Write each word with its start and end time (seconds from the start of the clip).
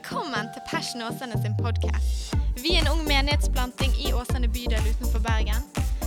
Velkommen 0.00 0.48
til 0.54 0.62
Passion 0.70 1.02
Åsane 1.02 1.36
sin 1.42 1.54
podkast. 1.64 2.32
Vi 2.64 2.70
er 2.74 2.80
en 2.80 2.88
ung 2.92 3.02
menighetsplanting 3.04 3.92
i 4.00 4.12
Åsane 4.16 4.48
bydel 4.48 4.86
utenfor 4.92 5.20
Bergen 5.26 5.60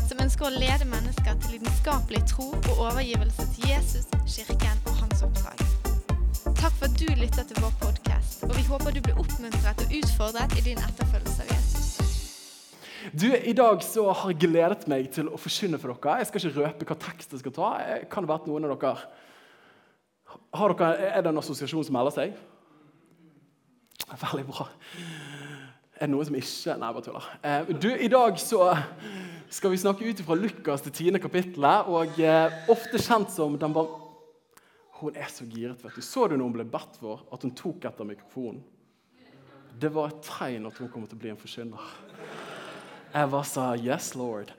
som 0.07 0.21
ønsker 0.23 0.47
å 0.47 0.53
lede 0.53 0.87
mennesker 0.89 1.35
til 1.43 1.51
lidenskapelig 1.53 2.23
tro 2.31 2.47
og 2.55 2.71
overgivelse 2.87 3.45
til 3.53 3.67
Jesus, 3.69 4.07
kirken 4.25 4.79
og 4.89 4.97
hans 4.97 5.21
oppdrag. 5.27 5.61
Takk 6.57 6.73
for 6.79 6.87
at 6.87 6.95
du 6.97 7.05
lytter 7.19 7.45
til 7.45 7.61
vår 7.61 7.75
podkast, 7.83 8.47
og 8.47 8.55
vi 8.57 8.63
håper 8.65 8.97
du 8.97 9.01
blir 9.05 9.19
oppmuntret 9.21 9.83
og 9.85 9.93
utfordret 9.99 10.55
i 10.57 10.63
din 10.71 10.81
etterfølgelse 10.81 11.45
av 11.45 11.51
Jesus. 11.53 11.91
Du, 13.13 13.27
I 13.29 13.53
dag 13.53 13.85
så 13.85 14.07
har 14.09 14.33
jeg 14.33 14.39
gledet 14.47 14.89
meg 14.89 15.11
til 15.13 15.29
å 15.29 15.37
forkynne 15.37 15.77
for 15.77 15.93
dere. 15.93 16.23
Jeg 16.23 16.31
skal 16.31 16.41
ikke 16.41 16.65
røpe 16.65 16.89
hva 16.89 16.97
tekst 17.05 17.37
jeg 17.37 17.45
skal 17.45 17.55
ta. 17.59 17.69
Jeg 17.91 18.09
kan 18.09 18.25
det 18.25 18.33
være 18.33 18.49
noen 18.49 18.65
av 18.71 18.73
dere 18.73 18.95
har 20.57 20.73
dere, 20.73 21.11
Er 21.13 21.21
det 21.21 21.29
en 21.29 21.43
assosiasjon 21.43 21.85
som 21.85 21.93
melder 21.93 22.17
seg? 22.17 22.33
Veldig 24.23 24.45
bra. 24.47 24.67
Er 25.97 26.07
det 26.07 26.13
noen 26.13 26.27
som 26.27 26.37
ikke 26.37 26.77
Nei, 26.81 26.91
bare 26.93 27.05
tuller. 27.05 27.27
Eh, 27.41 28.05
I 28.05 28.09
dag 28.11 28.39
så 28.41 28.69
skal 29.53 29.73
vi 29.73 29.81
snakke 29.81 30.05
ut 30.09 30.21
fra 30.25 30.37
Lukas 30.37 30.83
til 30.85 30.93
tiende 30.95 31.21
kapittelet, 31.21 31.89
og 31.89 32.17
eh, 32.21 32.63
ofte 32.73 33.01
kjent 33.01 33.33
som 33.33 33.57
den 33.59 33.75
var 33.75 33.91
Hun 34.99 35.17
er 35.19 35.27
så 35.27 35.45
giret, 35.49 35.81
vet 35.83 35.97
du. 35.97 36.01
Så 36.05 36.27
du 36.29 36.37
når 36.37 36.45
hun 36.45 36.55
ble 36.55 36.65
bedt 36.69 36.95
for 37.01 37.25
at 37.33 37.41
hun 37.43 37.51
tok 37.57 37.85
etter 37.89 38.07
mikrofonen? 38.07 38.61
Det 39.73 39.89
var 39.91 40.11
et 40.11 40.21
tegn 40.23 40.67
at 40.69 40.77
hun 40.79 40.87
kommer 40.87 41.09
til 41.09 41.17
å 41.17 41.23
bli 41.23 41.31
en 41.33 41.39
forkynner. 41.39 41.87
Jeg 43.13 43.29
bare 43.29 43.45
sa 43.45 43.73
'Yes, 43.75 44.13
Lord'. 44.15 44.53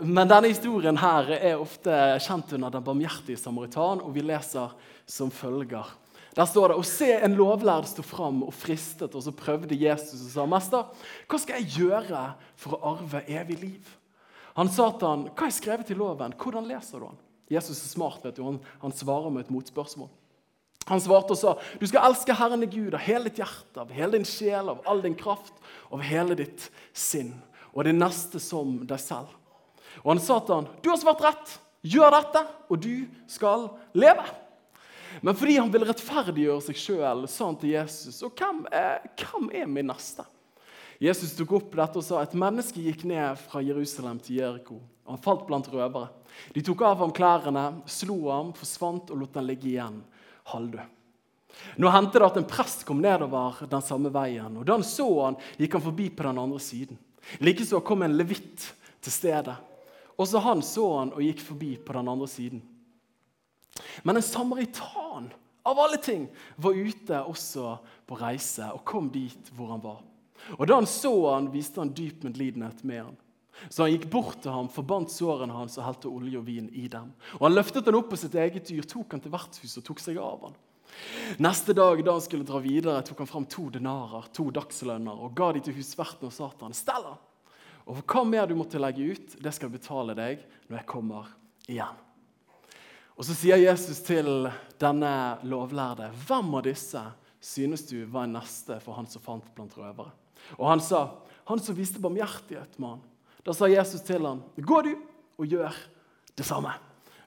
Men 0.00 0.28
denne 0.28 0.48
historien 0.48 0.96
her 0.96 1.30
er 1.30 1.60
ofte 1.60 2.18
kjent 2.18 2.52
under 2.52 2.70
Den 2.70 2.82
barmhjertige 2.84 3.38
samaritan, 3.38 4.00
og 4.00 4.14
vi 4.14 4.20
leser 4.20 4.74
som 5.06 5.30
følger. 5.30 5.86
Der 6.34 6.48
står 6.50 6.72
det 6.72 6.78
å 6.80 6.86
se 6.86 7.12
en 7.14 7.36
lovlærd 7.38 7.86
stå 7.86 8.02
fram 8.02 8.42
og 8.42 8.54
fristet, 8.56 9.14
og 9.14 9.22
så 9.22 9.30
prøvde 9.34 9.78
Jesus 9.78 10.24
og 10.24 10.30
sa, 10.32 10.46
'Mester, 10.46 10.88
hva 11.30 11.38
skal 11.38 11.60
jeg 11.60 11.78
gjøre 11.78 12.24
for 12.56 12.74
å 12.74 12.94
arve 12.94 13.22
evig 13.30 13.60
liv?' 13.60 13.92
Han 14.56 14.68
sa 14.68 14.90
til 14.90 15.08
han, 15.08 15.28
'Hva 15.30 15.46
er 15.46 15.54
skrevet 15.54 15.90
i 15.90 15.94
loven? 15.94 16.34
Hvordan 16.34 16.66
leser 16.66 16.98
du 16.98 17.06
han?' 17.06 17.22
Jesus 17.50 17.84
er 17.84 17.88
smart, 17.88 18.24
vet 18.24 18.36
du. 18.36 18.42
Han, 18.42 18.60
han 18.80 18.92
svarer 18.92 19.30
med 19.30 19.44
et 19.44 19.50
motspørsmål. 19.50 20.08
Han 20.86 21.00
svarte 21.00 21.30
og 21.30 21.38
sa, 21.38 21.54
'Du 21.78 21.86
skal 21.86 22.10
elske 22.10 22.34
Herren 22.34 22.62
i 22.62 22.66
Gud 22.66 22.94
av 22.94 23.00
hele 23.00 23.24
ditt 23.24 23.38
hjerte, 23.38 23.80
av 23.80 23.90
hele 23.90 24.12
din 24.12 24.24
sjel, 24.24 24.68
av 24.68 24.82
all 24.86 25.02
din 25.02 25.14
kraft, 25.14 25.54
av 25.92 26.00
hele 26.00 26.34
ditt 26.34 26.70
sinn.' 26.92 27.42
'Og 27.74 27.84
det 27.84 27.94
neste 27.94 28.40
som 28.40 28.86
deg 28.86 28.98
selv.' 28.98 29.34
Og 30.04 30.14
han 30.14 30.18
sa 30.18 30.38
til 30.40 30.54
han, 30.54 30.68
'Du 30.82 30.90
har 30.90 30.98
svart 30.98 31.22
rett. 31.22 31.58
Gjør 31.84 32.10
dette, 32.10 32.46
og 32.70 32.80
du 32.80 33.06
skal 33.26 33.70
leve.' 33.94 34.43
Men 35.22 35.36
fordi 35.38 35.58
han 35.58 35.70
ville 35.72 35.86
rettferdiggjøre 35.88 36.64
seg 36.66 36.78
sjøl, 36.78 37.26
sa 37.28 37.46
han 37.46 37.58
til 37.60 37.74
Jesus, 37.76 38.22
'Og 38.22 38.32
hvem 38.34 38.66
er, 38.72 39.04
hvem 39.18 39.50
er 39.52 39.66
min 39.66 39.86
neste?' 39.86 40.26
Jesus 41.00 41.34
tok 41.36 41.52
opp 41.52 41.74
dette 41.74 41.98
og 41.98 42.04
sa 42.04 42.22
et 42.22 42.34
menneske 42.38 42.80
gikk 42.80 43.04
ned 43.04 43.36
fra 43.36 43.60
Jerusalem 43.60 44.20
til 44.22 44.36
Jeriko. 44.36 44.80
Han 45.06 45.18
falt 45.18 45.46
blant 45.46 45.68
røvere. 45.68 46.08
De 46.54 46.62
tok 46.62 46.82
av 46.82 46.98
ham 47.02 47.12
klærne, 47.12 47.82
slo 47.86 48.30
ham, 48.30 48.52
forsvant 48.56 49.10
og 49.10 49.18
lot 49.18 49.34
ham 49.34 49.44
ligge 49.44 49.68
igjen 49.68 50.02
halvdød. 50.44 50.92
Nå 51.78 51.90
hendte 51.92 52.18
det 52.18 52.26
at 52.26 52.38
en 52.40 52.48
prest 52.48 52.82
kom 52.86 53.02
nedover 53.02 53.60
den 53.70 53.82
samme 53.84 54.10
veien. 54.14 54.56
og 54.56 54.64
Da 54.66 54.74
han 54.74 54.86
så 54.86 55.06
han, 55.24 55.36
gikk 55.58 55.76
han 55.78 55.84
forbi 55.84 56.08
på 56.10 56.26
den 56.26 56.38
andre 56.38 56.60
siden. 56.60 56.98
Likeså 57.40 57.80
kom 57.80 58.02
en 58.02 58.16
levitt 58.18 58.72
til 59.00 59.12
stedet. 59.12 59.56
Også 60.18 60.42
han 60.42 60.62
så 60.62 60.86
han 60.98 61.12
og 61.14 61.22
gikk 61.22 61.42
forbi 61.42 61.74
på 61.76 61.92
den 61.96 62.08
andre 62.10 62.28
siden. 62.30 62.62
Men 64.02 64.16
en 64.16 64.22
samaritan 64.22 65.32
av 65.64 65.78
alle 65.78 65.96
ting 65.96 66.28
var 66.56 66.76
ute 66.76 67.20
også 67.24 67.78
på 68.06 68.18
reise 68.20 68.68
og 68.74 68.84
kom 68.86 69.08
dit 69.12 69.50
hvor 69.56 69.72
han 69.74 69.82
var. 69.82 70.02
Og 70.58 70.66
Da 70.68 70.76
han 70.76 70.88
så 70.88 71.12
han, 71.32 71.50
viste 71.52 71.80
han 71.80 71.94
dyp 71.96 72.26
medlidenhet 72.26 72.84
med 72.84 73.02
han. 73.06 73.16
Så 73.70 73.84
han 73.84 73.94
gikk 73.94 74.08
bort 74.10 74.42
til 74.42 74.52
ham, 74.52 74.68
forbandt 74.68 75.14
sårene 75.14 75.54
hans 75.54 75.78
og 75.78 75.86
helte 75.86 76.10
olje 76.10 76.40
og 76.40 76.46
vin 76.46 76.68
i 76.74 76.88
dem. 76.90 77.12
Og 77.38 77.46
Han 77.46 77.54
løftet 77.54 77.86
han 77.86 77.96
opp 77.96 78.10
på 78.10 78.18
sitt 78.20 78.34
eget 78.34 78.68
dyr, 78.68 78.84
tok 78.84 79.14
han 79.14 79.22
til 79.24 79.32
vertshuset 79.32 79.80
og 79.80 79.86
tok 79.88 80.02
seg 80.02 80.18
av 80.20 80.48
han. 80.48 80.56
Neste 81.42 81.74
dag 81.74 82.02
da 82.04 82.14
han 82.14 82.22
skulle 82.22 82.46
dra 82.46 82.60
videre, 82.62 83.02
tok 83.06 83.24
han 83.24 83.30
fram 83.30 83.46
to 83.50 83.68
denarer, 83.72 84.28
to 84.34 84.50
dagslønner, 84.54 85.16
og 85.16 85.34
ga 85.38 85.52
de 85.54 85.64
til 85.64 85.78
husverten 85.78 86.28
og 86.28 86.34
sa 86.34 86.50
til 86.52 86.68
han, 86.68 86.76
stell 86.76 87.08
han. 87.08 87.22
Og 87.84 88.00
hva 88.04 88.24
mer 88.26 88.48
du 88.48 88.56
måtte 88.58 88.80
legge 88.80 89.14
ut, 89.14 89.36
det 89.40 89.52
skal 89.54 89.68
jeg 89.68 89.78
betale 89.78 90.16
deg 90.18 90.44
når 90.68 90.80
jeg 90.80 90.90
kommer 90.90 91.30
igjen. 91.66 92.03
Og 93.14 93.26
Så 93.26 93.36
sier 93.38 93.60
Jesus 93.62 94.00
til 94.02 94.48
denne 94.82 95.12
lovlærde, 95.46 96.10
hvem 96.26 96.56
av 96.58 96.64
disse 96.66 97.02
synes 97.44 97.84
du 97.86 98.00
var 98.10 98.26
en 98.26 98.34
neste 98.40 98.80
for 98.82 98.98
han 98.98 99.06
som 99.10 99.22
fant 99.22 99.46
blant 99.54 99.76
røvere? 99.78 100.10
Og 100.58 100.66
han 100.68 100.82
sa, 100.82 101.06
han 101.46 101.62
som 101.62 101.76
viste 101.76 102.02
barmhjertighet 102.02 102.78
med 102.78 102.96
han. 102.96 103.04
Da 103.44 103.54
sa 103.54 103.68
Jesus 103.70 104.02
til 104.04 104.26
han, 104.26 104.42
gå 104.56 104.80
du 104.82 104.94
og 105.38 105.46
gjør 105.46 105.78
det 106.34 106.46
samme. 106.48 106.74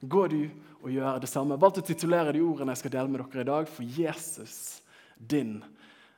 Gå 0.01 0.27
du 0.33 0.41
og 0.83 0.91
gjør 0.91 1.21
det 1.23 1.29
samme. 1.31 1.55
Jeg 1.55 1.63
valgte 1.63 1.83
å 1.85 1.87
titulere 1.87 2.35
de 2.35 2.43
ordene 2.43 2.75
jeg 2.75 2.83
skal 2.83 2.95
dele 2.97 3.13
med 3.13 3.23
dere 3.23 3.45
i 3.45 3.49
dag, 3.49 3.71
for 3.71 3.97
Jesus, 3.97 4.57
din 5.17 5.59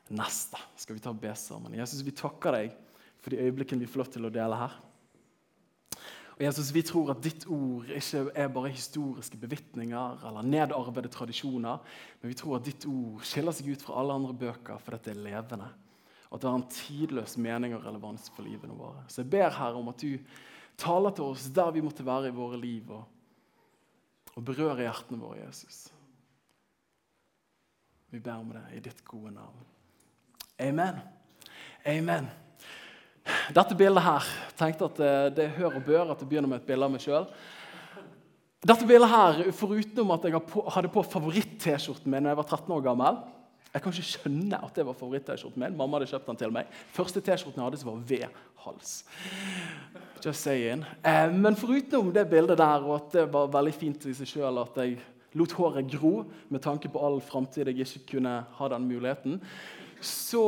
neste. 0.09 0.59
Skal 0.81 0.97
vi 0.97 1.03
ta 1.03 1.13
og 1.13 1.21
be 1.21 1.33
sammen? 1.37 1.77
Jesus, 1.77 2.01
vi 2.05 2.15
takker 2.15 2.57
deg 2.57 2.73
for 3.19 3.33
de 3.33 3.43
øyeblikkene 3.45 3.85
vi 3.85 3.91
får 3.91 4.01
lov 4.01 4.13
til 4.15 4.27
å 4.27 4.33
dele 4.33 4.59
her. 4.59 4.79
Og 6.39 6.45
Jesus, 6.45 6.71
Vi 6.73 6.81
tror 6.87 7.09
at 7.11 7.23
ditt 7.23 7.43
ord 7.51 7.89
ikke 7.91 8.21
er 8.31 8.47
bare 8.47 8.71
historiske 8.71 9.37
bevitninger 9.37 10.21
eller 10.27 10.47
nedarvede 10.47 11.11
tradisjoner, 11.11 11.81
men 12.21 12.31
vi 12.31 12.37
tror 12.39 12.55
at 12.55 12.65
ditt 12.65 12.85
ord 12.87 13.25
skiller 13.27 13.51
seg 13.51 13.73
ut 13.73 13.83
fra 13.83 13.99
alle 13.99 14.15
andre 14.15 14.33
bøker 14.33 14.79
fordi 14.79 15.01
det 15.03 15.15
er 15.17 15.25
levende. 15.25 15.67
Og 16.29 16.37
at 16.37 16.41
det 16.41 16.49
har 16.49 16.59
en 16.61 16.71
tidløs 16.71 17.35
mening 17.37 17.75
og 17.75 17.83
relevans 17.83 18.31
for 18.31 18.47
livene 18.47 18.77
våre. 18.77 19.03
Så 19.11 19.25
jeg 19.25 19.33
ber 19.35 19.51
her 19.51 19.75
om 19.75 19.91
at 19.91 19.99
du 19.99 20.15
taler 20.79 21.11
til 21.11 21.27
oss 21.27 21.51
der 21.51 21.75
vi 21.75 21.83
måtte 21.83 22.07
være 22.07 22.31
i 22.31 22.35
våre 22.39 22.59
liv, 22.61 22.87
og, 22.87 23.03
og 24.35 24.45
berører 24.45 24.85
hjertene 24.87 25.19
våre, 25.19 25.43
Jesus. 25.43 25.89
Vi 28.09 28.19
ber 28.23 28.39
om 28.39 28.53
det 28.55 28.63
i 28.77 28.85
ditt 28.87 29.03
gode 29.05 29.35
navn. 29.35 29.65
Amen. 30.59 31.03
Amen. 31.85 32.29
Dette 33.53 33.77
bildet 33.77 34.03
her 34.05 34.27
tenkte 34.59 34.87
at 34.89 34.99
det, 34.99 35.13
det 35.37 35.47
hør 35.57 35.79
og 35.79 35.85
bør 35.85 36.11
at 36.13 36.21
det 36.21 36.27
begynner 36.29 36.51
med 36.51 36.61
et 36.61 36.67
bilde 36.67 36.85
av 36.85 36.93
meg 36.93 37.03
sjøl. 37.03 37.27
Dette 38.59 38.87
bildet 38.87 39.11
her, 39.11 39.41
Foruten 39.55 40.09
at 40.11 40.25
jeg 40.27 40.41
hadde 40.75 40.91
på 40.91 41.03
favoritt-T-skjorten 41.07 42.11
min 42.11 42.25
da 42.27 42.33
jeg 42.33 42.39
var 42.41 42.49
13 42.49 42.73
år 42.75 42.81
gammel 42.89 43.19
Jeg 43.69 43.83
kan 43.83 43.93
ikke 43.93 44.09
skjønne 44.09 44.59
at 44.65 44.75
det 44.75 44.85
var 44.87 44.97
favoritt-T-skjorten 44.97 45.63
min. 45.63 45.77
Mamma 45.77 45.99
hadde 45.99 46.09
kjøpt 46.09 46.31
den 46.31 46.39
til 46.41 46.53
meg. 46.55 46.71
Første 46.95 47.21
T-skjorten 47.21 47.61
jeg 47.61 47.67
hadde, 47.69 47.81
var 47.85 48.01
V-hals. 48.09 48.93
Just 50.25 50.41
saying. 50.43 50.81
Eh, 51.05 51.29
men 51.31 51.55
foruten 51.55 52.09
det 52.15 52.25
bildet 52.31 52.57
der, 52.59 52.83
og 52.83 52.95
at 52.97 53.13
det 53.13 53.27
var 53.31 53.53
veldig 53.53 53.75
fint 53.77 54.09
i 54.09 54.15
seg 54.17 54.27
sjøl 54.33 54.57
at 54.63 54.81
jeg 54.81 54.97
lot 55.37 55.53
håret 55.53 55.87
gro 55.93 56.13
med 56.49 56.63
tanke 56.65 56.89
på 56.89 57.01
all 57.05 57.19
framtid 57.21 57.69
jeg 57.69 57.85
ikke 57.85 58.15
kunne 58.15 58.33
ha 58.57 58.69
den 58.73 58.87
muligheten, 58.89 59.37
så 60.01 60.43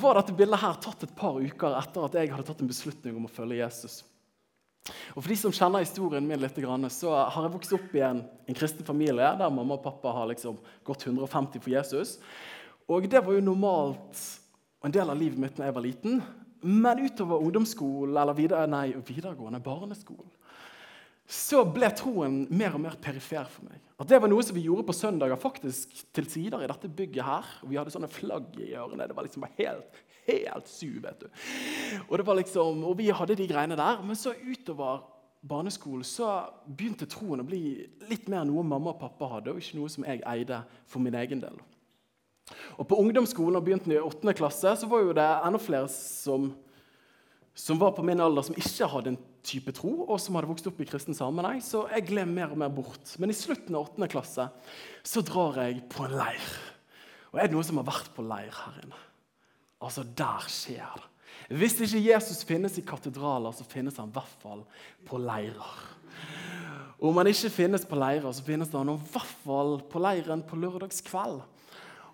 var 0.00 0.18
dette 0.18 0.34
bildet 0.36 0.60
her 0.60 0.78
tatt 0.82 1.04
et 1.06 1.16
par 1.16 1.38
uker 1.40 1.76
etter 1.78 2.06
at 2.06 2.16
jeg 2.18 2.32
hadde 2.32 2.46
tatt 2.48 2.62
en 2.64 2.70
beslutning 2.70 3.16
om 3.16 3.28
å 3.28 3.32
følge 3.32 3.60
Jesus. 3.60 4.00
Og 5.14 5.20
For 5.20 5.30
de 5.30 5.36
som 5.38 5.54
kjenner 5.54 5.84
historien 5.84 6.26
min 6.26 6.40
litt, 6.40 6.58
så 6.92 7.12
har 7.14 7.46
jeg 7.46 7.54
vokst 7.54 7.74
opp 7.76 7.94
i 7.96 8.02
en, 8.04 8.22
en 8.48 8.56
kristen 8.56 8.86
familie 8.86 9.28
der 9.38 9.52
mamma 9.52 9.76
og 9.76 9.84
pappa 9.84 10.12
har 10.16 10.30
liksom 10.30 10.58
gått 10.86 11.06
150 11.06 11.60
for 11.60 11.72
Jesus. 11.72 12.18
Og 12.90 13.08
Det 13.08 13.22
var 13.24 13.36
jo 13.36 13.44
normalt 13.44 14.24
en 14.84 14.92
del 14.94 15.10
av 15.10 15.18
livet 15.18 15.38
mitt 15.38 15.56
da 15.56 15.68
jeg 15.68 15.76
var 15.76 15.84
liten. 15.84 16.20
Men 16.60 17.04
utover 17.04 17.40
ungdomsskolen 17.40 18.16
eller 18.16 18.36
videre, 18.36 18.66
nei, 18.68 18.90
videregående 19.06 19.62
barneskolen 19.64 20.28
så 21.30 21.62
ble 21.62 21.86
troen 21.94 22.42
mer 22.50 22.74
og 22.74 22.82
mer 22.82 22.96
perifer 22.98 23.46
for 23.46 23.68
meg. 23.68 23.78
At 24.00 24.08
Det 24.08 24.20
var 24.22 24.30
noe 24.32 24.44
som 24.44 24.56
vi 24.56 24.64
gjorde 24.64 24.86
på 24.88 24.96
søndager 24.96 25.36
faktisk 25.36 25.92
til 26.16 26.28
sider 26.30 26.62
i 26.64 26.68
dette 26.70 26.88
bygget. 26.88 27.24
her. 27.24 27.44
Vi 27.68 27.76
hadde 27.76 27.92
sånne 27.92 28.08
flagg 28.08 28.56
i 28.56 28.72
ørene. 28.72 29.06
Det 29.06 29.16
var 29.16 29.26
liksom 29.26 29.44
helt, 29.58 29.98
helt 30.26 30.68
su, 30.68 31.00
vet 31.04 31.20
du. 31.20 31.26
Og, 32.08 32.16
det 32.16 32.26
var 32.26 32.38
liksom, 32.40 32.84
og 32.84 32.96
vi 32.96 33.10
hadde 33.10 33.36
de 33.36 33.48
greiene 33.50 33.76
der. 33.76 34.00
Men 34.02 34.16
så 34.16 34.32
utover 34.32 35.04
barneskolen 35.44 36.04
så 36.04 36.48
begynte 36.64 37.08
troen 37.08 37.44
å 37.44 37.46
bli 37.46 37.84
litt 38.08 38.28
mer 38.28 38.48
noe 38.48 38.64
mamma 38.64 38.94
og 38.94 39.00
pappa 39.00 39.28
hadde, 39.36 39.52
og 39.52 39.60
ikke 39.60 39.76
noe 39.76 39.92
som 39.92 40.04
jeg 40.08 40.24
eide 40.24 40.62
for 40.88 41.04
min 41.04 41.14
egen 41.20 41.44
del. 41.44 41.60
Og 42.80 42.88
På 42.88 42.98
ungdomsskolen 42.98 43.56
og 43.56 43.64
begynte 43.64 43.92
i 43.92 44.00
8. 44.00 44.32
klasse, 44.34 44.74
så 44.80 44.88
var 44.88 45.04
jo 45.04 45.12
det 45.16 45.28
enda 45.44 45.60
flere 45.60 45.88
som 45.92 46.50
som 47.54 47.78
var 47.78 47.92
på 47.92 48.02
min 48.02 48.20
alder, 48.20 48.42
som 48.42 48.56
ikke 48.56 48.88
hadde 48.88 49.12
en 49.12 49.20
type 49.46 49.72
tro, 49.76 49.92
og 50.06 50.18
som 50.22 50.36
hadde 50.36 50.50
vokst 50.50 50.68
opp 50.70 50.80
i 50.82 50.88
kristen 50.88 51.16
sammenheng. 51.16 51.60
Så 51.64 51.84
jeg 51.92 52.08
gled 52.08 52.30
mer 52.30 52.54
og 52.54 52.60
mer 52.62 52.72
bort. 52.72 53.14
Men 53.22 53.32
i 53.32 53.36
slutten 53.36 53.76
av 53.76 53.90
8. 53.92 54.10
klasse 54.12 54.48
så 55.06 55.22
drar 55.26 55.62
jeg 55.64 55.84
på 55.92 56.06
en 56.06 56.16
leir. 56.18 56.50
Og 57.30 57.38
er 57.38 57.48
det 57.48 57.56
noen 57.56 57.66
som 57.66 57.78
har 57.80 57.88
vært 57.88 58.10
på 58.16 58.24
leir 58.26 58.50
her 58.50 58.82
inne? 58.82 59.06
Altså, 59.80 60.04
der 60.04 60.50
skjer 60.50 60.98
det. 60.98 61.06
Hvis 61.60 61.78
ikke 61.82 62.02
Jesus 62.04 62.44
finnes 62.46 62.76
i 62.78 62.84
katedraler, 62.86 63.54
så 63.54 63.64
finnes 63.66 63.96
han 63.98 64.10
i 64.10 64.14
hvert 64.14 64.42
fall 64.42 64.60
på 65.06 65.18
leirer. 65.18 65.78
Om 67.00 67.16
han 67.16 67.30
ikke 67.30 67.50
finnes 67.54 67.86
på 67.88 67.98
leirer, 67.98 68.28
så 68.30 68.44
finnes 68.44 68.70
han 68.76 68.92
i 68.92 68.98
hvert 69.10 69.36
fall 69.42 69.78
på 69.90 70.02
leiren 70.02 70.44
på 70.46 70.58
lørdagskveld. 70.60 71.40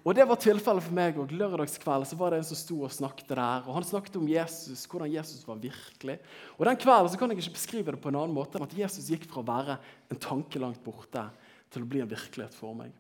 Og 0.06 0.14
Det 0.14 0.23
var 0.23 0.38
tilfellet 0.38 0.85
for 0.87 0.94
meg 0.94 1.17
òg. 1.19 1.32
Lørdagskveld 1.35 2.06
så 2.06 2.17
var 2.19 2.31
det 2.31 2.38
en 2.38 2.47
som 2.47 2.58
sto 2.58 2.76
og 2.87 2.93
snakket 2.94 3.32
der. 3.35 3.64
og 3.67 3.75
Han 3.75 3.87
snakket 3.87 4.19
om 4.20 4.29
Jesus, 4.31 4.85
hvordan 4.87 5.11
Jesus 5.11 5.43
var 5.49 5.58
virkelig. 5.58 6.20
Og 6.58 6.64
Den 6.64 6.79
kvelden 6.79 7.11
så 7.11 7.19
kan 7.19 7.31
jeg 7.31 7.43
ikke 7.43 7.58
beskrive 7.58 7.91
det 7.91 8.00
på 8.00 8.12
en 8.12 8.20
annen 8.20 8.37
måte 8.37 8.55
enn 8.55 8.69
at 8.69 8.79
Jesus 8.79 9.11
gikk 9.11 9.26
fra 9.26 9.43
å 9.43 9.49
være 9.49 9.79
en 10.14 10.23
tanke 10.23 10.62
langt 10.62 10.79
borte 10.85 11.26
til 11.75 11.82
å 11.82 11.91
bli 11.91 12.05
en 12.05 12.12
virkelighet 12.12 12.55
for 12.55 12.79
meg. 12.79 12.94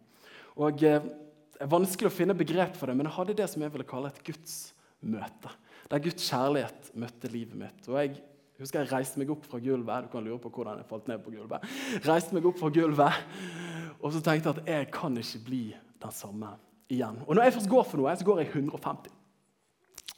Og 0.58 0.82
eh, 0.82 0.98
Det 1.56 1.62
er 1.62 1.70
vanskelig 1.70 2.10
å 2.10 2.16
finne 2.16 2.34
begrep 2.34 2.74
for 2.76 2.90
det, 2.90 2.96
men 2.98 3.06
jeg 3.06 3.16
hadde 3.16 3.38
det 3.38 3.48
som 3.48 3.62
jeg 3.62 3.72
ville 3.72 3.88
kalle 3.88 4.10
et 4.10 4.24
gudsmøte. 4.26 5.54
Der 5.88 6.02
Guds 6.02 6.26
kjærlighet 6.26 6.90
møtte 6.98 7.30
livet 7.30 7.54
mitt. 7.54 7.86
Og 7.86 8.02
jeg 8.02 8.18
husker 8.58 8.82
jeg 8.82 8.90
reiste 8.90 9.22
meg 9.22 9.30
opp 9.30 9.46
fra 9.46 9.62
gulvet. 9.62 10.10
Du 10.10 10.12
kan 10.12 10.26
lure 10.26 10.42
på 10.42 10.50
hvordan 10.50 10.82
jeg 10.82 10.90
falt 10.90 11.06
ned 11.06 11.22
på 11.22 11.38
gulvet. 11.38 11.64
Reiste 12.02 12.34
meg 12.34 12.50
opp 12.50 12.58
fra 12.58 12.74
gulvet, 12.74 13.24
Og 14.02 14.12
så 14.12 14.20
tenkte 14.20 14.50
jeg 14.50 14.58
at 14.58 14.68
jeg 14.68 14.90
kan 14.92 15.14
ikke 15.16 15.44
bli 15.46 15.64
den 16.02 16.12
samme 16.12 16.50
igjen. 16.92 17.20
Og 17.26 17.34
når 17.34 17.46
jeg 17.46 17.56
først 17.58 17.70
går 17.70 17.86
for 17.86 18.00
noe, 18.00 18.16
så 18.16 18.26
går 18.26 18.42
jeg 18.42 18.52
150. 18.54 19.12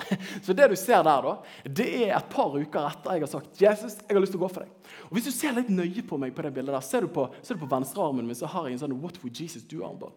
Så 0.46 0.54
det 0.54 0.68
du 0.70 0.76
ser 0.78 1.02
der, 1.02 1.26
da, 1.26 1.32
det 1.64 1.88
er 2.04 2.12
et 2.16 2.28
par 2.30 2.54
uker 2.54 2.86
etter 2.86 3.16
jeg 3.16 3.24
har 3.24 3.30
sagt 3.32 3.60
Jesus, 3.60 3.96
jeg 3.98 4.14
har 4.14 4.22
lyst 4.22 4.32
til 4.34 4.40
å 4.40 4.44
gå 4.44 4.50
for 4.52 4.64
deg. 4.64 4.94
Og 5.08 5.16
Hvis 5.16 5.26
du 5.26 5.32
ser 5.34 5.56
litt 5.56 5.72
nøye 5.74 6.04
på 6.06 6.20
meg 6.20 6.36
på 6.36 6.44
det 6.46 6.52
bildet 6.54 6.76
der, 6.76 6.84
ser 6.86 7.04
du 7.04 7.10
på, 7.12 7.26
ser 7.42 7.58
du 7.58 7.64
på 7.64 7.70
venstrearmen 7.72 8.28
min 8.28 8.38
så 8.38 8.50
har 8.52 8.68
jeg 8.68 8.78
en 8.78 8.84
sånn 8.84 8.96
What 9.02 9.18
would 9.24 9.36
Jesus 9.36 9.66
do-armbånd. 9.68 10.16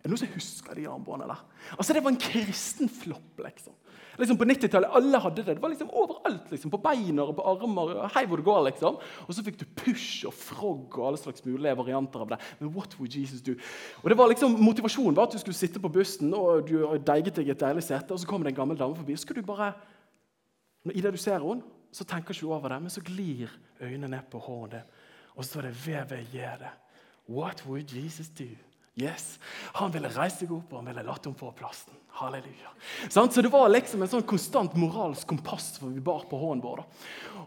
Er 0.00 0.06
det 0.08 0.14
noen 0.14 0.22
som 0.22 0.32
husker 0.32 0.78
de 0.78 0.86
armbåndene 0.88 1.34
der? 1.34 1.42
Altså, 1.76 1.92
Det 1.96 2.04
var 2.04 2.14
en 2.14 2.22
kristen 2.22 2.88
flopp. 2.88 3.42
liksom 3.44 3.74
liksom 4.22 4.38
på 4.38 4.46
90-tallet. 4.48 4.92
Alle 4.96 5.20
hadde 5.24 5.42
det. 5.42 5.54
Det 5.56 5.62
var 5.62 5.72
liksom 5.72 5.90
overalt. 5.90 6.50
liksom, 6.52 6.70
På 6.70 6.80
beina 6.82 7.24
og 7.24 7.36
på 7.38 7.46
armer. 7.50 7.94
og 8.04 8.10
Hei 8.14 8.24
hvor 8.26 8.40
det 8.40 8.46
går, 8.46 8.60
liksom. 8.70 8.98
Og 9.26 9.34
så 9.34 9.44
fikk 9.46 9.58
du 9.60 9.66
push 9.76 10.26
og 10.28 10.34
frog 10.36 10.98
og 10.98 11.08
alle 11.08 11.20
slags 11.20 11.44
mulige 11.44 11.76
varianter 11.76 12.24
av 12.24 12.34
det. 12.34 12.40
Men 12.60 12.72
what 12.76 12.96
would 12.98 13.16
Jesus 13.16 13.42
do? 13.42 13.56
Og 14.02 14.10
det 14.10 14.18
var 14.18 14.28
liksom, 14.28 14.56
Motivasjonen 14.60 15.16
var 15.16 15.28
at 15.28 15.36
du 15.36 15.42
skulle 15.42 15.58
sitte 15.58 15.82
på 15.82 15.92
bussen 15.92 16.34
og 16.34 16.68
du 16.68 16.78
deiget 16.98 17.36
deg 17.40 17.48
et 17.54 17.60
deilig 17.60 17.84
sete, 17.86 18.12
og 18.12 18.20
så 18.20 18.26
kommer 18.28 18.48
det 18.48 18.54
en 18.54 18.62
gammel 18.62 18.78
dame 18.78 18.96
forbi. 18.96 19.16
så 19.16 19.26
skulle 19.26 19.42
du 19.42 19.46
bare, 19.46 19.72
I 20.94 21.00
det 21.00 21.12
du 21.12 21.18
ser 21.20 21.38
henne, 21.40 21.62
så 21.92 22.04
tenker 22.04 22.34
ikke 22.34 22.46
du 22.46 22.52
over 22.52 22.68
det, 22.68 22.82
men 22.82 22.90
så 22.90 23.02
glir 23.02 23.50
øynene 23.80 24.08
ned 24.08 24.28
på 24.30 24.38
hånden 24.38 24.78
din, 24.78 24.90
og 25.34 25.44
så 25.44 25.50
står 25.50 25.62
det 25.68 25.76
VVJ. 25.86 26.66
What 27.28 27.64
would 27.66 27.90
Jesus 27.92 28.28
do? 28.28 28.48
Yes. 28.98 29.38
Han 29.74 29.92
ville 29.94 30.10
reist 30.12 30.42
seg 30.42 30.52
opp 30.52 30.72
og 30.72 30.80
han 30.80 30.90
ville 30.90 31.04
latt 31.06 31.26
henne 31.26 31.38
få 31.38 31.52
plassen. 31.56 31.94
Halleluja. 32.12 32.70
Så 33.08 33.42
det 33.42 33.48
var 33.52 33.68
liksom 33.72 34.02
en 34.02 34.10
sånn 34.10 34.26
konstant 34.28 34.74
moralsk 34.76 35.28
kompass 35.30 35.72
for 35.78 35.92
vi 35.94 36.02
bar 36.04 36.26
på 36.28 36.38
hånden 36.40 36.64
vår. 36.64 36.82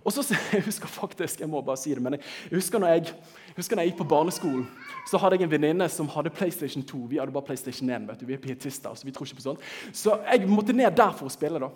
Og 0.03 0.11
så, 0.13 0.23
Jeg 0.53 0.65
husker 0.65 0.89
faktisk, 0.89 1.39
jeg 1.43 1.49
må 1.49 1.61
bare 1.61 1.79
si 1.79 1.93
det, 1.93 2.03
men 2.03 2.17
jeg 2.17 2.57
husker 2.57 2.81
når 2.81 2.95
jeg, 2.95 3.13
husker 3.57 3.77
når 3.77 3.85
jeg 3.85 3.93
gikk 3.93 4.01
på 4.01 4.09
barneskolen, 4.15 4.65
så 5.09 5.21
hadde 5.21 5.37
jeg 5.37 5.47
en 5.47 5.53
venninne 5.53 5.87
som 5.91 6.09
hadde 6.11 6.33
PlayStation 6.33 6.83
2. 6.83 7.05
Vi 7.11 7.21
hadde 7.21 7.35
bare 7.35 7.47
PlayStation 7.47 7.89
1. 7.89 8.07
vet 8.09 8.21
du, 8.21 8.27
Vi 8.27 8.37
er 8.37 8.43
pietister, 8.43 8.95
så 8.95 9.07
vi 9.07 9.15
tror 9.15 9.29
ikke 9.29 9.39
på 9.39 9.47
sånt. 9.47 9.71
Så 9.93 10.17
jeg 10.25 10.49
måtte 10.49 10.75
ned 10.75 10.95
der 10.97 11.15
for 11.15 11.29
å 11.29 11.33
spille. 11.33 11.61
da. 11.61 11.71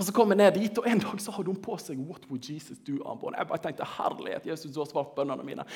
Og 0.00 0.06
så 0.06 0.14
kom 0.16 0.30
jeg 0.32 0.40
ned 0.40 0.54
dit, 0.56 0.78
og 0.80 0.86
En 0.88 1.02
dag 1.02 1.20
så 1.20 1.32
hadde 1.36 1.52
hun 1.52 1.60
på 1.60 1.76
seg 1.80 1.98
What 2.08 2.24
would 2.30 2.46
Jesus 2.48 2.78
do-armbånd. 2.86 3.36
Jeg 3.36 3.48
bare 3.50 3.64
tenkte, 3.66 3.88
herlighet, 3.98 4.46
Jesus 4.48 4.76
har 4.76 4.88
svart 4.88 5.12
bønnene 5.16 5.44
mine. 5.44 5.66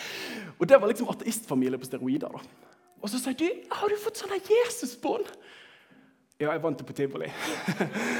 Og 0.58 0.68
Det 0.68 0.80
var 0.80 0.88
liksom 0.88 1.10
ateistfamilie 1.12 1.78
på 1.78 1.90
steroider. 1.90 2.28
da. 2.32 2.40
Og 3.02 3.10
så 3.10 3.18
sa 3.20 3.34
jeg, 3.34 3.38
du, 3.42 3.74
har 3.74 3.88
du 3.88 3.98
fått 4.00 4.22
sånn 4.22 4.32
Jesus-bånd? 4.32 5.28
Ja, 6.40 6.50
jeg 6.50 6.62
vant 6.64 6.80
det 6.80 6.86
på 6.88 6.94
tivoli. 6.98 7.28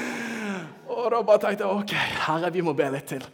og 0.95 1.07
da 1.11 1.17
bare 1.27 1.41
tenkte 1.43 1.65
jeg 1.65 1.79
ok, 1.81 1.93
herre, 2.23 2.51
vi 2.55 2.61
må 2.63 2.71
be 2.77 2.87
litt 2.93 3.09
til. 3.11 3.25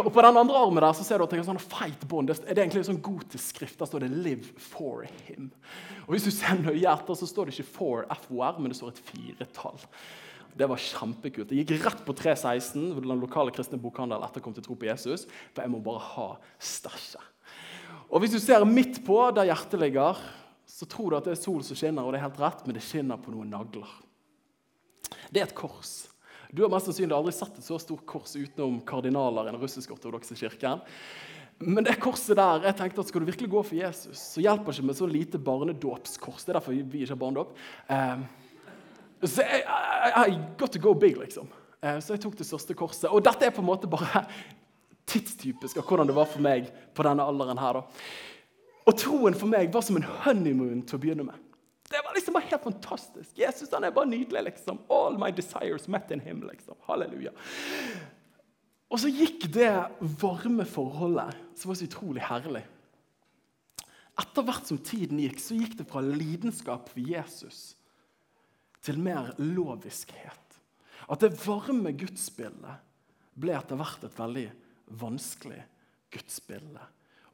Og 0.00 0.08
På 0.14 0.24
den 0.24 0.40
andre 0.40 0.62
armen 0.62 0.80
der 0.80 0.96
så 0.96 1.04
ser 1.04 1.20
du 1.20 1.26
at 1.26 1.34
jeg 1.36 1.42
har 1.42 1.48
sånn 1.50 1.60
feit 1.60 2.06
bånd. 2.08 2.32
Det 2.32 2.54
egentlig 2.54 2.80
en 2.80 2.88
sånn 2.94 3.02
gotisk 3.04 3.52
skrift. 3.52 3.76
Der 3.82 3.90
står 3.90 4.06
det 4.06 4.08
'Live 4.14 4.48
for 4.56 5.04
him'. 5.26 5.50
Og 6.06 6.14
Hvis 6.14 6.24
du 6.24 6.30
ser 6.32 6.56
nøye 6.56 6.88
etter, 6.88 7.14
så 7.14 7.28
står 7.28 7.46
det 7.46 7.58
ikke 7.58 7.74
'for 7.76 8.08
FOR', 8.24 8.58
men 8.58 8.72
det 8.72 8.80
står 8.80 8.96
et 8.96 9.04
firetall. 9.12 9.78
Det 10.56 10.68
var 10.68 10.80
kjempekult. 10.80 11.52
Jeg 11.52 11.66
gikk 11.66 11.84
rett 11.84 12.00
på 12.06 12.16
316, 12.16 12.92
hvor 12.92 13.04
den 13.04 13.20
lokale 13.20 13.52
kristne 13.52 13.78
bokhandel 13.78 14.24
etter 14.24 14.40
kom 14.40 14.54
til 14.54 14.64
tro 14.64 14.74
på 14.74 14.88
Jesus. 14.88 15.26
For 15.52 15.62
jeg 15.62 15.70
må 15.70 15.84
bare 15.84 16.00
ha 16.00 16.28
stæsjet. 16.58 17.20
Og 18.08 18.20
hvis 18.20 18.32
du 18.32 18.40
ser 18.40 18.64
midt 18.64 19.04
på 19.04 19.30
der 19.36 19.44
hjertet 19.44 19.78
ligger, 19.78 20.16
så 20.78 20.86
tror 20.86 21.10
du 21.10 21.16
at 21.18 21.26
det 21.26 21.34
er 21.34 21.40
sol 21.40 21.64
som 21.66 21.78
skinner, 21.78 22.06
og 22.06 22.14
det 22.14 22.20
er 22.20 22.28
helt 22.28 22.38
rett, 22.38 22.60
men 22.66 22.76
det 22.76 22.84
skinner 22.86 23.18
på 23.18 23.32
noen 23.34 23.50
nagler. 23.50 23.90
Det 25.34 25.40
er 25.40 25.48
et 25.48 25.56
kors. 25.58 26.06
Du 26.54 26.62
har 26.62 26.70
mest 26.70 26.86
sannsynlig 26.86 27.16
aldri 27.16 27.32
sett 27.34 27.58
et 27.58 27.66
så 27.66 27.80
stort 27.82 28.04
kors 28.08 28.36
utenom 28.38 28.78
kardinaler 28.86 29.48
i 29.48 29.50
den 29.50 29.58
russisk-ortodokse 29.60 30.38
kirken. 30.38 30.84
Men 31.58 31.82
det 31.88 31.96
korset 31.98 32.38
der, 32.38 32.68
jeg 32.68 32.78
tenkte 32.78 33.02
at 33.02 33.10
skal 33.10 33.24
du 33.24 33.26
virkelig 33.26 33.50
gå 33.50 33.62
for 33.66 33.80
Jesus, 33.80 34.22
så 34.36 34.44
hjelper 34.44 34.70
det 34.70 34.78
ikke 34.78 34.90
med 34.92 35.00
så 35.00 35.08
lite 35.10 35.40
barnedåpskors. 35.42 36.46
Det 36.46 36.54
er 36.54 36.60
derfor 36.60 36.76
vi 36.76 37.02
ikke 37.02 37.10
har 37.10 37.20
barnedåp. 37.24 37.58
Eh, 37.90 38.22
så 39.26 39.48
jeg, 39.48 39.64
I 40.14 40.38
got 40.60 40.70
to 40.76 40.82
go 40.84 40.94
big, 40.94 41.18
liksom. 41.18 41.50
Eh, 41.82 41.98
så 41.98 42.14
jeg 42.14 42.22
tok 42.22 42.38
det 42.38 42.46
største 42.46 42.78
korset. 42.78 43.10
Og 43.10 43.26
dette 43.26 43.50
er 43.50 43.54
på 43.54 43.66
en 43.66 43.70
måte 43.72 43.90
bare 43.90 44.28
tidstypisk 45.10 45.82
av 45.82 45.90
hvordan 45.90 46.06
det 46.06 46.16
var 46.16 46.30
for 46.30 46.44
meg 46.44 46.70
på 46.94 47.10
denne 47.10 47.26
alderen. 47.26 47.58
her. 47.58 47.82
Og 48.88 48.96
troen 48.96 49.36
for 49.36 49.50
meg 49.50 49.68
var 49.74 49.84
som 49.84 49.98
en 50.00 50.06
honeymoon 50.24 50.80
til 50.88 50.96
å 50.96 51.02
begynne 51.02 51.26
med. 51.28 51.44
Det 51.88 52.00
var 52.04 52.16
liksom 52.16 52.36
bare 52.36 52.48
helt 52.50 52.64
fantastisk. 52.64 53.30
Jesus 53.36 53.72
han 53.72 53.84
er 53.84 53.92
bare 53.96 54.08
nydelig. 54.08 54.44
liksom. 54.50 54.80
All 54.92 55.18
my 55.20 55.30
desires 55.32 55.88
met 55.88 56.10
in 56.10 56.20
him. 56.20 56.42
liksom. 56.48 56.76
Halleluja. 56.88 57.32
Og 58.88 59.00
så 59.00 59.12
gikk 59.12 59.50
det 59.52 59.72
varme 60.20 60.64
forholdet, 60.64 61.36
som 61.56 61.68
var 61.70 61.78
så 61.78 61.88
utrolig 61.88 62.24
herlig 62.24 62.64
Etter 64.18 64.42
hvert 64.42 64.66
som 64.66 64.80
tiden 64.82 65.20
gikk, 65.22 65.38
så 65.38 65.54
gikk 65.54 65.76
det 65.78 65.84
fra 65.86 66.00
lidenskap 66.02 66.88
for 66.90 66.98
Jesus 66.98 67.76
til 68.82 68.98
mer 68.98 69.30
loviskhet. 69.38 70.56
At 71.06 71.22
det 71.22 71.36
varme 71.44 71.92
gudsbildet 71.94 72.80
ble 73.38 73.54
etter 73.54 73.78
hvert 73.78 74.02
et 74.08 74.18
veldig 74.18 74.48
vanskelig 74.98 75.60
gudsbilde. 76.10 76.82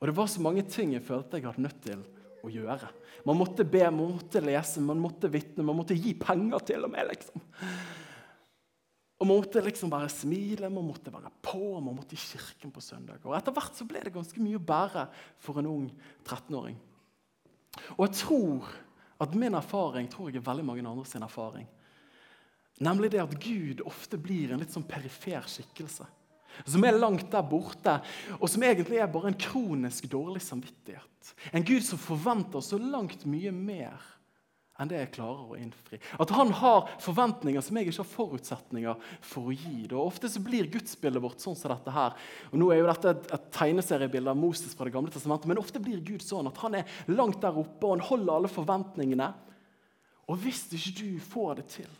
Og 0.04 0.10
det 0.10 0.18
var 0.18 0.26
så 0.28 0.42
mange 0.44 0.60
ting 0.68 0.90
jeg 0.92 1.00
følte 1.00 1.38
jeg 1.38 1.46
hadde 1.48 1.62
nødt 1.64 1.78
til 1.80 2.00
å 2.44 2.50
gjøre. 2.52 2.90
Man 3.24 3.38
måtte 3.40 3.64
be, 3.64 3.80
man 3.88 4.18
måtte 4.18 4.42
lese, 4.44 4.82
man 4.84 4.98
måtte 5.00 5.30
vitne, 5.32 5.64
man 5.64 5.78
måtte 5.78 5.96
gi 5.96 6.12
penger 6.20 6.60
til 6.68 6.84
og 6.84 6.90
med. 6.92 7.08
liksom. 7.08 7.40
Og 9.16 9.24
Man 9.24 9.38
måtte 9.38 9.62
liksom 9.64 9.88
bare 9.88 10.10
smile, 10.12 10.68
man 10.68 10.84
måtte 10.84 11.08
være 11.08 11.30
på, 11.40 11.80
man 11.80 11.96
måtte 11.96 12.18
i 12.18 12.20
kirken 12.20 12.74
på 12.74 12.82
søndag. 12.84 13.24
Og 13.24 13.32
Etter 13.32 13.56
hvert 13.56 13.78
så 13.80 13.86
ble 13.88 14.02
det 14.04 14.12
ganske 14.12 14.44
mye 14.44 14.58
å 14.60 14.66
bære 14.68 15.06
for 15.40 15.62
en 15.62 15.70
ung 15.70 15.86
13-åring. 16.26 16.76
Og 17.96 18.02
jeg 18.04 18.18
tror 18.20 18.68
at 19.24 19.38
min 19.40 19.56
erfaring 19.56 20.10
tror 20.12 20.28
jeg 20.28 20.42
er 20.42 20.44
veldig 20.50 20.66
mange 20.68 20.84
andre 20.84 21.06
sin 21.08 21.24
erfaring. 21.24 21.64
Nemlig 22.84 23.14
det 23.14 23.24
at 23.24 23.32
Gud 23.40 23.80
ofte 23.88 24.20
blir 24.20 24.52
en 24.52 24.60
litt 24.60 24.76
sånn 24.76 24.84
perifer 24.84 25.48
skikkelse. 25.48 26.10
Som 26.62 26.86
er 26.86 26.98
langt 26.98 27.30
der 27.32 27.44
borte, 27.46 27.98
og 28.38 28.48
som 28.50 28.62
egentlig 28.66 29.00
er 29.02 29.10
bare 29.10 29.32
en 29.32 29.40
kronisk 29.40 30.06
dårlig 30.12 30.42
samvittighet. 30.44 31.34
En 31.52 31.64
Gud 31.66 31.82
som 31.86 32.00
forventer 32.00 32.62
så 32.64 32.78
langt 32.78 33.24
mye 33.28 33.52
mer 33.54 34.02
enn 34.80 34.90
det 34.90 34.98
jeg 34.98 35.12
klarer 35.14 35.52
å 35.54 35.58
innfri. 35.58 36.00
At 36.18 36.32
han 36.34 36.50
har 36.58 36.88
forventninger 37.02 37.62
som 37.62 37.78
jeg 37.78 37.88
ikke 37.88 38.00
har 38.00 38.10
forutsetninger 38.10 39.04
for 39.22 39.52
å 39.52 39.54
gi. 39.54 39.84
Og 39.92 40.08
Ofte 40.08 40.30
så 40.30 40.42
blir 40.42 40.66
gudsbildet 40.72 41.22
vårt 41.22 41.44
sånn 41.44 41.54
som 41.58 41.70
dette 41.70 41.94
her. 41.94 42.16
Og 42.50 42.58
nå 42.58 42.72
er 42.74 42.80
jo 42.80 42.88
dette 42.90 43.12
et, 43.14 43.28
et 43.36 43.46
tegneseriebilde 43.54 44.34
av 44.34 44.40
Moses 44.40 44.74
fra 44.74 44.88
Det 44.88 44.96
gamle 44.96 45.14
testamentet, 45.14 45.46
men 45.50 45.62
ofte 45.62 45.82
blir 45.82 46.02
Gud 46.02 46.24
sånn 46.26 46.50
at 46.50 46.58
han 46.64 46.80
er 46.80 46.96
langt 47.12 47.38
der 47.44 47.60
oppe, 47.60 47.86
og 47.86 47.94
han 47.94 48.06
holder 48.08 48.34
alle 48.34 48.50
forventningene. 48.50 49.30
Og 50.26 50.42
hvis 50.42 50.64
ikke 50.74 50.96
du 50.98 51.22
får 51.22 51.60
det 51.60 51.68
til, 51.76 51.94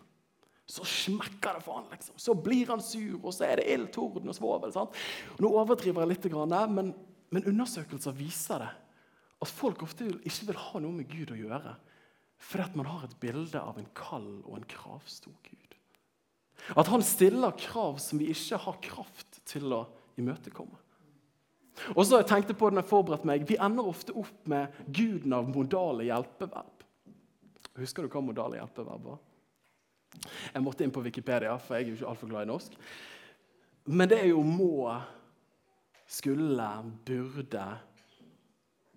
så 0.67 0.85
smekker 0.89 1.59
det 1.59 1.65
for 1.65 1.81
han 1.81 1.91
liksom. 1.93 2.17
Så 2.21 2.35
blir 2.35 2.71
han 2.73 2.83
sur, 2.83 3.19
og 3.21 3.35
så 3.37 3.49
er 3.49 3.61
det 3.61 3.67
ild, 3.73 3.91
torden 3.93 4.33
og 4.33 4.37
svovel. 4.37 4.73
sant? 4.73 4.97
Nå 5.43 5.51
overdriver 5.53 6.05
jeg 6.05 6.15
litt, 6.15 6.29
men, 6.73 6.95
men 7.31 7.51
undersøkelser 7.51 8.17
viser 8.17 8.65
det 8.65 8.73
at 9.45 9.51
folk 9.51 9.83
ofte 9.85 10.07
ikke 10.25 10.49
vil 10.49 10.61
ha 10.61 10.81
noe 10.81 10.95
med 10.95 11.11
Gud 11.11 11.35
å 11.35 11.37
gjøre. 11.37 11.75
Fordi 12.45 12.65
at 12.65 12.79
man 12.79 12.89
har 12.89 13.05
et 13.05 13.19
bilde 13.21 13.61
av 13.61 13.77
en 13.81 13.91
kald 13.97 14.45
og 14.45 14.57
en 14.57 14.69
kravstor 14.69 15.35
Gud. 15.45 15.77
At 16.81 16.89
han 16.89 17.05
stiller 17.05 17.57
krav 17.61 17.99
som 18.01 18.21
vi 18.21 18.31
ikke 18.33 18.61
har 18.65 18.81
kraft 18.85 19.43
til 19.49 19.73
å 19.75 19.85
imøtekomme. 20.21 20.81
Og 21.93 22.05
så 22.07 22.21
jeg 22.21 22.29
tenkte 22.31 22.55
på 22.57 22.71
den 22.71 22.79
jeg 22.79 22.89
forberedte 22.89 23.27
meg, 23.27 23.45
Vi 23.49 23.59
ender 23.59 23.89
ofte 23.91 24.15
opp 24.15 24.47
med 24.47 24.73
guden 24.87 25.33
av 25.35 25.49
modale 25.51 26.07
hjelpeverb. 26.07 26.85
Husker 27.83 28.05
du 28.05 28.09
hva 28.09 28.23
modale 28.23 28.61
hjelpeverb 28.61 29.09
var? 29.11 29.19
Jeg 30.55 30.63
måtte 30.65 30.85
inn 30.87 30.95
på 30.95 31.03
Wikipedia, 31.05 31.57
for 31.61 31.77
jeg 31.77 31.87
er 31.87 31.93
jo 31.93 31.99
ikke 31.99 32.13
altfor 32.13 32.31
glad 32.31 32.47
i 32.47 32.51
norsk. 32.53 32.79
Men 33.85 34.09
det 34.09 34.21
er 34.23 34.31
jo 34.31 34.41
må, 34.47 34.95
skulle, 36.09 36.69
burde 37.05 37.67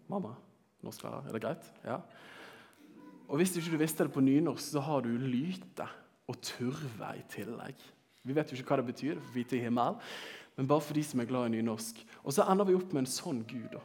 Mamma? 0.07 0.37
Norsklærer, 0.85 1.27
er 1.27 1.35
det 1.35 1.41
greit? 1.43 1.65
Ja. 1.83 1.99
Og 3.27 3.41
Hvis 3.41 3.51
du 3.51 3.59
ikke 3.59 3.81
visste 3.81 4.05
det 4.07 4.13
på 4.13 4.23
nynorsk, 4.23 4.63
så 4.71 4.79
har 4.79 5.03
du 5.03 5.09
lyte 5.09 5.87
og 6.27 6.39
turve 6.43 7.11
i 7.17 7.23
tillegg. 7.31 7.75
Vi 8.23 8.35
vet 8.35 8.51
jo 8.51 8.59
ikke 8.59 8.71
hva 8.71 8.79
det 8.81 8.87
betyr, 8.91 9.15
det 9.15 9.23
får 9.23 9.35
vite 9.35 9.59
himmel, 9.59 9.99
men 10.55 10.67
bare 10.67 10.83
for 10.83 10.95
de 10.95 11.03
som 11.03 11.19
er 11.19 11.27
glad 11.29 11.49
i 11.49 11.57
nynorsk. 11.57 11.99
Og 12.23 12.35
så 12.35 12.47
ender 12.47 12.67
vi 12.67 12.75
opp 12.75 12.93
med 12.93 13.03
en 13.03 13.11
sånn 13.11 13.43
Gud. 13.47 13.75
da. 13.75 13.83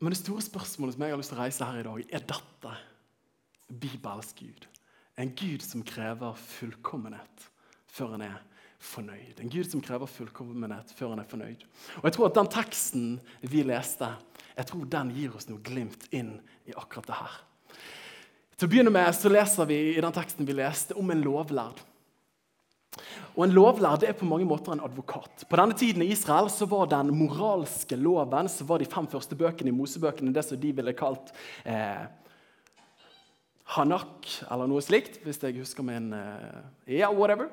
Men 0.00 0.12
det 0.12 0.20
store 0.20 0.44
spørsmålet 0.44 0.94
som 0.94 1.04
jeg 1.04 1.14
har 1.14 1.20
lyst 1.20 1.32
til 1.32 1.38
å 1.38 1.42
reise 1.42 1.68
her 1.68 1.80
i 1.80 1.86
dag, 1.86 2.04
er 2.12 2.24
dette 2.32 2.72
bibelsk 3.80 4.42
Gud. 4.44 4.66
En 5.16 5.32
Gud 5.34 5.64
som 5.64 5.84
krever 5.86 6.36
fullkommenhet 6.36 7.48
før 7.88 8.16
han 8.16 8.24
er 8.26 8.36
fornøyd. 8.82 9.40
En 9.40 9.50
Gud 9.52 9.68
som 9.70 9.80
krever 9.84 10.10
fullkommenhet 10.10 10.92
før 10.96 11.14
han 11.14 11.22
er 11.22 11.30
fornøyd. 11.30 11.64
Og 12.02 12.08
jeg 12.08 12.16
tror 12.16 12.28
at 12.28 12.38
Den 12.38 12.52
teksten 12.52 13.06
vi 13.40 13.64
leste, 13.64 14.10
jeg 14.56 14.68
tror 14.68 14.84
den 14.84 15.12
gir 15.16 15.36
oss 15.36 15.48
noe 15.48 15.62
glimt 15.64 16.08
inn 16.12 16.36
i 16.68 16.76
akkurat 16.76 17.08
det 17.08 17.20
her. 17.20 17.36
Til 18.56 18.68
å 18.68 18.72
begynne 18.72 18.92
med 18.92 19.12
så 19.16 19.32
leser 19.32 19.68
vi 19.68 19.80
i 19.94 20.00
den 20.00 20.16
teksten 20.16 20.48
vi 20.48 20.56
leste 20.56 20.96
om 20.96 21.10
en 21.12 21.24
lovlærd. 21.24 21.80
Og 23.36 23.42
En 23.44 23.52
lovlærd 23.52 24.04
er 24.04 24.16
på 24.16 24.28
mange 24.28 24.46
måter 24.48 24.72
en 24.72 24.84
advokat. 24.84 25.44
På 25.48 25.56
denne 25.60 25.76
tiden 25.76 26.02
i 26.02 26.12
Israel 26.12 26.48
så 26.52 26.64
var 26.68 26.88
den 26.88 27.12
moralske 27.16 27.96
loven 27.96 28.48
så 28.48 28.64
var 28.64 28.80
de 28.80 28.88
fem 28.88 29.08
første 29.12 29.36
bøkene 29.36 29.72
i 29.72 29.76
Mosebøkene 29.76 30.32
det 30.32 30.44
som 30.44 30.60
de 30.60 30.72
ville 30.72 30.96
kalt 30.96 31.34
eh, 31.64 32.08
Hanak, 33.74 34.28
eller 34.46 34.68
noe 34.70 34.82
slikt, 34.84 35.18
hvis 35.24 35.40
jeg 35.42 35.58
husker 35.58 35.86
min 35.86 36.12
eh, 36.14 37.00
Ja, 37.00 37.10
whatever. 37.10 37.50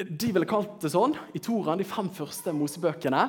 De 0.00 0.30
ville 0.32 0.48
kalt 0.48 0.80
det 0.82 0.90
sånn 0.90 1.12
i 1.36 1.42
Toraen, 1.44 1.78
de 1.78 1.86
fem 1.86 2.08
første 2.10 2.54
Mosebøkene. 2.56 3.26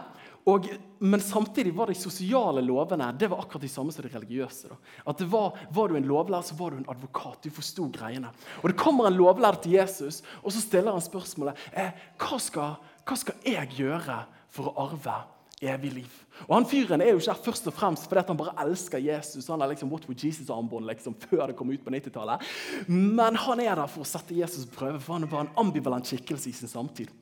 Og, 0.49 0.69
men 1.01 1.21
samtidig 1.25 1.73
var 1.73 1.89
de 1.89 1.97
sosiale 1.97 2.61
lovene 2.61 3.07
det 3.17 3.27
var 3.31 3.41
akkurat 3.41 3.65
de 3.65 3.69
samme 3.69 3.93
som 3.93 4.05
de 4.05 4.11
religiøse. 4.13 4.69
Da. 4.71 4.79
At 5.09 5.21
det 5.21 5.27
var, 5.31 5.57
var 5.73 5.89
du 5.89 5.97
en 5.97 6.07
lovlærer, 6.07 6.45
så 6.45 6.57
var 6.57 6.71
du 6.71 6.79
en 6.79 6.89
advokat. 6.93 7.41
Du 7.43 7.53
forsto 7.53 7.89
greiene. 7.93 8.31
Og 8.61 8.69
Det 8.69 8.79
kommer 8.79 9.09
en 9.09 9.17
lovlærer 9.17 9.59
til 9.61 9.75
Jesus, 9.79 10.21
og 10.43 10.53
så 10.53 10.61
stiller 10.61 10.93
han 10.93 11.03
spørsmålet 11.03 11.69
eh, 11.73 11.91
hva, 12.21 12.39
skal, 12.41 12.77
hva 13.03 13.17
skal 13.19 13.41
jeg 13.45 13.73
gjøre 13.81 14.21
for 14.53 14.69
å 14.69 14.87
arve 14.87 15.17
evig 15.63 15.91
liv. 15.93 16.15
Og 16.45 16.55
han 16.57 16.65
Fyren 16.67 17.01
er 17.01 17.13
jo 17.13 17.19
ikke 17.21 17.31
her 17.31 17.43
først 17.45 17.67
og 17.69 17.75
fremst 17.75 18.07
fordi 18.09 18.23
han 18.27 18.39
bare 18.39 18.55
elsker 18.65 19.01
Jesus. 19.01 19.47
Han 19.47 19.63
er 19.63 19.71
liksom 19.71 19.91
What 19.91 20.07
would 20.09 20.23
Jesus-armbånd 20.23 20.87
liksom, 20.89 21.15
før 21.15 21.47
det 21.47 21.55
kom 21.55 21.71
ut 21.71 21.83
på 21.83 21.93
90-tallet. 21.93 22.43
Men 22.91 23.39
han 23.39 23.61
er 23.63 23.75
der 23.79 23.91
for 23.91 24.03
å 24.03 24.09
sette 24.09 24.35
Jesus 24.35 24.67
på 24.67 24.81
prøve, 24.81 24.99
for 24.99 25.15
han 25.15 25.29
var 25.31 25.45
en 25.45 25.53
ambivalent 25.63 26.09
skikkelse 26.09 26.51
i 26.51 26.57
sin 26.57 26.71
samtid. 26.71 27.13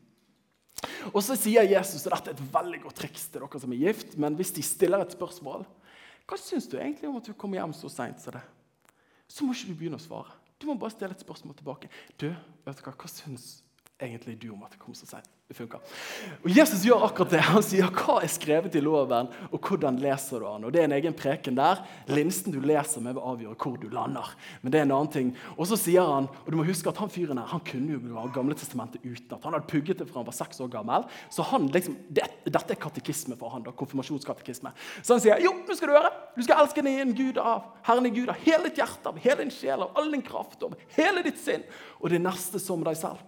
Og 1.14 1.22
så 1.24 1.38
sier 1.40 1.68
Jesus, 1.68 2.08
og 2.08 2.16
dette 2.16 2.34
er 2.34 2.38
et 2.38 2.54
veldig 2.56 2.82
godt 2.88 3.00
triks 3.04 3.28
til 3.32 3.44
dere 3.44 3.62
som 3.62 3.76
er 3.76 3.84
gift, 3.86 4.18
men 4.20 4.36
hvis 4.40 4.54
de 4.56 4.64
stiller 4.66 5.04
et 5.04 5.16
spørsmål 5.16 5.66
Hva 6.28 6.38
syns 6.40 6.70
du 6.72 6.78
egentlig 6.80 7.10
om 7.10 7.20
at 7.20 7.28
du 7.28 7.36
kommer 7.36 7.60
hjem 7.60 7.76
så 7.76 7.92
seint 7.92 8.22
som 8.24 8.36
det? 8.36 8.44
Så 9.28 9.46
må 9.46 9.56
ikke 9.56 9.74
du 9.74 9.78
begynne 9.80 10.00
å 10.00 10.04
svare. 10.04 10.32
Du 10.60 10.70
må 10.70 10.78
bare 10.80 10.94
stille 10.94 11.12
et 11.12 11.24
spørsmål 11.24 11.58
tilbake. 11.60 11.90
Du, 12.16 12.30
vet 12.32 12.80
du 12.80 12.84
hva, 12.86 12.94
hva 12.96 13.10
syns 13.12 13.58
egentlig 14.00 14.38
du 14.40 14.54
om 14.54 14.64
at 14.64 14.76
jeg 14.76 14.82
kom 14.84 14.96
så 14.96 15.10
seint? 15.10 15.28
Det 15.54 15.60
funker. 15.60 15.82
Og 16.42 16.50
Jesus 16.50 16.82
gjør 16.88 17.04
akkurat 17.06 17.30
det. 17.36 17.40
Han 17.46 17.62
sier 17.62 17.90
hva 17.94 18.16
er 18.24 18.32
skrevet 18.32 18.74
i 18.74 18.82
loven, 18.82 19.28
og 19.54 19.68
hvordan 19.68 20.00
leser 20.02 20.42
du 20.42 20.48
den? 20.48 20.64
Og 20.66 20.72
Det 20.74 20.80
er 20.82 20.88
en 20.88 20.96
egen 20.98 21.14
preken 21.14 21.58
der. 21.60 21.84
Linsen 22.10 22.56
du 22.56 22.58
leser 22.58 23.04
med, 23.06 23.14
vil 23.14 23.28
avgjøre 23.30 23.58
hvor 23.62 23.76
du 23.78 23.86
lander. 23.94 24.32
Men 24.64 24.74
det 24.74 24.80
er 24.80 24.88
en 24.88 24.96
annen 24.96 25.12
ting. 25.14 25.30
Og 25.54 25.68
så 25.70 25.78
sier 25.78 26.10
han, 26.10 26.26
og 26.26 26.50
du 26.50 26.58
må 26.58 26.66
huske 26.66 26.90
at 26.90 26.98
han 26.98 27.12
fyren 27.14 27.38
her, 27.38 27.52
han 27.52 27.62
kunne 27.68 28.00
jo 28.00 28.24
Gamle 28.34 28.56
testamentet 28.58 29.04
utenat. 29.04 29.44
Han 29.44 29.54
hadde 29.54 29.70
pugget 29.70 30.00
det 30.02 30.08
fra 30.10 30.24
han 30.24 30.26
var 30.26 30.34
seks 30.34 30.64
år 30.64 30.72
gammel. 30.74 31.06
Så 31.30 31.46
han 31.52 31.68
liksom, 31.70 32.00
det, 32.10 32.26
dette 32.48 32.74
er 32.74 32.82
katekisme 32.82 33.38
for 33.38 33.54
han, 33.54 33.62
da, 33.68 33.76
konfirmasjonskatekisme. 33.78 34.74
Så 35.04 35.14
han 35.14 35.22
sier 35.22 35.44
jo, 35.44 35.54
nå 35.68 35.78
skal 35.78 35.92
du 35.92 35.98
høre. 36.00 36.10
Du 36.34 36.42
skal 36.42 36.64
elske 36.64 36.82
din 36.88 37.14
Gud 37.14 37.38
av 37.38 37.76
Herren 37.86 38.10
i 38.10 38.14
Gud 38.16 38.34
av 38.34 38.42
hele 38.42 38.72
ditt 38.72 38.82
hjerte, 38.82 39.14
av 39.14 39.22
hele 39.22 39.44
din 39.44 39.54
sjel, 39.54 39.86
av 39.86 40.02
all 40.02 40.10
din 40.16 40.26
kraft, 40.26 40.66
av 40.66 40.74
hele 40.98 41.22
ditt 41.22 41.38
sinn. 41.38 41.62
Og 42.02 42.10
det 42.10 42.24
neste 42.26 42.58
som 42.64 42.82
deg 42.82 42.98
selv. 42.98 43.22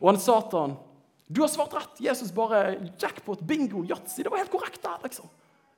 Og 0.00 0.10
han 0.10 0.20
Satan 0.20 0.76
du 1.28 1.40
har 1.40 1.48
svart 1.52 1.74
rett. 1.76 2.00
Jesus 2.00 2.32
bare 2.32 2.90
jackpot, 2.98 3.40
bingo, 3.40 3.84
yatzy. 3.84 4.22
Det 4.22 4.32
var 4.32 4.40
helt 4.40 4.52
korrekt. 4.52 4.82
der, 4.82 4.96
liksom. 5.04 5.28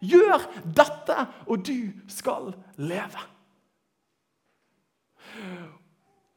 Gjør 0.00 0.46
dette, 0.64 1.26
og 1.46 1.64
du 1.66 1.90
skal 2.08 2.52
leve. 2.78 3.24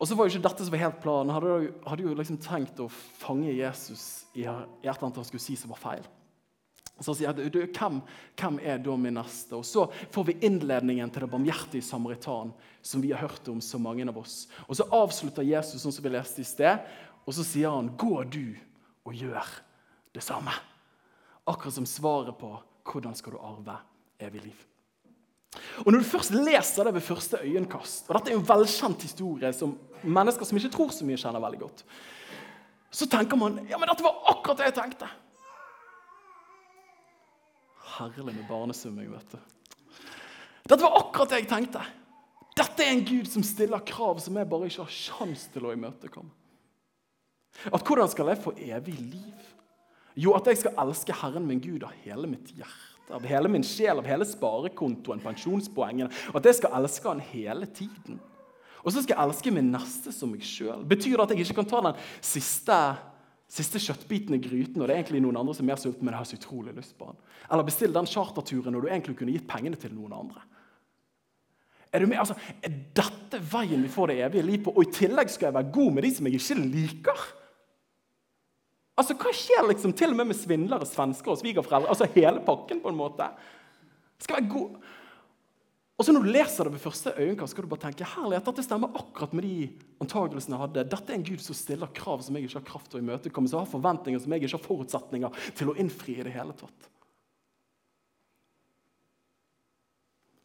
Og 0.01 0.09
så 0.09 0.17
var 0.17 0.27
jo 0.27 0.33
ikke 0.33 0.47
dette 0.49 0.65
som 0.65 0.73
var 0.73 0.81
helt 0.81 0.99
planen. 1.03 1.31
Hadde, 1.31 1.69
hadde 1.87 2.03
jo 2.03 2.17
liksom 2.17 2.41
tenkt 2.43 2.81
å 2.83 2.89
fange 2.91 3.53
Jesus 3.53 4.25
i 4.35 4.43
et 4.49 4.83
eller 4.83 5.05
annet 5.05 5.21
han 5.21 5.29
skulle 5.29 5.45
si 5.45 5.55
som 5.55 5.71
var 5.71 5.79
feil. 5.79 6.09
Så 7.01 7.15
sier 7.15 7.31
jeg, 7.31 7.53
du, 7.53 7.61
hvem, 7.63 8.01
hvem 8.37 8.59
er 8.61 8.81
da 8.83 8.97
min 8.99 9.15
neste? 9.17 9.55
Og 9.57 9.65
Så 9.65 9.85
får 10.13 10.27
vi 10.27 10.35
innledningen 10.45 11.09
til 11.13 11.25
det 11.25 11.31
barmhjertige 11.31 11.85
samaritan, 11.85 12.51
som 12.85 13.01
vi 13.01 13.13
har 13.13 13.23
hørt 13.23 13.47
om 13.49 13.61
så 13.63 13.79
mange 13.81 14.05
av 14.09 14.19
oss. 14.19 14.43
Og 14.67 14.77
Så 14.77 14.89
avslutter 14.93 15.45
Jesus 15.47 15.81
sånn 15.81 15.95
som 15.95 16.05
vi 16.05 16.13
leste 16.13 16.43
i 16.43 16.47
sted, 16.47 16.83
og 17.23 17.33
så 17.33 17.45
sier 17.47 17.71
han, 17.71 17.89
'Gå 17.95 18.29
du 18.29 18.55
og 19.03 19.15
gjør 19.17 19.49
det 20.15 20.23
samme. 20.23 20.53
Akkurat 21.49 21.75
som 21.75 21.87
svaret 21.89 22.37
på 22.39 22.51
hvordan 22.87 23.15
skal 23.17 23.35
du 23.35 23.41
arve 23.43 23.77
evig 24.23 24.43
liv. 24.49 24.61
Og 25.85 25.91
Når 25.91 26.01
du 26.01 26.09
først 26.09 26.33
leser 26.33 26.87
det 26.87 26.93
ved 26.95 27.05
første 27.05 27.39
øyekast, 27.43 28.09
og 28.09 28.17
dette 28.17 28.31
er 28.31 28.39
en 28.39 28.47
velkjent 28.47 29.05
historie 29.05 29.51
som 29.53 29.75
mennesker 30.03 30.47
som 30.47 30.57
ikke 30.57 30.71
tror 30.73 30.93
så 30.93 31.05
mye, 31.05 31.19
kjenner 31.19 31.43
veldig 31.43 31.59
godt, 31.61 31.83
så 32.93 33.07
tenker 33.09 33.37
man 33.37 33.59
ja, 33.69 33.77
men 33.77 33.89
dette 33.89 34.05
var 34.05 34.21
akkurat 34.33 34.61
det 34.61 34.69
jeg 34.71 34.77
tenkte. 34.79 35.09
Herlig 37.93 38.33
med 38.33 38.45
barnesumming, 38.49 39.11
vet 39.13 39.35
du. 39.35 39.39
Dette 40.63 40.81
var 40.81 40.97
akkurat 41.01 41.33
det 41.33 41.43
jeg 41.43 41.51
tenkte. 41.51 41.83
Dette 42.57 42.85
er 42.85 42.93
en 42.93 43.05
Gud 43.05 43.29
som 43.29 43.45
stiller 43.45 43.81
krav 43.85 44.21
som 44.21 44.37
jeg 44.37 44.49
bare 44.49 44.69
ikke 44.69 44.85
har 44.85 44.93
sjanse 44.93 45.49
til 45.53 45.67
å 45.67 45.73
imøtekomme. 45.73 46.31
At 47.71 47.85
hvordan 47.85 48.09
skal 48.11 48.31
jeg 48.31 48.41
få 48.43 48.55
evig 48.57 48.97
liv? 48.99 49.49
Jo, 50.19 50.33
at 50.37 50.47
jeg 50.49 50.59
skal 50.61 50.75
elske 50.83 51.15
Herren 51.23 51.47
min 51.47 51.61
Gud 51.63 51.85
av 51.85 51.93
hele 52.03 52.27
mitt 52.29 52.51
hjerte, 52.53 53.13
av 53.13 53.23
hele 53.27 53.49
min 53.51 53.65
sjel, 53.65 54.01
av 54.01 54.07
hele 54.07 54.27
sparekontoen, 54.27 55.23
pensjonspoengene. 55.23 56.11
Og 56.33 56.39
at 56.41 56.49
jeg 56.49 56.59
skal 56.61 56.77
elske 56.79 57.09
Han 57.09 57.23
hele 57.31 57.65
tiden. 57.65 58.19
Og 58.83 58.91
så 58.91 59.01
skal 59.01 59.15
jeg 59.15 59.29
elske 59.29 59.53
min 59.55 59.71
neste 59.73 60.11
som 60.13 60.31
meg 60.33 60.43
sjøl. 60.45 60.83
Betyr 60.85 61.15
det 61.15 61.25
at 61.25 61.33
jeg 61.33 61.45
ikke 61.45 61.61
kan 61.61 61.69
ta 61.71 61.81
den 61.85 61.99
siste, 62.19 62.79
siste 63.47 63.79
kjøttbiten 63.79 64.35
i 64.35 64.41
gryten 64.43 64.81
når 64.81 64.89
det 64.89 64.95
er 64.95 65.03
egentlig 65.03 65.23
noen 65.23 65.39
andre 65.39 65.55
som 65.55 65.65
er 65.65 65.71
mer 65.71 65.79
sulten, 65.81 66.03
men 66.03 66.13
jeg 66.13 66.19
har 66.19 66.29
så 66.29 66.39
utrolig 66.39 66.73
lyst 66.75 66.97
på 66.99 67.07
den? 67.07 67.21
Eller 67.47 67.67
bestille 67.67 67.95
den 67.95 68.09
charterturen 68.11 68.75
når 68.75 68.83
du 68.83 68.89
egentlig 68.91 69.15
kunne 69.21 69.35
gitt 69.35 69.47
pengene 69.47 69.79
til 69.79 69.95
noen 69.95 70.17
andre? 70.19 70.43
Er, 71.93 72.01
du 72.01 72.09
med? 72.09 72.17
Altså, 72.17 72.35
er 72.65 72.73
dette 72.97 73.39
veien 73.53 73.83
vi 73.85 73.91
får 73.93 74.09
det 74.09 74.19
evige 74.25 74.45
liv 74.47 74.63
på? 74.65 74.73
Og 74.73 74.87
i 74.87 74.93
tillegg 74.97 75.31
skal 75.31 75.51
jeg 75.51 75.57
være 75.59 75.73
god 75.75 75.91
med 75.93 76.05
de 76.05 76.11
som 76.15 76.27
jeg 76.27 76.41
ikke 76.41 76.67
liker? 76.73 77.25
Altså, 78.93 79.15
Hva 79.17 79.31
skjer 79.33 79.65
liksom 79.69 79.93
til 79.97 80.13
og 80.13 80.19
med 80.19 80.29
med 80.29 80.37
svindlere, 80.37 80.85
svensker 80.85 81.33
og 81.33 81.39
svigerforeldre? 81.41 81.89
Altså 81.89 82.09
hele 82.13 82.43
pakken, 82.45 82.81
på 82.83 82.91
en 82.91 82.99
måte. 82.99 83.29
Skal 84.21 84.37
være 84.37 84.51
god. 84.51 84.75
Og 85.97 86.05
så 86.05 86.13
Når 86.13 86.25
du 86.25 86.31
leser 86.33 86.63
det 86.65 86.73
ved 86.73 86.81
første 86.81 87.13
øyekast, 87.17 87.53
skal 87.53 87.65
du 87.65 87.69
bare 87.69 87.85
tenke 87.85 88.05
herlighet, 88.05 88.45
dette 88.45 88.65
stemmer 88.65 88.93
akkurat 88.97 89.33
med 89.33 89.45
de 89.45 89.57
antakelsene 90.01 90.55
jeg 90.55 90.61
hadde. 90.63 90.85
Dette 90.89 91.13
er 91.13 91.19
en 91.19 91.25
Gud 91.25 91.41
som 91.41 91.57
stiller 91.57 91.93
krav 91.93 92.21
som 92.21 92.35
jeg 92.35 92.47
ikke 92.47 92.59
har 92.59 92.69
kraft 92.69 92.89
til 92.91 92.99
å 92.99 93.03
imøtekomme, 93.03 93.49
som 93.49 93.61
har 93.61 93.69
forventninger 93.69 94.21
som 94.21 94.33
jeg 94.33 94.43
ikke 94.43 94.57
har 94.57 94.65
forutsetninger 94.65 95.37
til 95.57 95.69
å 95.69 95.77
innfri 95.79 96.17
i 96.17 96.25
det 96.25 96.33
hele 96.33 96.53
tatt. 96.57 96.89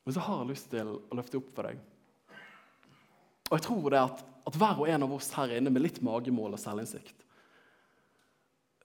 Men 0.04 0.16
så 0.16 0.24
har 0.24 0.40
jeg 0.40 0.52
lyst 0.54 0.70
til 0.72 0.92
å 0.94 1.16
løfte 1.16 1.40
opp 1.40 1.48
for 1.52 1.68
deg. 1.68 1.80
Og 3.48 3.56
jeg 3.56 3.64
tror 3.66 3.88
det 3.92 4.04
at, 4.04 4.22
at 4.48 4.60
hver 4.60 4.84
og 4.84 4.88
en 4.88 5.08
av 5.08 5.16
oss 5.16 5.32
her 5.36 5.56
inne 5.56 5.72
med 5.72 5.84
litt 5.84 6.00
magemål 6.04 6.56
og 6.56 6.62
selvinnsikt 6.62 7.27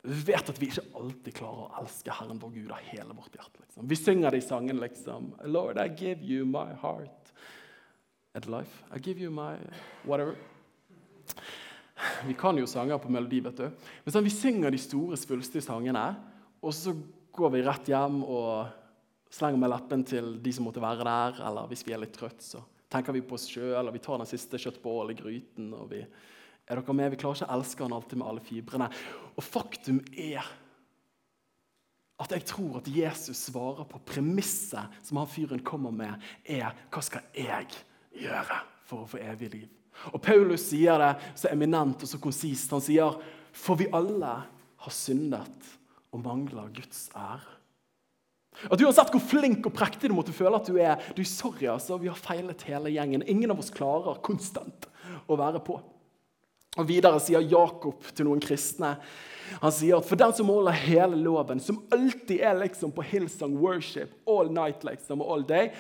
vi 0.06 0.20
vet 0.28 0.50
at 0.52 0.58
vi 0.60 0.68
ikke 0.68 0.84
alltid 1.00 1.36
klarer 1.38 1.64
å 1.64 1.82
elske 1.82 2.12
Herren 2.12 2.40
vår 2.42 2.50
Gud 2.58 2.72
av 2.76 2.88
hele 2.90 3.16
vårt 3.16 3.38
hjerte. 3.38 3.62
Liksom. 3.62 3.86
Vi 3.88 3.96
synger 3.96 4.36
det 4.36 4.42
i 4.42 4.44
sangen 4.44 4.82
liksom 4.82 5.30
Lord, 5.48 5.80
I 5.80 5.88
give 5.88 6.20
you 6.28 6.44
my 6.46 6.74
heart 6.82 7.32
and 8.36 8.50
life. 8.52 8.84
I 8.92 9.00
give 9.00 9.24
you 9.24 9.32
my 9.32 9.56
whatever. 10.04 10.36
Vi 12.28 12.36
kan 12.36 12.60
jo 12.60 12.68
sanger 12.68 13.00
på 13.00 13.12
melodi, 13.16 13.40
vet 13.46 13.62
du. 13.62 13.70
Men 14.04 14.16
sånn, 14.16 14.28
vi 14.28 14.34
synger 14.36 14.76
de 14.76 14.82
store, 14.82 15.16
svulstige 15.20 15.64
sangene, 15.64 16.04
og 16.60 16.76
så 16.76 16.92
går 17.34 17.56
vi 17.56 17.64
rett 17.64 17.92
hjem 17.94 18.20
og 18.28 19.32
slenger 19.34 19.62
med 19.62 19.72
leppen 19.72 20.04
til 20.08 20.36
de 20.44 20.54
som 20.54 20.68
måtte 20.68 20.84
være 20.84 21.08
der. 21.08 21.40
Eller 21.48 21.72
hvis 21.72 21.86
vi 21.88 21.96
er 21.96 22.04
litt 22.04 22.16
trøtt, 22.18 22.44
så 22.44 22.60
tenker 22.92 23.16
vi 23.16 23.24
på 23.24 23.40
oss 23.40 23.48
sjøl, 23.50 23.88
og 23.88 23.96
vi 23.96 24.04
tar 24.04 24.20
den 24.20 24.30
siste 24.30 24.60
kjøttbollen 24.60 25.16
i 25.16 25.20
gryten. 25.22 25.72
og 25.80 25.90
vi 25.96 26.04
er 26.70 26.80
dere 26.80 26.96
med? 26.96 27.12
Vi 27.14 27.20
klarer 27.22 27.42
ikke 27.42 27.50
å 27.50 27.56
elske 27.58 27.86
han 27.86 27.96
alltid 27.96 28.20
med 28.20 28.30
alle 28.30 28.44
fibrene. 28.44 28.90
Og 29.36 29.46
faktum 29.46 30.00
er 30.16 30.44
at 32.24 32.32
jeg 32.32 32.46
tror 32.48 32.78
at 32.80 32.88
Jesus 32.88 33.48
svarer 33.50 33.88
på 33.90 34.00
premisset 34.08 35.00
som 35.04 35.20
han 35.20 35.30
fyren 35.30 35.64
kommer 35.66 35.92
med, 35.92 36.22
er 36.46 36.72
hva 36.94 37.02
skal 37.04 37.26
jeg 37.36 37.68
gjøre 38.16 38.60
for 38.88 39.04
å 39.04 39.10
få 39.10 39.20
evig 39.24 39.50
liv? 39.56 39.72
Og 40.14 40.22
Paulus 40.24 40.70
sier 40.70 40.98
det 41.02 41.12
så 41.38 41.52
eminent 41.52 42.02
og 42.02 42.10
så 42.10 42.20
konsist. 42.22 42.72
Han 42.74 42.84
sier 42.84 43.18
for 43.54 43.78
vi 43.78 43.90
alle 43.94 44.38
har 44.84 44.94
syndet 44.94 45.68
og 46.14 46.24
mangler 46.24 46.72
Guds 46.74 47.08
ære. 47.18 47.60
At 48.70 48.82
Uansett 48.86 49.10
hvor 49.10 49.24
flink 49.26 49.66
og 49.66 49.74
prektig 49.74 50.12
du 50.12 50.16
måtte 50.16 50.34
føle 50.36 50.60
at 50.60 50.68
du 50.70 50.78
er, 50.78 51.02
du 51.18 51.24
sorry 51.26 51.66
altså, 51.72 51.98
vi 52.02 52.12
har 52.12 52.20
feilet 52.20 52.62
hele 52.70 52.92
gjengen. 52.94 53.26
Ingen 53.30 53.54
av 53.54 53.62
oss 53.64 53.74
klarer 53.74 54.22
konstant 54.26 54.88
å 55.26 55.38
være 55.40 55.62
på. 55.66 55.80
Og 56.78 56.88
Videre 56.90 57.20
sier 57.22 57.46
Jakob 57.46 58.02
til 58.14 58.28
noen 58.28 58.42
kristne 58.44 58.96
han 59.62 59.74
sier 59.74 60.00
at 60.00 60.08
for 60.08 60.20
den 60.20 60.34
som 60.36 60.50
holder 60.50 60.76
hele 60.86 61.18
loven, 61.20 61.60
som 61.62 61.82
alltid 61.94 62.42
er 62.42 62.56
liksom 62.58 62.94
på 62.96 63.04
Hillsong 63.06 63.58
worship 63.62 64.14
all 64.30 64.50
night 64.54 64.84
liksom, 64.88 65.22
all 65.22 65.44
day, 65.46 65.72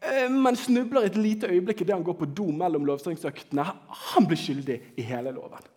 eh, 0.00 0.28
men 0.32 0.58
snubler 0.58 1.06
et 1.06 1.18
lite 1.18 1.50
øyeblikk 1.50 1.84
idet 1.84 1.96
han 1.96 2.06
går 2.06 2.18
på 2.18 2.30
do 2.34 2.48
mellom 2.56 2.86
lovsangsøktene, 2.88 3.66
han 4.12 4.28
blir 4.28 4.40
skyldig 4.40 4.78
i 4.98 5.06
hele 5.06 5.34
loven. 5.36 5.70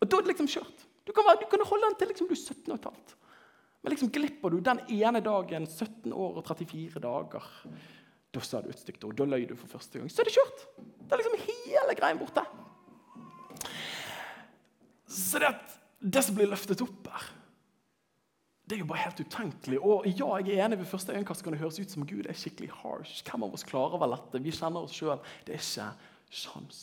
Og 0.00 0.08
Da 0.08 0.16
er 0.16 0.24
det 0.24 0.32
liksom 0.32 0.48
kjørt. 0.48 0.86
Du 1.04 1.12
kan, 1.12 1.26
være, 1.26 1.42
du 1.42 1.48
kan 1.50 1.66
holde 1.66 1.88
den 1.88 1.98
til 2.00 2.12
liksom 2.12 2.28
du 2.30 2.36
er 2.36 2.40
17 2.40 2.78
15. 2.78 3.16
Men 3.80 3.94
liksom 3.94 4.12
glipper 4.12 4.52
du 4.52 4.60
den 4.64 4.80
ene 4.92 5.22
dagen, 5.24 5.66
17 5.66 6.12
år 6.12 6.40
og 6.40 6.46
34 6.46 7.00
dager, 7.00 7.46
da 8.30 8.40
sa 8.46 8.60
du 8.62 8.68
et 8.70 8.78
stygt 8.78 9.04
ord. 9.04 9.16
Da 9.18 9.26
løy 9.26 9.46
du 9.48 9.56
for 9.58 9.66
første 9.72 9.98
gang. 9.98 10.10
Så 10.12 10.22
er 10.22 10.28
det 10.28 10.36
kjørt. 10.36 10.66
Det 10.78 11.16
er 11.16 11.22
liksom 11.22 11.40
hele 11.48 11.96
greien 11.98 12.20
borte. 12.20 12.44
Så 15.10 15.42
det, 15.42 15.50
det 16.00 16.22
som 16.22 16.36
blir 16.38 16.50
løftet 16.50 16.82
opp 16.84 17.10
her, 17.10 17.28
det 18.70 18.76
er 18.76 18.84
jo 18.84 18.90
bare 18.92 19.02
helt 19.02 19.20
utenkelig. 19.26 19.80
Og 19.82 20.06
ja, 20.06 20.28
jeg 20.38 20.54
er 20.54 20.68
enig 20.68 20.78
ved 20.78 20.86
første 20.86 21.16
øyekast 21.16 21.42
kan 21.42 21.56
det 21.56 21.58
høres 21.58 21.80
ut 21.82 21.90
som 21.90 22.06
Gud 22.06 22.28
er 22.30 22.38
skikkelig 22.38 22.70
harsh. 22.84 23.24
Hvem 23.26 23.42
av 23.42 23.56
oss 23.56 23.66
klarer 23.66 23.98
vel 23.98 24.14
dette? 24.14 24.42
Vi 24.44 24.54
kjenner 24.54 24.86
oss 24.86 24.94
sjøl. 24.94 25.18
Det 25.42 25.56
er 25.56 25.64
ikke 25.64 25.88
sjans. 26.30 26.82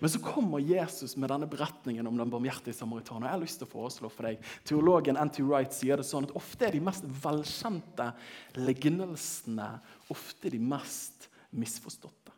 Men 0.00 0.10
så 0.10 0.18
kommer 0.24 0.58
Jesus 0.64 1.14
med 1.20 1.30
denne 1.30 1.46
beretningen 1.50 2.06
om 2.08 2.18
den 2.18 2.32
barmhjertige 2.32 2.74
samaritaner. 2.74 3.28
Jeg 3.28 3.36
har 3.36 3.42
lyst 3.44 3.60
til 3.60 3.68
å 3.68 3.72
foreslå 3.74 4.10
for 4.10 4.26
deg. 4.26 4.42
Teologen 4.66 5.20
N.T. 5.20 5.44
Wright 5.44 5.76
sier 5.76 6.00
det 6.00 6.08
sånn 6.08 6.26
at 6.26 6.34
ofte 6.38 6.66
er 6.66 6.74
de 6.74 6.82
mest 6.82 7.06
velkjente 7.22 8.08
lignelsene 8.58 9.68
ofte 10.14 10.50
de 10.50 10.60
mest 10.62 11.28
misforståtte. 11.54 12.32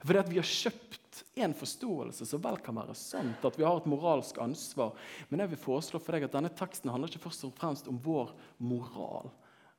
Fordi 0.00 0.22
at 0.22 0.30
vi 0.30 0.40
har 0.40 0.48
kjøpt 0.48 1.05
en 1.34 1.54
forståelse 1.56 2.26
som 2.28 2.42
vel 2.44 2.58
kan 2.64 2.76
være 2.78 2.94
sant, 2.98 3.44
at 3.44 3.58
vi 3.58 3.64
har 3.66 3.80
et 3.80 3.88
moralsk 3.90 4.38
ansvar. 4.42 4.94
Men 5.30 5.44
jeg 5.44 5.52
vil 5.54 5.62
foreslå 5.64 6.00
for 6.02 6.16
deg 6.16 6.26
at 6.26 6.36
denne 6.36 6.52
teksten 6.52 6.92
handler 6.92 7.12
ikke 7.12 7.26
først 7.26 7.46
og 7.48 7.54
fremst 7.56 7.90
om 7.90 8.00
vår 8.02 8.32
moral, 8.58 9.30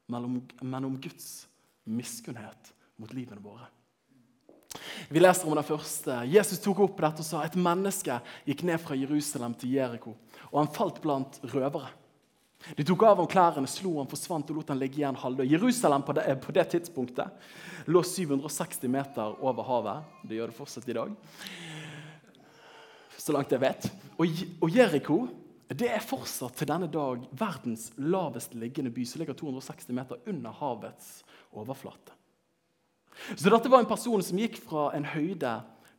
men 0.07 0.87
om 0.87 0.99
Guds 1.03 1.47
miskunnhet 1.87 2.73
mot 2.97 3.13
livene 3.13 3.43
våre. 3.43 3.67
Vi 5.09 5.21
leser 5.21 5.47
om 5.47 5.55
den 5.55 5.65
første. 5.65 6.15
Jesus 6.27 6.59
tok 6.63 6.81
opp 6.83 6.99
dette 7.01 7.23
og 7.23 7.27
sa 7.27 7.43
et 7.45 7.55
menneske 7.59 8.17
gikk 8.47 8.65
ned 8.67 8.81
fra 8.81 8.97
Jerusalem 8.97 9.55
til 9.57 9.77
Jeriko, 9.77 10.15
og 10.51 10.59
han 10.61 10.73
falt 10.73 10.99
blant 11.03 11.39
røvere. 11.53 11.91
De 12.75 12.83
tok 12.83 13.03
av 13.07 13.21
ham 13.21 13.29
klærne, 13.29 13.69
slo 13.69 13.97
ham, 13.99 14.09
forsvant 14.09 14.49
og 14.51 14.59
lot 14.59 14.71
ham 14.73 14.79
ligge 14.81 15.01
igjen 15.01 15.17
halvdød. 15.17 15.49
Jerusalem 15.53 16.03
på 16.03 16.15
det, 16.17 16.25
på 16.43 16.55
det, 16.55 16.65
tidspunktet 16.73 17.87
lå 17.87 18.01
760 18.03 18.89
meter 18.91 19.37
over 19.45 19.67
havet. 19.67 20.15
Det 20.27 20.39
gjør 20.39 20.51
det 20.51 20.57
fortsatt 20.57 20.89
i 20.89 20.97
dag. 20.97 21.13
Så 23.17 23.35
langt 23.35 23.53
jeg 23.53 23.63
vet. 23.63 23.89
Og, 24.17 24.41
og 24.63 24.73
Jeriko 24.73 25.21
det 25.67 25.89
er 25.91 26.03
fortsatt 26.03 26.55
til 26.55 26.69
denne 26.69 26.87
dag 26.91 27.23
verdens 27.35 27.89
lavest 27.99 28.53
liggende 28.55 28.91
by, 28.93 29.03
som 29.03 29.19
ligger 29.19 29.35
260 29.35 29.95
meter 29.95 30.21
under 30.31 30.55
havets 30.55 31.09
overflate. 31.51 32.15
Så 33.35 33.49
dette 33.51 33.71
var 33.71 33.83
en 33.83 33.89
person 33.89 34.21
som 34.23 34.39
gikk 34.39 34.61
fra 34.63 34.91
en 34.95 35.07
høyde 35.11 35.57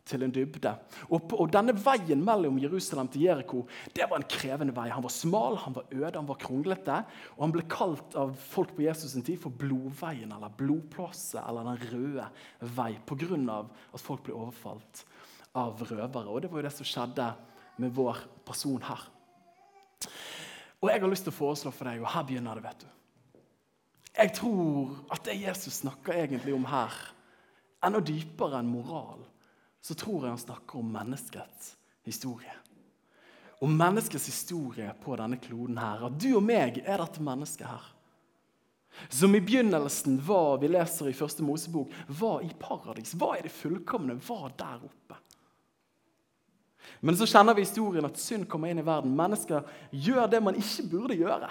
til 0.08 0.24
en 0.24 0.32
dybde. 0.32 0.72
Og, 1.08 1.26
på, 1.28 1.38
og 1.42 1.52
denne 1.52 1.74
veien 1.76 2.22
mellom 2.24 2.58
Jerusalem 2.62 3.10
til 3.12 3.26
Jeriko 3.26 3.64
det 3.96 4.06
var 4.08 4.20
en 4.20 4.28
krevende 4.30 4.74
vei. 4.76 4.88
Han 4.92 5.04
var 5.04 5.14
smal, 5.14 5.58
han 5.62 5.76
var 5.76 5.88
øde, 5.92 6.14
han 6.16 6.28
var 6.28 6.40
kronglete. 6.42 6.98
Og 7.36 7.44
han 7.46 7.54
ble 7.54 7.66
kalt 7.70 8.16
av 8.18 8.34
folk 8.40 8.74
på 8.76 8.86
Jesus' 8.86 9.14
sin 9.14 9.26
tid 9.26 9.40
for 9.42 9.54
blodveien 9.54 10.32
eller 10.34 10.54
blodplåset 10.58 11.42
eller 11.42 11.68
Den 11.68 11.82
røde 11.92 12.28
vei 12.78 12.92
pga. 13.06 13.58
at 13.94 14.00
folk 14.00 14.24
ble 14.24 14.34
overfalt 14.34 15.04
av 15.54 15.80
røvere. 15.82 16.28
Og 16.28 16.42
det 16.42 16.50
var 16.50 16.60
jo 16.62 16.68
det 16.68 16.76
som 16.76 16.88
skjedde 16.88 17.32
med 17.78 17.94
vår 17.94 18.24
person 18.46 18.82
her. 18.82 19.02
Og 20.78 20.90
jeg 20.90 21.02
har 21.02 21.10
lyst 21.10 21.26
til 21.26 21.34
å 21.34 21.38
foreslå 21.38 21.72
for 21.74 21.90
deg, 21.90 22.02
og 22.02 22.12
her 22.12 22.26
begynner 22.26 22.58
det, 22.58 22.64
vet 22.68 22.84
du. 22.84 22.88
Jeg 24.18 24.34
tror 24.34 24.94
at 25.14 25.24
det 25.26 25.38
Jesus 25.38 25.80
snakker 25.82 26.14
egentlig 26.14 26.54
om 26.54 26.66
her, 26.70 26.94
enda 27.84 28.00
dypere 28.02 28.58
enn 28.58 28.70
moral 28.70 29.22
så 29.82 29.94
tror 29.94 30.24
jeg 30.24 30.34
han 30.34 30.40
snakker 30.42 30.80
om 30.80 30.90
menneskets 30.92 31.76
historie. 32.06 32.54
Om 33.60 33.76
menneskets 33.76 34.26
historie 34.26 34.90
på 35.02 35.16
denne 35.18 35.38
kloden 35.42 35.78
her. 35.80 36.06
At 36.06 36.18
du 36.20 36.30
og 36.36 36.44
meg 36.46 36.80
er 36.84 37.02
dette 37.02 37.22
mennesket 37.24 37.66
her. 37.66 37.86
Som 39.08 39.34
i 39.34 39.40
begynnelsen 39.40 40.18
var, 40.26 40.58
vi 40.58 40.70
leser 40.70 41.10
i 41.10 41.16
første 41.16 41.44
Mosebok, 41.46 41.92
var 42.08 42.42
i 42.42 42.50
paradis. 42.58 43.14
Var 43.18 43.38
i 43.38 43.46
det 43.46 43.54
fullkomne, 43.54 44.18
var 44.28 44.52
der 44.58 44.86
oppe. 44.88 45.18
Men 47.00 47.16
så 47.16 47.28
kjenner 47.28 47.54
vi 47.54 47.66
historien 47.66 48.06
at 48.08 48.18
synd 48.18 48.48
kommer 48.50 48.70
inn 48.70 48.80
i 48.82 48.86
verden. 48.86 49.14
Mennesker 49.16 49.66
gjør 49.90 50.30
det 50.30 50.42
man 50.42 50.58
ikke 50.58 50.86
burde 50.90 51.18
gjøre. 51.18 51.50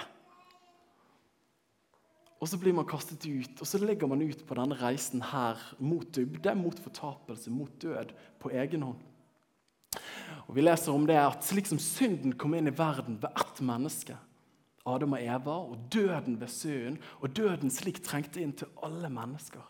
Og 2.38 2.50
så 2.50 2.58
blir 2.62 2.76
man 2.78 2.86
kastet 2.86 3.26
ut, 3.26 3.62
og 3.62 3.67
så 3.67 3.80
legger 3.82 4.10
man 4.10 4.21
ut 4.21 4.43
på 4.45 4.58
denne 4.60 4.78
reisen 4.78 5.23
her 5.26 5.62
mot 5.82 6.06
dybde, 6.13 6.54
mot 6.56 6.80
fortapelse, 6.80 7.50
mot 7.50 7.71
død 7.82 8.13
på 8.41 8.52
egen 8.54 8.86
hånd. 8.86 9.00
Og 10.47 10.56
Vi 10.56 10.62
leser 10.62 10.93
om 10.93 11.08
det 11.08 11.17
at 11.17 11.43
slik 11.43 11.67
som 11.67 11.80
synden 11.82 12.36
kom 12.38 12.54
inn 12.56 12.69
i 12.69 12.76
verden 12.78 13.17
ved 13.21 13.34
ett 13.41 13.62
menneske, 13.65 14.17
Adam 14.88 15.17
og 15.17 15.23
Eva, 15.23 15.56
og 15.71 15.89
døden 15.91 16.38
ved 16.39 16.52
synden, 16.52 17.00
og 17.19 17.34
døden 17.36 17.73
slik 17.73 18.04
trengte 18.06 18.41
inn 18.43 18.54
til 18.56 18.69
alle 18.86 19.10
mennesker, 19.12 19.65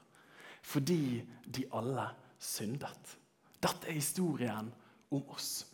fordi 0.62 1.24
de 1.48 1.66
alle 1.74 2.10
syndet. 2.38 3.18
Dette 3.64 3.88
er 3.88 3.98
historien 3.98 4.70
om 5.10 5.24
oss. 5.34 5.66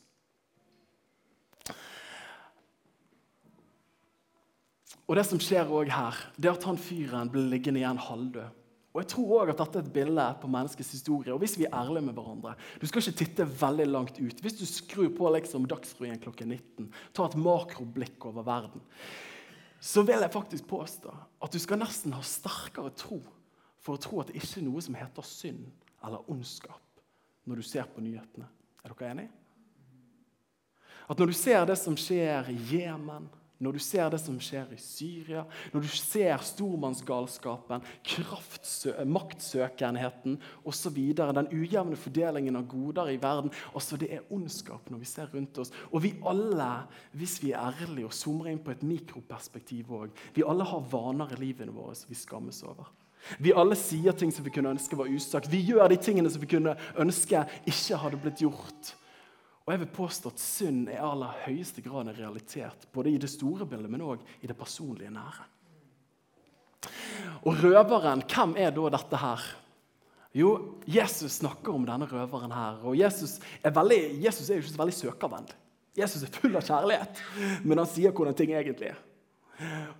Og 5.14 5.18
det 5.20 5.28
som 5.30 5.38
skjer 5.38 5.70
også 5.70 5.94
her, 5.94 6.20
det 6.42 6.48
er 6.50 6.56
at 6.58 6.64
han 6.66 6.78
fyren 6.82 7.30
blir 7.30 7.44
liggende 7.46 7.78
igjen 7.84 8.00
halvdød. 8.02 8.62
Og 8.94 9.02
jeg 9.04 9.10
tror 9.12 9.44
også 9.44 9.54
at 9.54 9.60
dette 9.60 9.78
er 9.78 9.84
et 9.86 9.92
bilde 9.94 10.24
på 10.42 10.48
menneskets 10.50 10.90
historie. 10.96 11.30
Og 11.36 11.38
hvis 11.44 11.54
vi 11.60 11.68
er 11.68 11.76
ærlige 11.78 12.02
med 12.08 12.16
hverandre 12.18 12.56
Du 12.82 12.88
skal 12.90 13.02
ikke 13.04 13.20
titte 13.20 13.46
veldig 13.46 13.86
langt 13.92 14.18
ut. 14.18 14.42
Hvis 14.42 14.58
du 14.58 14.66
skrur 14.66 15.12
på 15.14 15.30
liksom 15.36 15.68
Dagsrevyen 15.70 16.18
klokken 16.22 16.50
19, 16.50 16.88
ta 17.14 17.28
et 17.30 17.38
makroblikk 17.38 18.26
over 18.26 18.42
verden, 18.42 18.82
så 19.80 20.02
vil 20.02 20.18
jeg 20.26 20.34
faktisk 20.34 20.66
påstå 20.66 21.14
at 21.46 21.54
du 21.54 21.60
skal 21.62 21.82
nesten 21.84 22.18
ha 22.18 22.22
sterkere 22.26 22.90
tro 22.98 23.22
for 23.86 23.94
å 23.94 24.02
tro 24.02 24.24
at 24.24 24.34
det 24.34 24.42
ikke 24.42 24.64
er 24.64 24.66
noe 24.66 24.82
som 24.82 24.98
heter 24.98 25.30
synd 25.30 25.70
eller 26.02 26.26
ondskap 26.26 26.82
når 27.46 27.62
du 27.62 27.70
ser 27.70 27.86
på 27.86 28.02
nyhetene. 28.02 28.50
Er 28.82 28.98
dere 28.98 29.14
enige? 29.14 29.30
At 31.06 31.22
når 31.22 31.30
du 31.30 31.38
ser 31.38 31.70
det 31.70 31.78
som 31.78 32.02
skjer 32.02 32.50
i 32.50 32.58
Jemen 32.74 33.30
når 33.64 33.78
du 33.78 33.82
ser 33.84 34.10
det 34.14 34.20
som 34.22 34.38
skjer 34.42 34.74
i 34.76 34.80
Syria, 34.82 35.46
når 35.74 35.86
du 35.86 35.92
ser 35.96 36.44
stormannsgalskapen, 36.44 37.86
maktsøkenheten 39.14 40.38
osv., 40.68 41.00
den 41.14 41.52
ujevne 41.54 42.00
fordelingen 42.00 42.60
av 42.60 42.68
goder 42.70 43.14
i 43.14 43.20
verden 43.22 43.54
altså 43.74 43.98
Det 43.98 44.10
er 44.12 44.26
ondskap 44.34 44.90
når 44.92 45.02
vi 45.02 45.08
ser 45.08 45.30
rundt 45.34 45.58
oss. 45.62 45.72
Og 45.92 46.04
vi 46.04 46.14
alle, 46.28 46.72
hvis 47.18 47.38
vi 47.44 47.54
er 47.54 47.74
ærlige 47.84 48.10
og 48.10 48.18
zoomer 48.18 48.52
inn 48.52 48.62
på 48.64 48.74
et 48.74 48.84
mikroperspektiv 48.86 49.94
òg, 49.94 50.12
vi 50.36 50.46
alle 50.48 50.68
har 50.68 50.84
vaner 50.92 51.32
i 51.34 51.40
livene 51.40 51.76
våre 51.76 51.96
som 51.98 52.12
vi 52.12 52.20
skammes 52.20 52.64
over. 52.68 52.90
Vi 53.40 53.54
alle 53.56 53.76
sier 53.80 54.16
ting 54.18 54.34
som 54.36 54.44
vi 54.44 54.52
kunne 54.52 54.74
ønske 54.74 54.98
var 55.00 55.08
usagt. 55.08 55.48
Vi 55.52 55.62
gjør 55.64 55.88
de 55.92 56.00
tingene 56.02 56.32
som 56.32 56.44
vi 56.44 56.50
kunne 56.52 56.76
ønske 57.00 57.46
ikke 57.70 58.02
hadde 58.02 58.20
blitt 58.20 58.44
gjort. 58.44 58.94
Og 59.64 59.72
jeg 59.72 59.80
vil 59.80 59.94
påstå 59.96 60.32
at 60.34 60.44
synd 60.44 60.88
er 60.92 61.04
aller 61.08 61.44
høyeste 61.46 61.84
grad 61.86 62.10
en 62.10 62.18
realitet, 62.18 62.88
både 62.92 63.14
i 63.14 63.20
det 63.22 63.32
store 63.32 63.68
bildet, 63.70 63.92
men 63.92 64.04
òg 64.04 64.24
i 64.44 64.50
det 64.50 64.58
personlige 64.60 65.12
nære. 65.14 65.46
Og 67.48 67.62
røveren, 67.64 68.26
hvem 68.28 68.58
er 68.60 68.74
da 68.76 68.90
dette 68.98 69.22
her? 69.22 69.46
Jo, 70.36 70.50
Jesus 70.90 71.40
snakker 71.40 71.76
om 71.76 71.86
denne 71.88 72.10
røveren 72.10 72.52
her. 72.52 72.82
Og 72.84 72.98
Jesus 73.00 73.38
er, 73.62 73.72
veldig, 73.72 74.02
Jesus 74.26 74.50
er 74.50 74.58
jo 74.58 74.66
ikke 74.66 74.74
så 74.74 74.82
veldig 74.82 74.98
søkervennlig. 74.98 75.58
Jesus 75.96 76.24
er 76.26 76.32
full 76.34 76.58
av 76.58 76.66
kjærlighet, 76.66 77.20
men 77.62 77.78
han 77.78 77.90
sier 77.90 78.16
hvordan 78.16 78.36
ting 78.36 78.56
egentlig 78.56 78.90
er. 78.90 79.02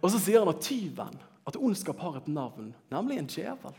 Og 0.02 0.10
så 0.10 0.18
sier 0.18 0.42
han 0.42 0.50
at 0.50 0.64
tyven, 0.66 1.20
at 1.46 1.60
ondskap 1.60 2.00
har 2.02 2.18
et 2.18 2.32
navn, 2.34 2.72
nemlig 2.92 3.20
en 3.22 3.30
djevel. 3.30 3.76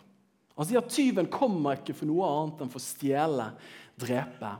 Han 0.54 0.68
sier 0.68 0.78
at 0.78 0.92
tyven 0.94 1.26
kommer 1.32 1.80
ikke 1.80 1.96
for 1.98 2.06
noe 2.06 2.28
annet 2.30 2.62
enn 2.62 2.70
for 2.70 2.78
å 2.78 2.86
stjele, 2.86 3.48
drepe 3.98 4.52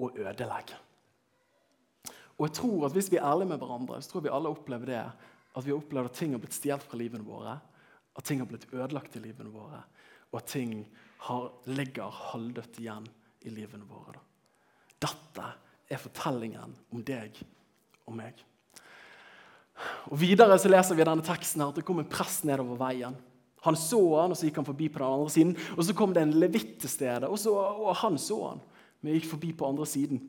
og 0.00 0.16
ødelegge. 0.18 0.78
Og 2.40 2.46
jeg 2.48 2.56
tror 2.56 2.86
at 2.86 2.92
Hvis 2.96 3.10
vi 3.12 3.18
er 3.20 3.26
ærlige 3.28 3.48
med 3.48 3.58
hverandre, 3.60 4.00
så 4.00 4.10
tror 4.10 4.24
vi 4.24 4.32
alle 4.32 4.48
opplever 4.48 4.86
det. 4.86 5.04
At 5.56 5.66
vi 5.66 5.70
har 5.70 5.80
opplevd 5.80 6.08
at 6.08 6.16
ting 6.16 6.32
har 6.32 6.40
blitt 6.40 6.56
stjålet 6.56 6.86
fra 6.86 6.96
livene 6.96 7.26
våre, 7.26 7.58
at 8.16 8.24
ting 8.24 8.40
har 8.40 8.46
blitt 8.46 8.68
ødelagt 8.72 9.16
i 9.16 9.22
livene 9.22 9.50
våre, 9.50 9.82
og 10.30 10.38
at 10.38 10.46
ting 10.46 10.86
har, 11.26 11.50
ligger 11.66 12.10
halvdødt 12.30 12.78
igjen 12.78 13.08
i 13.42 13.50
livene 13.50 13.84
våre. 13.88 14.20
Dette 15.00 15.48
er 15.90 15.98
fortellingen 15.98 16.76
om 16.92 17.02
deg 17.02 17.34
og 18.06 18.14
meg. 18.14 18.38
Og 20.12 20.20
Videre 20.20 20.58
så 20.60 20.70
leser 20.70 20.94
vi 20.94 21.06
denne 21.08 21.24
teksten 21.26 21.64
her, 21.64 21.72
at 21.72 21.80
det 21.80 21.86
kom 21.88 21.98
en 22.02 22.10
prest 22.10 22.46
nedover 22.48 22.78
veien. 22.78 23.16
Han 23.66 23.76
så 23.76 24.00
han, 24.20 24.32
og 24.32 24.38
så 24.38 24.46
gikk 24.46 24.62
han 24.62 24.68
forbi 24.70 24.88
på 24.88 25.02
den 25.02 25.08
andre 25.18 25.32
siden. 25.34 25.56
Og 25.76 25.84
Så 25.84 25.96
kom 25.96 26.14
det 26.14 26.22
en 26.22 26.38
levitt 26.38 26.78
til 26.80 26.92
stedet, 26.92 27.28
og, 27.28 27.36
og 27.50 27.96
han 28.04 28.16
så 28.18 28.38
han 28.52 28.62
jeg 29.08 29.20
gikk 29.20 29.30
forbi 29.30 29.52
på 29.56 29.68
andre 29.68 29.86
siden. 29.88 30.20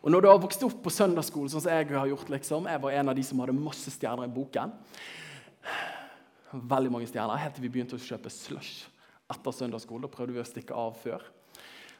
Og 0.00 0.08
når 0.12 0.24
du 0.24 0.28
har 0.30 0.40
vokst 0.40 0.62
opp 0.64 0.78
på 0.84 0.92
søndagsskole, 0.92 1.50
sånn 1.52 1.62
som 1.64 1.72
jeg 1.74 1.90
har 1.92 2.08
gjort, 2.08 2.30
liksom, 2.32 2.68
jeg 2.70 2.82
var 2.82 2.94
en 2.96 3.12
av 3.12 3.18
de 3.18 3.24
som 3.26 3.42
hadde 3.42 3.56
masse 3.56 3.92
stjerner 3.92 4.30
i 4.30 4.32
boken. 4.32 4.72
Veldig 6.54 6.92
mange 6.94 7.10
stjerner, 7.10 7.38
Helt 7.38 7.58
til 7.58 7.66
vi 7.66 7.72
begynte 7.76 7.98
å 7.98 8.02
kjøpe 8.02 8.32
slush 8.32 8.88
etter 9.30 9.54
søndagsskole. 9.54 10.06
Da 10.06 10.10
prøvde 10.10 10.34
vi 10.34 10.42
å 10.42 10.48
stikke 10.48 10.74
av 10.74 10.96
før. 10.98 11.22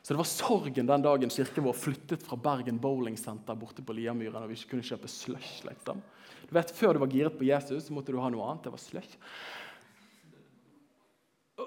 Så 0.00 0.14
det 0.14 0.20
var 0.22 0.28
sorgen 0.28 0.88
den 0.88 1.04
dagen 1.04 1.32
kirken 1.32 1.66
vår 1.66 1.76
flyttet 1.76 2.24
fra 2.24 2.38
Bergen 2.40 2.80
bowlingsenter 2.80 3.58
borte 3.60 3.84
på 3.84 3.94
Liamyren, 3.94 4.40
og 4.40 4.48
vi 4.48 4.56
ikke 4.56 4.72
kunne 4.74 4.86
kjøpe 4.86 5.10
slush. 5.12 5.60
Liksom. 5.68 6.00
Du 6.48 6.54
vet, 6.56 6.72
Før 6.72 6.96
du 6.96 7.02
var 7.04 7.12
giret 7.12 7.36
på 7.36 7.44
Jesus, 7.44 7.84
så 7.86 7.94
måtte 7.94 8.14
du 8.14 8.20
ha 8.22 8.30
noe 8.32 8.48
annet. 8.48 8.64
Det 8.64 8.72
var 8.72 8.80
slush. 8.80 9.18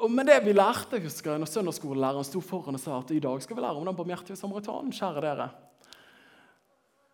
Men 0.10 0.28
det 0.28 0.40
vi 0.46 0.54
lærte, 0.56 1.00
husker 1.04 1.32
jeg, 1.34 1.42
når 1.42 1.50
søndagsskolelæreren 1.52 2.26
sto 2.28 2.42
foran 2.44 2.78
og 2.78 2.82
sa 2.82 2.98
at 3.00 3.12
i 3.14 3.22
dag 3.24 3.42
skal 3.44 3.58
vi 3.58 3.64
lære 3.64 3.80
om 3.80 3.86
den 3.86 3.96
barmhjertige 3.96 4.40
samaritanen. 4.40 4.92
kjære 4.92 5.22
dere. 5.22 5.50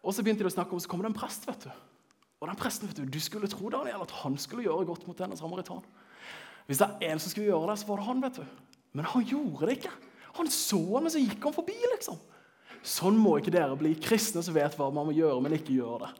Og 0.03 0.13
så 0.13 0.23
begynte 0.23 0.45
de 0.45 0.49
å 0.49 0.53
snakke 0.53 0.73
om, 0.73 0.79
så 0.79 0.89
kommer 0.89 1.07
det 1.07 1.13
en 1.13 1.19
prest. 1.19 1.47
vet 1.47 1.67
du. 1.67 1.71
Og 2.39 2.47
den 2.47 2.55
presten, 2.55 2.87
vet 2.87 2.97
Du 2.97 3.05
du 3.05 3.19
skulle 3.19 3.47
tro 3.51 3.69
Daniel, 3.69 4.01
at 4.01 4.11
han 4.23 4.37
skulle 4.37 4.63
gjøre 4.63 4.85
godt 4.85 5.07
mot 5.07 5.17
denne 5.17 5.37
samaritan. 5.37 5.83
Hvis 6.67 6.79
det 6.79 6.87
er 6.87 7.11
en 7.11 7.19
som 7.19 7.31
skulle 7.31 7.49
gjøre 7.49 7.71
det, 7.71 7.79
så 7.79 7.87
var 7.87 7.97
det 7.97 8.05
han. 8.05 8.21
vet 8.21 8.35
du. 8.35 8.45
Men 8.93 9.05
han 9.05 9.25
gjorde 9.25 9.65
det 9.65 9.77
ikke. 9.77 9.91
Han 10.37 10.47
så 10.47 10.79
og 10.79 11.11
så 11.11 11.19
gikk 11.19 11.43
han 11.43 11.53
forbi. 11.53 11.75
liksom. 11.95 12.17
Sånn 12.83 13.17
må 13.19 13.37
ikke 13.37 13.51
dere 13.51 13.75
bli 13.75 13.95
kristne 13.99 14.43
som 14.43 14.55
vet 14.55 14.77
hva 14.77 14.87
man 14.93 15.09
må 15.09 15.11
gjøre, 15.11 15.41
men 15.41 15.57
ikke 15.57 15.75
gjør 15.75 16.05
det. 16.05 16.11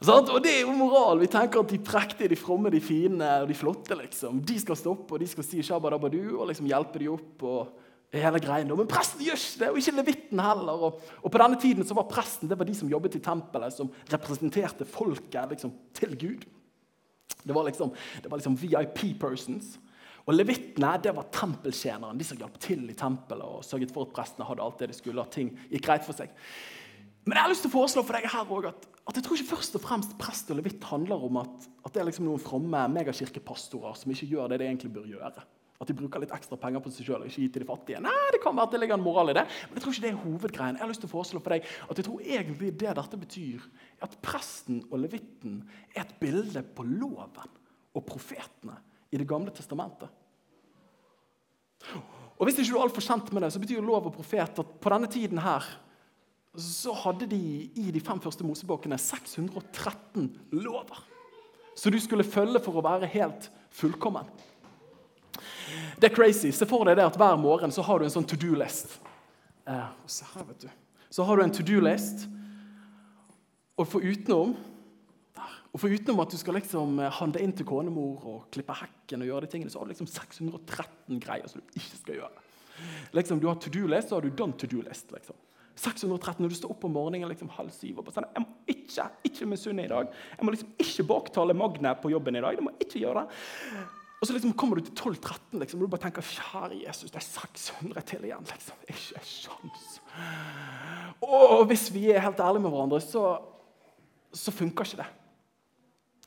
Og 0.00 0.40
det 0.40 0.54
er 0.54 0.62
jo 0.64 0.72
moral. 0.72 1.20
Vi 1.20 1.28
tenker 1.28 1.60
at 1.60 1.72
de 1.74 1.78
prektige, 1.84 2.30
de 2.32 2.38
fromme, 2.40 2.72
de 2.72 2.80
fine 2.80 3.26
og 3.42 3.50
de 3.50 3.56
flotte 3.58 3.98
liksom, 3.98 4.40
de 4.48 4.56
skal 4.62 4.78
stoppe 4.80 5.12
og 5.12 5.20
de 5.20 5.28
skal 5.28 5.44
si 5.44 5.60
shabadabadu 5.66 6.38
og 6.38 6.48
liksom 6.48 6.68
hjelpe 6.70 7.02
de 7.02 7.10
opp. 7.12 7.44
og 7.44 7.78
hele 8.10 8.40
greien. 8.42 8.70
Men 8.74 8.88
presten 8.90 9.22
gjør 9.22 9.38
ikke 9.38 9.60
det, 9.60 9.68
og 9.70 9.76
ikke 9.78 9.96
levitten 9.98 10.42
heller. 10.42 10.86
Og, 10.88 11.04
og, 11.20 11.28
på 11.30 11.42
denne 11.42 11.58
tiden 11.62 11.86
så 11.86 11.94
var 11.94 12.08
presten 12.10 12.50
det 12.50 12.58
var 12.58 12.68
de 12.68 12.74
som 12.74 12.90
jobbet 12.90 13.20
i 13.20 13.22
tempelet, 13.22 13.76
som 13.76 13.92
representerte 14.10 14.88
folket 14.88 15.54
liksom, 15.54 15.74
til 15.96 16.16
Gud. 16.18 16.48
Det 17.40 17.54
var 17.56 17.68
liksom, 17.68 17.94
det 18.22 18.32
var 18.32 18.40
liksom 18.40 18.58
VIP 18.58 19.04
persons. 19.20 19.76
Og 20.26 20.34
Levittene 20.36 20.92
det 21.02 21.14
var 21.16 21.30
tempeltjeneren, 21.34 22.18
de 22.18 22.26
som 22.26 22.38
hjalp 22.38 22.58
til 22.62 22.84
i 22.90 22.98
tempelet 22.98 23.46
og 23.46 23.64
sørget 23.66 23.94
for 23.94 24.06
at 24.06 24.14
prestene 24.14 24.46
hadde 24.46 24.66
alt 24.66 24.82
det 24.82 24.90
de 24.90 24.98
skulle, 24.98 25.22
at 25.22 25.32
ting 25.34 25.54
gikk 25.70 25.86
greit 25.86 26.06
for 26.06 26.18
seg. 26.18 26.34
Men 27.26 27.36
jeg 27.36 27.44
har 27.44 27.52
lyst 27.52 27.64
til 27.66 27.70
å 27.70 27.76
foreslå 27.76 28.02
for 28.06 28.16
deg 28.16 28.26
her 28.32 28.48
også 28.48 28.72
at, 28.72 28.86
at 29.10 29.18
jeg 29.18 29.24
tror 29.26 29.38
ikke 29.38 29.52
først 29.52 29.76
og 29.76 29.82
fremst 29.84 30.12
prest 30.20 30.50
og 30.52 30.60
levitt 30.60 30.84
handler 30.88 31.24
om 31.26 31.40
at, 31.42 31.66
at 31.84 31.92
det 31.92 32.02
er 32.02 32.08
liksom 32.08 32.28
noen 32.28 32.42
fromme 32.42 32.84
megakirkepastorer 32.94 33.98
som 33.98 34.12
ikke 34.14 34.28
gjør 34.30 34.52
det 34.52 34.60
de 34.62 34.68
egentlig 34.70 34.92
bør 34.94 35.08
gjøre. 35.10 35.44
At 35.80 35.88
de 35.88 35.96
bruker 35.96 36.20
litt 36.20 36.32
ekstra 36.36 36.58
penger 36.60 36.82
på 36.84 36.92
seg 36.92 37.08
sjøl 37.08 37.22
og 37.22 37.28
ikke 37.30 37.40
gir 37.40 37.52
til 37.54 37.64
de 37.64 37.68
fattige. 37.68 38.00
Nei, 38.04 38.12
det 38.34 38.42
kan 38.44 38.56
være 38.56 38.68
at 38.68 38.74
det 38.74 38.80
ligger 38.82 38.98
en 38.98 39.04
moral 39.04 39.32
i 39.32 39.36
det, 39.36 39.46
men 39.48 39.78
jeg 39.78 39.84
tror 39.84 39.96
ikke 39.96 40.04
det 40.04 40.10
er 40.10 40.22
hovedgreien. 40.24 40.76
Jeg 40.76 40.84
har 40.84 40.90
lyst 40.92 41.04
til 41.04 41.08
å 41.08 41.14
foreslå 41.14 41.40
for 41.40 41.56
deg 41.56 41.68
at 41.86 42.00
jeg 42.00 42.08
tror 42.08 42.26
egentlig 42.36 42.72
det 42.82 42.96
dette 43.00 43.20
betyr, 43.24 43.68
er 43.96 44.08
at 44.08 44.16
presten 44.24 44.82
og 44.90 45.00
levitten 45.04 45.62
er 45.94 46.02
et 46.04 46.16
bilde 46.20 46.64
på 46.76 46.84
loven 46.88 47.56
og 47.96 48.06
profetene 48.06 48.76
i 49.10 49.18
Det 49.18 49.26
gamle 49.26 49.50
testamentet. 49.50 50.08
Og 52.38 52.46
Hvis 52.46 52.60
ikke 52.60 52.72
du 52.72 52.76
er 52.78 52.84
altfor 52.84 53.04
kjent 53.04 53.32
med 53.34 53.42
det, 53.42 53.50
så 53.52 53.60
betyr 53.60 53.82
lov 53.84 54.06
og 54.06 54.14
profet 54.14 54.60
at 54.60 54.76
på 54.80 54.92
denne 54.92 55.08
tiden 55.10 55.40
her 55.42 55.66
så 56.56 56.92
hadde 57.04 57.28
de 57.30 57.40
i 57.78 57.90
de 57.94 58.00
fem 58.02 58.20
første 58.22 58.44
mosebøkene 58.46 58.98
613 58.98 60.30
lover. 60.58 61.04
Så 61.78 61.92
du 61.92 61.98
skulle 62.02 62.26
følge 62.26 62.60
for 62.62 62.80
å 62.80 62.84
være 62.84 63.08
helt 63.12 63.46
fullkommen. 63.74 64.26
Det 66.00 66.10
er 66.10 66.14
crazy. 66.14 66.50
Se 66.50 66.66
for 66.66 66.84
deg 66.88 66.98
det 66.98 67.06
at 67.06 67.18
hver 67.18 67.38
morgen 67.40 67.72
så 67.72 67.84
har 67.86 68.00
du 68.00 68.06
en 68.08 68.12
sånn 68.12 68.26
to 68.26 68.38
do-list. 68.40 68.98
Eh, 69.70 69.86
se 70.10 70.26
her, 70.32 70.48
vet 70.48 70.66
du. 70.66 70.68
Så 71.10 71.24
har 71.26 71.38
du 71.38 71.44
en 71.44 71.54
to 71.54 71.64
do-list, 71.66 72.26
og 73.78 73.86
for 73.88 74.04
utenom 74.04 74.56
og 75.70 75.84
utenom 75.86 76.18
at 76.24 76.32
du 76.32 76.38
skal 76.38 76.56
liksom 76.58 76.98
eh, 76.98 77.12
handle 77.20 77.42
inn 77.44 77.52
til 77.54 77.66
konemor 77.68 78.24
og 78.26 78.38
klippe 78.50 78.74
hekken, 78.74 79.22
og 79.22 79.28
gjøre 79.28 79.46
de 79.46 79.52
tingene, 79.52 79.70
så 79.70 79.78
har 79.78 79.86
du 79.86 79.92
liksom 79.92 80.08
613 80.10 81.20
greier 81.22 81.46
som 81.50 81.62
du 81.62 81.78
ikke 81.78 82.00
skal 82.00 82.18
gjøre. 82.18 82.46
Liksom, 83.14 83.38
du 83.38 83.46
har 83.46 83.60
to 83.60 83.70
do-list, 83.70 84.10
så 84.10 84.18
har 84.18 84.26
du 84.26 84.34
done 84.34 84.58
to 84.58 84.66
do-list. 84.66 85.12
liksom. 85.14 85.38
613 85.78 86.42
når 86.42 86.52
du 86.52 86.58
står 86.58 86.74
opp 86.74 86.84
om 86.84 86.92
morgenen 86.96 87.30
liksom 87.30 87.52
halv 87.54 87.70
syv 87.74 88.02
og 88.02 88.10
sånn, 88.14 88.26
Jeg 88.34 88.44
må 88.44 88.74
ikke 88.74 89.06
ikke 89.24 89.46
misunne 89.46 89.86
i 89.86 89.90
dag. 89.90 90.10
Jeg 90.36 90.44
må 90.44 90.52
liksom 90.54 90.74
ikke 90.82 91.06
baktale 91.08 91.56
Magne 91.56 91.94
på 92.02 92.10
jobben 92.12 92.36
i 92.36 92.42
dag. 92.42 92.58
Jeg 92.58 92.66
må 92.66 92.72
ikke 92.82 93.02
gjøre 93.04 93.24
det. 93.24 93.40
Og 94.20 94.28
så 94.28 94.34
liksom 94.34 94.52
kommer 94.52 94.76
du 94.76 94.84
til 94.84 94.92
12-13, 95.14 95.60
liksom, 95.62 95.80
og 95.80 95.86
du 95.86 95.92
bare 95.94 96.02
tenker 96.02 96.26
Kjære 96.26 96.82
Jesus, 96.82 97.08
det 97.10 97.22
er 97.22 97.24
600 97.24 98.02
til 98.10 98.26
igjen. 98.28 98.44
liksom. 98.50 98.82
Ikke 98.92 99.22
sjans. 99.24 99.86
Og 101.24 101.64
hvis 101.70 101.86
vi 101.94 102.10
er 102.12 102.20
helt 102.20 102.40
ærlige 102.40 102.66
med 102.66 102.74
hverandre, 102.74 103.00
så, 103.00 103.38
så 104.36 104.52
funker 104.52 104.84
ikke 104.84 105.00
det. 105.00 105.08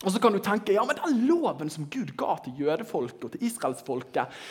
Og 0.03 0.11
så 0.11 0.19
kan 0.19 0.33
du 0.33 0.41
tenke 0.43 0.73
ja, 0.73 0.83
men 0.83 0.97
den 0.97 1.21
loven 1.29 1.69
som 1.71 1.85
Gud 1.91 2.15
ga 2.17 2.33
til 2.43 2.63
jødefolket 2.65 3.27
og 3.27 3.35
til 3.35 3.45
israelsfolket, 3.45 4.41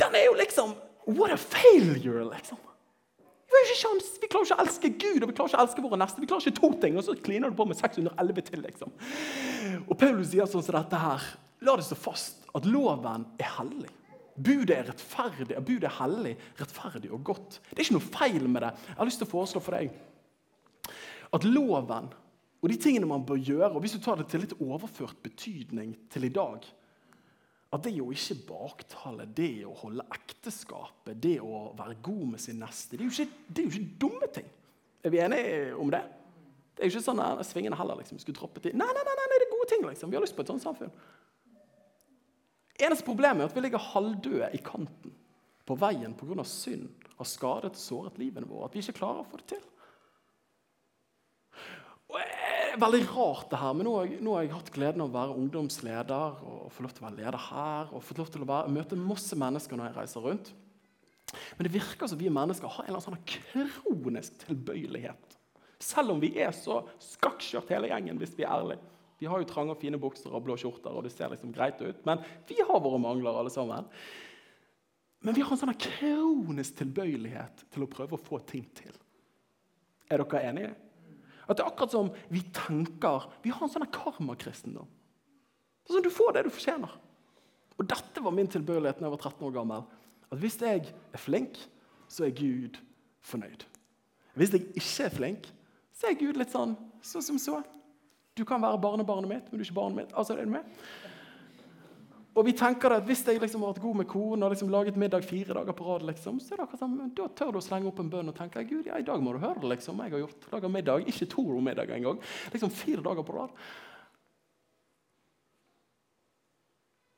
den 0.00 0.16
er 0.16 0.28
jo 0.30 0.38
liksom 0.38 0.76
What 1.08 1.32
a 1.32 1.36
failure, 1.40 2.26
liksom. 2.28 2.58
Vi 3.48 3.56
har 3.56 3.66
ikke 3.66 3.80
sjans. 3.80 4.08
Vi 4.20 4.28
klarer 4.28 4.48
ikke 4.48 4.58
å 4.58 4.64
elske 4.64 4.90
Gud 5.00 5.22
og 5.22 5.30
vi 5.30 5.36
klarer 5.36 5.52
ikke 5.52 5.60
å 5.60 5.64
elske 5.64 5.84
våre 5.84 6.00
neste. 6.02 6.22
Vi 6.22 6.28
klarer 6.30 6.46
ikke 6.46 6.60
to 6.60 6.72
ting, 6.82 6.98
og 7.00 7.06
så 7.06 7.16
kliner 7.16 7.52
du 7.52 7.56
på 7.58 7.68
med 7.68 7.78
611 7.80 8.42
til. 8.50 8.64
liksom. 8.66 8.92
Og 9.86 9.94
Paulus 9.98 10.32
sier 10.32 10.50
sånn 10.50 10.64
som 10.66 10.76
dette 10.76 11.00
her. 11.00 11.30
La 11.64 11.74
det 11.78 11.86
stå 11.88 11.96
fast 11.98 12.44
at 12.54 12.68
loven 12.68 13.24
er 13.40 13.56
hellig. 13.56 13.90
Budet 14.38 14.76
er 14.76 14.86
rettferdig, 14.86 15.56
budet 15.66 15.88
er 15.88 15.96
hellig, 15.96 16.36
rettferdig 16.60 17.10
og 17.10 17.24
godt. 17.26 17.58
Det 17.72 17.80
er 17.80 17.86
ikke 17.88 17.96
noe 17.96 18.10
feil 18.14 18.44
med 18.46 18.62
det. 18.62 18.70
Jeg 18.92 18.98
har 19.00 19.08
lyst 19.08 19.22
til 19.24 19.26
å 19.26 19.32
foreslå 19.32 19.62
for 19.64 19.74
deg 19.74 19.96
at 21.34 21.44
loven 21.44 22.12
og 22.58 22.70
de 22.72 22.76
tingene 22.80 23.06
man 23.06 23.24
bør 23.26 23.38
gjøre, 23.38 23.70
og 23.74 23.82
hvis 23.82 23.94
du 23.94 24.02
tar 24.02 24.18
det 24.18 24.28
til 24.30 24.42
litt 24.42 24.56
overført 24.58 25.18
betydning 25.22 25.92
til 26.10 26.26
i 26.26 26.32
dag 26.34 26.64
At 27.68 27.84
det 27.84 27.92
å 28.00 28.08
ikke 28.14 28.38
baktale, 28.48 29.26
det 29.36 29.66
å 29.68 29.74
holde 29.82 30.06
ekteskapet, 30.16 31.18
det 31.20 31.36
å 31.44 31.66
være 31.76 31.98
god 32.04 32.22
med 32.30 32.40
sin 32.40 32.62
neste 32.62 32.96
Det 32.96 33.04
er 33.04 33.10
jo 33.10 33.12
ikke, 33.12 33.42
er 33.52 33.66
jo 33.66 33.72
ikke 33.74 33.98
dumme 34.00 34.30
ting. 34.32 34.48
Er 35.04 35.12
vi 35.12 35.20
enige 35.20 35.74
om 35.76 35.90
det? 35.92 36.00
Det 36.72 36.84
er 36.84 36.88
jo 36.88 36.94
ikke 36.94 37.04
sånn 37.10 37.20
at 37.20 37.44
svingende 37.44 37.76
heller. 37.76 37.98
liksom, 38.00 38.20
skulle 38.22 38.38
troppe 38.38 38.62
til. 38.64 38.72
Nei, 38.78 38.88
nei, 38.88 39.04
nei, 39.04 39.16
nei, 39.20 39.28
det 39.34 39.38
er 39.44 39.52
gode 39.52 39.68
ting. 39.68 39.84
liksom. 39.84 40.10
Vi 40.10 40.16
har 40.16 40.24
lyst 40.24 40.36
på 40.36 40.46
et 40.46 40.52
sånt 40.52 40.64
samfunn. 40.64 40.92
Eneste 42.78 43.04
problemet 43.04 43.42
er 43.42 43.50
at 43.50 43.56
vi 43.56 43.64
ligger 43.64 43.82
halvdøde 43.82 44.52
i 44.54 44.60
kanten 44.64 45.16
på 45.66 45.76
veien 45.76 46.14
pga. 46.16 46.44
synd 46.46 46.88
har 47.18 47.26
skadet 47.26 47.74
og 47.74 47.76
såret 47.82 48.18
livene 48.18 48.48
våre. 48.48 48.70
At 48.70 48.76
vi 48.76 48.80
ikke 48.80 49.00
klarer 49.02 49.24
å 49.24 49.28
få 49.28 49.42
det 49.42 49.50
til. 49.56 49.64
Er 52.68 52.80
veldig 52.80 53.00
rart, 53.14 53.48
det 53.50 53.58
her, 53.60 53.74
men 53.76 53.86
nå 53.86 53.92
har, 53.96 54.08
jeg, 54.08 54.20
nå 54.24 54.32
har 54.34 54.44
jeg 54.44 54.52
hatt 54.52 54.70
gleden 54.74 55.02
av 55.04 55.08
å 55.08 55.14
være 55.14 55.36
ungdomsleder 55.40 56.40
og 56.44 56.72
få 56.74 56.84
lov 56.84 56.92
til 56.94 57.04
å 57.04 57.06
være 57.06 57.18
leder 57.20 57.44
her 57.48 57.92
og 57.94 58.04
fått 58.04 58.20
lov 58.20 58.32
til 58.34 58.44
å 58.44 58.48
være, 58.50 58.72
møte 58.74 58.98
masse 59.00 59.38
mennesker 59.38 59.78
når 59.78 59.88
jeg 59.88 59.96
reiser 59.96 60.26
rundt. 60.26 60.50
Men 61.56 61.66
det 61.66 61.72
virker 61.74 62.10
som 62.10 62.20
vi 62.20 62.30
mennesker 62.32 62.72
har 62.72 62.84
en 62.84 62.92
eller 62.92 63.00
annen 63.00 63.18
sånn 63.18 63.64
kronisk 63.64 64.38
tilbøyelighet. 64.44 65.36
Selv 65.80 66.14
om 66.14 66.22
vi 66.22 66.32
er 66.42 66.52
så 66.56 66.80
skakkskjørt 67.02 67.70
hele 67.72 67.90
gjengen, 67.92 68.18
hvis 68.20 68.34
vi 68.36 68.44
er 68.46 68.54
ærlige. 68.56 68.94
Vi 69.18 69.26
har 69.30 69.42
jo 69.42 69.48
trange 69.50 69.74
og 69.74 69.80
fine 69.80 69.98
bukser 70.00 70.34
og 70.34 70.44
blå 70.46 70.54
skjorter, 70.58 70.94
og 70.94 71.06
det 71.06 71.12
ser 71.14 71.30
liksom 71.32 71.52
greit 71.54 71.80
ut. 71.82 72.04
Men 72.06 72.22
vi 72.46 72.58
har 72.62 72.82
våre 72.82 73.00
mangler, 73.02 73.34
alle 73.34 73.50
sammen. 73.50 73.86
Men 75.26 75.34
vi 75.34 75.42
har 75.42 75.54
en 75.54 75.60
sånn 75.60 75.74
kronisk 75.74 76.78
tilbøyelighet 76.78 77.64
til 77.74 77.84
å 77.84 77.90
prøve 77.90 78.14
å 78.14 78.22
få 78.22 78.38
ting 78.46 78.66
til. 78.78 78.94
Er 80.08 80.22
dere 80.22 80.44
enige? 80.50 80.76
At 81.48 81.56
det 81.56 81.64
er 81.64 81.70
akkurat 81.70 81.94
som 81.94 82.10
vi 82.28 82.42
tenker 82.52 83.24
Vi 83.42 83.52
har 83.54 83.64
en 83.64 83.72
sånn 83.72 83.88
karmakristendom. 83.92 84.88
Sånn, 85.88 86.04
du 86.04 86.12
får 86.12 86.36
det 86.36 86.44
du 86.44 86.52
fortjener. 86.52 86.92
Og 87.78 87.86
dette 87.88 88.20
var 88.20 88.34
min 88.34 88.50
tilbøyelighet 88.50 89.00
da 89.00 89.06
jeg 89.06 89.14
var 89.14 89.22
13 89.22 89.46
år 89.48 89.54
gammel. 89.54 89.86
At 90.28 90.42
hvis 90.42 90.58
jeg 90.60 90.84
er 90.90 91.22
flink, 91.22 91.56
så 92.10 92.26
er 92.26 92.36
Gud 92.36 92.76
fornøyd. 93.24 93.64
Hvis 94.38 94.52
jeg 94.54 94.66
ikke 94.76 95.06
er 95.06 95.14
flink, 95.14 95.48
så 95.96 96.10
er 96.10 96.18
Gud 96.20 96.38
litt 96.38 96.52
sånn 96.52 96.76
så 97.02 97.22
som 97.24 97.38
så. 97.40 97.62
Du 98.38 98.44
kan 98.46 98.62
være 98.62 98.78
barnebarnet 98.82 99.30
mitt, 99.30 99.46
men 99.48 99.58
du 99.58 99.62
er 99.64 99.66
ikke 99.66 99.78
barnet 99.80 100.02
mitt. 100.02 100.12
Altså, 100.14 100.36
er 100.36 100.46
du 100.46 100.52
med? 100.52 100.66
Og 102.36 102.44
vi 102.46 102.54
tenker 102.54 102.92
at 102.94 103.06
Hvis 103.08 103.24
jeg 103.26 103.40
liksom 103.40 103.64
har 103.64 103.72
vært 103.72 103.82
god 103.82 103.98
med 104.00 104.08
kona 104.10 104.46
og 104.46 104.54
liksom 104.54 104.70
laget 104.70 104.98
middag 105.00 105.24
fire 105.26 105.56
dager 105.56 105.74
på 105.74 105.86
rad, 105.88 106.04
liksom, 106.06 106.38
så 106.40 106.54
er 106.54 106.60
det 106.60 106.66
akkurat 106.66 106.82
sånn, 106.84 107.12
da 107.16 107.26
tør 107.34 107.52
du 107.54 107.58
å 107.58 107.64
slenge 107.64 107.90
opp 107.90 108.00
en 108.02 108.10
bønn 108.12 108.30
og 108.30 108.36
tenke 108.36 108.62
Gud, 108.68 108.86
ja, 108.86 108.98
i 109.00 109.06
dag 109.06 109.22
må 109.24 109.34
du 109.34 109.40
høre 109.42 109.58
det. 109.62 109.72
liksom, 109.74 110.02
jeg 110.04 110.14
har 110.14 110.24
gjort 110.24 110.48
laget 110.52 110.74
middag, 110.76 111.08
Ikke 111.08 111.30
to 111.34 111.44
middag 111.60 111.92
engang. 111.96 112.22
Liksom 112.54 112.74
fire 112.74 113.04
dager 113.04 113.26
på 113.26 113.36
rad. 113.38 113.54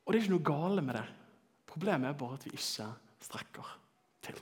Og 0.05 0.13
det 0.13 0.19
er 0.19 0.25
ikke 0.25 0.35
noe 0.35 0.49
gale 0.51 0.81
med 0.85 0.97
det. 0.97 1.07
Problemet 1.69 2.09
er 2.09 2.19
bare 2.19 2.39
at 2.39 2.45
vi 2.47 2.55
ikke 2.57 2.89
strekker 3.21 3.75
til. 4.25 4.39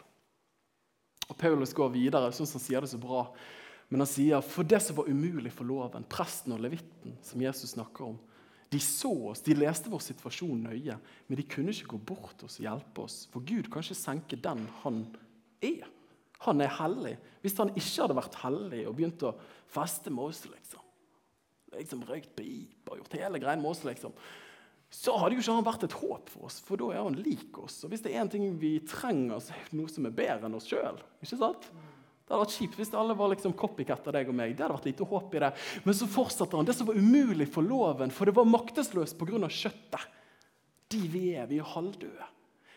Og 1.29 1.37
Paulus 1.37 1.75
går 1.77 1.91
videre, 1.93 2.31
sånn 2.33 2.47
som 2.47 2.57
han 2.57 2.65
sier 2.65 2.85
det 2.85 2.93
så 2.93 3.01
bra 3.01 3.27
men 3.89 4.03
han 4.03 4.09
sier 4.09 4.41
for 4.45 4.67
det 4.69 4.79
som 4.85 4.99
var 4.99 5.09
umulig 5.09 5.51
for 5.53 5.65
loven, 5.65 6.05
presten 6.09 6.53
og 6.53 6.61
levitten, 6.61 7.15
som 7.25 7.41
Jesus 7.41 7.73
snakker 7.73 8.11
om, 8.11 8.19
de 8.69 8.79
så 8.83 9.11
oss, 9.31 9.41
de 9.41 9.55
leste 9.57 9.89
vår 9.89 10.01
situasjon 10.05 10.67
nøye, 10.67 10.97
men 11.27 11.39
de 11.39 11.45
kunne 11.49 11.73
ikke 11.73 11.95
gå 11.95 12.01
bort 12.11 12.43
oss 12.45 12.59
og 12.59 12.67
hjelpe 12.67 13.05
oss. 13.05 13.23
For 13.31 13.41
Gud 13.41 13.71
kan 13.71 13.85
ikke 13.85 13.97
senke 13.97 14.37
den 14.37 14.67
han 14.83 15.01
er. 15.65 15.87
Han 16.45 16.61
er 16.63 16.75
hellig. 16.77 17.15
Hvis 17.41 17.57
han 17.59 17.73
ikke 17.73 18.03
hadde 18.03 18.19
vært 18.19 18.37
hellig 18.43 18.83
og 18.87 18.93
begynt 18.99 19.25
å 19.25 19.33
feste 19.73 20.13
med 20.13 20.29
oss, 20.29 20.43
liksom, 20.47 20.85
liksom 21.73 22.05
røykt 22.07 22.35
pip 22.37 22.93
og 22.93 23.01
gjort 23.01 23.17
hele 23.19 23.41
greien 23.41 23.63
med 23.63 23.73
oss, 23.73 23.83
liksom, 23.87 24.13
så 24.89 25.17
hadde 25.21 25.37
jo 25.37 25.43
ikke 25.43 25.57
han 25.57 25.67
vært 25.67 25.85
et 25.85 25.97
håp 26.01 26.31
for 26.33 26.47
oss, 26.47 26.61
for 26.65 26.81
da 26.81 26.93
er 26.93 27.03
han 27.03 27.17
lik 27.17 27.57
oss. 27.61 27.81
Og 27.85 27.91
hvis 27.91 28.05
det 28.05 28.13
er 28.13 28.23
en 28.23 28.31
ting 28.31 28.45
vi 28.61 28.77
trenger, 28.89 29.41
så 29.41 29.57
er 29.57 29.67
det 29.69 29.77
noe 29.81 29.91
som 29.91 30.07
er 30.09 30.15
bedre 30.17 30.49
enn 30.49 30.57
oss 30.57 30.69
sjøl. 30.69 30.97
Det 32.29 32.35
hadde 32.35 32.45
vært 32.45 32.57
kjipt 32.59 32.75
hvis 32.77 32.91
alle 32.93 33.13
var 33.17 33.31
liksom 33.31 33.55
copycat 33.57 34.05
av 34.05 34.13
deg 34.13 34.27
og 34.29 34.35
meg. 34.37 34.51
Det 34.53 34.61
hadde 34.61 34.75
vært 34.75 34.85
lite 34.85 35.05
håp 35.09 35.31
i 35.33 35.39
det. 35.41 35.47
Men 35.81 35.95
så 35.97 36.05
fortsatte 36.13 36.59
han. 36.59 36.67
Det 36.67 36.75
som 36.77 36.85
var 36.85 36.99
umulig 37.01 37.47
for 37.49 37.65
loven, 37.65 38.11
for 38.13 38.29
det 38.29 38.35
var 38.37 38.45
maktesløst 38.45 39.17
pga. 39.17 39.39
kjøttet. 39.49 40.03
De 40.93 40.99
vi 41.09 41.23
er, 41.33 41.47
vi 41.49 41.57
er 41.57 41.71
halvdøde. 41.71 42.27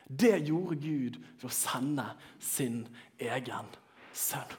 Det 0.08 0.38
gjorde 0.48 0.78
Gud 0.80 1.18
ved 1.20 1.44
å 1.50 1.52
sende 1.52 2.06
sin 2.40 2.86
egen 3.20 3.68
sønn. 4.16 4.56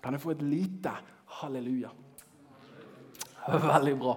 Kan 0.00 0.16
jeg 0.16 0.24
få 0.24 0.32
et 0.32 0.46
lite 0.48 0.94
halleluja? 1.42 1.92
Veldig 3.44 3.96
bra. 4.00 4.16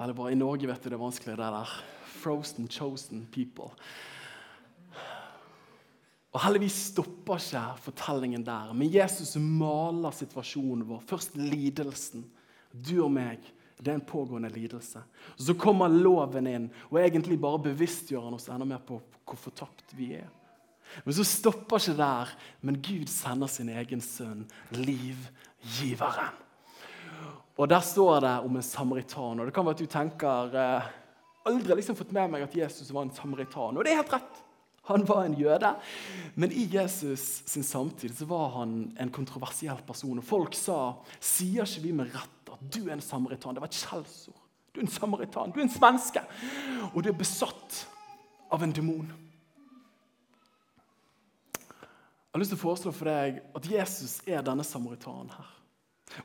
Veldig 0.00 0.16
bra. 0.22 0.30
I 0.32 0.40
Norge 0.40 0.72
vet 0.72 0.80
du 0.80 0.88
det 0.88 0.96
er 0.96 1.04
vanskelig, 1.04 1.36
det 1.36 1.52
der. 1.52 1.76
Frozen, 2.16 2.72
chosen 2.72 3.26
people. 3.28 3.74
Og 6.30 6.42
Heldigvis 6.44 6.76
stopper 6.92 7.40
ikke 7.42 7.62
fortellingen 7.88 8.44
der, 8.46 8.70
men 8.72 8.92
Jesus 8.92 9.34
maler 9.36 10.14
situasjonen 10.14 10.84
vår. 10.86 11.00
Først 11.10 11.34
lidelsen. 11.36 12.26
Du 12.70 13.00
og 13.02 13.10
meg 13.10 13.42
det 13.80 13.88
er 13.88 13.96
en 13.96 14.04
pågående 14.04 14.50
lidelse. 14.52 15.00
Så 15.40 15.54
kommer 15.58 15.88
loven 15.88 16.46
inn 16.46 16.66
og 16.90 16.98
egentlig 17.00 17.38
bare 17.40 17.62
bevisstgjør 17.70 18.26
han 18.26 18.36
oss 18.36 18.50
enda 18.52 18.66
mer 18.68 18.82
på 18.84 18.98
hvor 19.00 19.40
fortapt 19.40 19.94
vi 19.96 20.12
er. 20.18 20.28
Men 21.06 21.14
så 21.16 21.24
stopper 21.24 21.80
ikke 21.80 21.96
der. 21.96 22.32
Men 22.66 22.80
Gud 22.82 23.08
sender 23.08 23.48
sin 23.48 23.70
egen 23.72 24.02
sønn, 24.04 24.44
livgiveren. 24.74 26.34
Og 27.56 27.68
Der 27.68 27.80
står 27.80 28.20
det 28.20 28.36
om 28.44 28.56
en 28.56 28.62
samaritan. 28.62 29.40
Og 29.40 29.46
det 29.46 29.54
kan 29.54 29.64
være 29.64 29.76
at 29.78 29.80
du 29.80 29.86
tenker 29.86 30.54
eh, 30.56 30.92
aldri 31.46 31.76
liksom 31.76 31.96
fått 31.96 32.12
med 32.12 32.30
meg 32.32 32.42
at 32.42 32.56
Jesus 32.56 32.92
var 32.92 33.06
en 33.06 33.14
samaritan. 33.14 33.76
Og 33.76 33.84
det 33.84 33.92
er 33.92 34.00
helt 34.02 34.12
rett. 34.12 34.44
Han 34.90 35.06
var 35.06 35.24
en 35.24 35.38
jøde. 35.38 35.70
Men 36.34 36.52
i 36.52 36.66
Jesus 36.72 37.42
sin 37.46 37.66
samtid 37.66 38.14
så 38.16 38.26
var 38.30 38.48
han 38.58 38.76
en 38.98 39.12
kontroversiell 39.14 39.80
person. 39.86 40.18
Og 40.18 40.26
folk 40.26 40.58
sa 40.58 40.80
sier 41.16 41.66
ikke 41.66 41.86
vi 41.86 41.96
med 42.02 42.12
rett 42.14 42.54
at 42.54 42.62
du 42.74 42.82
er 42.88 42.96
en 42.96 43.04
samaritan. 43.04 43.54
Det 43.54 43.62
var 43.62 43.70
et 43.70 43.80
skjellsord. 43.80 44.40
Du 44.70 44.80
er 44.80 44.86
en 44.86 44.92
samaritan, 44.92 45.50
du 45.50 45.58
er 45.58 45.66
en 45.66 45.72
svenske, 45.72 46.20
og 46.92 47.02
du 47.02 47.08
er 47.10 47.18
besatt 47.18 47.80
av 48.54 48.62
en 48.62 48.74
demon. 48.74 49.08
Jeg 51.58 52.36
har 52.36 52.42
lyst 52.44 52.52
til 52.54 52.60
å 52.60 52.62
foreslå 52.62 52.92
for 52.94 53.10
deg 53.10 53.40
at 53.58 53.66
Jesus 53.66 54.20
er 54.30 54.44
denne 54.46 54.62
samaritanen 54.66 55.32
her. 55.34 55.48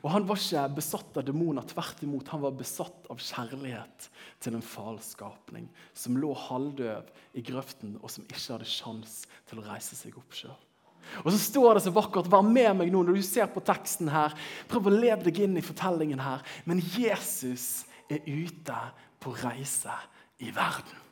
Og 0.02 0.10
Han 0.10 0.26
var 0.26 0.40
ikke 0.40 0.64
besatt 0.76 1.18
av 1.18 1.26
demoner, 1.26 1.66
tvert 1.68 2.02
imot. 2.02 2.28
Han 2.34 2.42
var 2.42 2.56
besatt 2.58 3.06
av 3.12 3.22
kjærlighet 3.22 4.08
til 4.42 4.56
en 4.58 4.64
falskapning 4.64 5.68
som 5.94 6.18
lå 6.18 6.32
halvdøv 6.46 7.10
i 7.38 7.44
grøften, 7.46 7.96
og 8.02 8.10
som 8.12 8.26
ikke 8.26 8.56
hadde 8.56 8.70
sjans 8.70 9.20
til 9.48 9.62
å 9.62 9.66
reise 9.68 9.98
seg 9.98 10.16
opp 10.18 10.34
sjøl. 10.36 10.56
Og 11.22 11.30
så 11.30 11.38
står 11.38 11.76
det 11.76 11.84
så 11.86 11.94
vakkert, 11.94 12.28
Vær 12.30 12.42
med 12.42 12.72
meg 12.80 12.90
nå 12.90 13.04
når 13.06 13.20
du 13.20 13.24
ser 13.24 13.46
på 13.52 13.62
teksten 13.64 14.10
her. 14.10 14.34
Prøv 14.70 14.88
å 14.90 14.94
leve 14.94 15.28
deg 15.28 15.44
inn 15.44 15.58
i 15.58 15.64
fortellingen 15.64 16.22
her. 16.22 16.42
Men 16.66 16.82
Jesus 16.82 17.84
er 18.10 18.26
ute 18.26 18.78
på 19.22 19.34
reise 19.38 19.94
i 20.42 20.50
verden. 20.54 21.02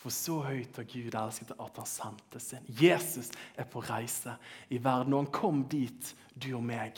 For 0.00 0.12
så 0.14 0.38
høyt 0.46 0.78
har 0.80 0.86
Gud 0.88 1.16
elsket 1.16 1.52
at 1.60 1.80
han 1.80 1.88
sendte 1.88 2.40
sin. 2.40 2.64
Jesus 2.72 3.28
er 3.52 3.68
på 3.68 3.82
reise 3.84 4.36
i 4.72 4.78
verden, 4.80 5.12
og 5.12 5.26
han 5.26 5.34
kom 5.34 5.64
dit 5.68 6.14
du 6.32 6.54
og 6.56 6.64
meg 6.64 6.96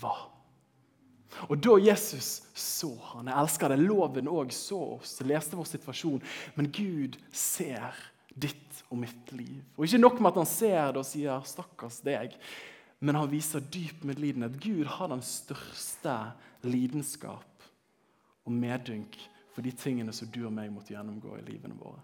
var. 0.00 0.30
Og 1.50 1.58
da 1.58 1.74
Jesus 1.82 2.44
så 2.54 2.92
han, 3.10 3.28
jeg 3.28 3.40
elsker 3.40 3.72
det, 3.72 3.80
loven 3.82 4.30
òg 4.30 4.52
så 4.54 4.78
oss, 4.98 5.16
leste 5.26 5.58
vår 5.58 5.66
situasjon, 5.72 6.22
men 6.54 6.70
Gud 6.74 7.18
ser 7.34 7.96
ditt 8.34 8.82
og 8.90 9.00
mitt 9.02 9.32
liv. 9.34 9.62
Og 9.76 9.86
Ikke 9.86 10.02
nok 10.02 10.20
med 10.20 10.32
at 10.32 10.40
han 10.42 10.50
ser 10.50 10.92
det 10.92 11.02
og 11.02 11.06
sier 11.08 11.42
'stakkars 11.42 12.00
deg', 12.06 12.38
men 13.00 13.14
han 13.14 13.30
viser 13.30 13.60
dyp 13.60 14.04
medlidenhet. 14.04 14.60
Gud 14.60 14.86
har 14.86 15.08
den 15.08 15.22
største 15.22 16.32
lidenskap 16.62 17.62
og 18.44 18.52
medynk 18.52 19.18
for 19.54 19.62
de 19.62 19.70
tingene 19.70 20.12
som 20.12 20.28
du 20.28 20.46
og 20.46 20.52
meg 20.52 20.72
måtte 20.72 20.94
gjennomgå 20.94 21.36
i 21.38 21.44
livene 21.46 21.76
våre. 21.78 22.00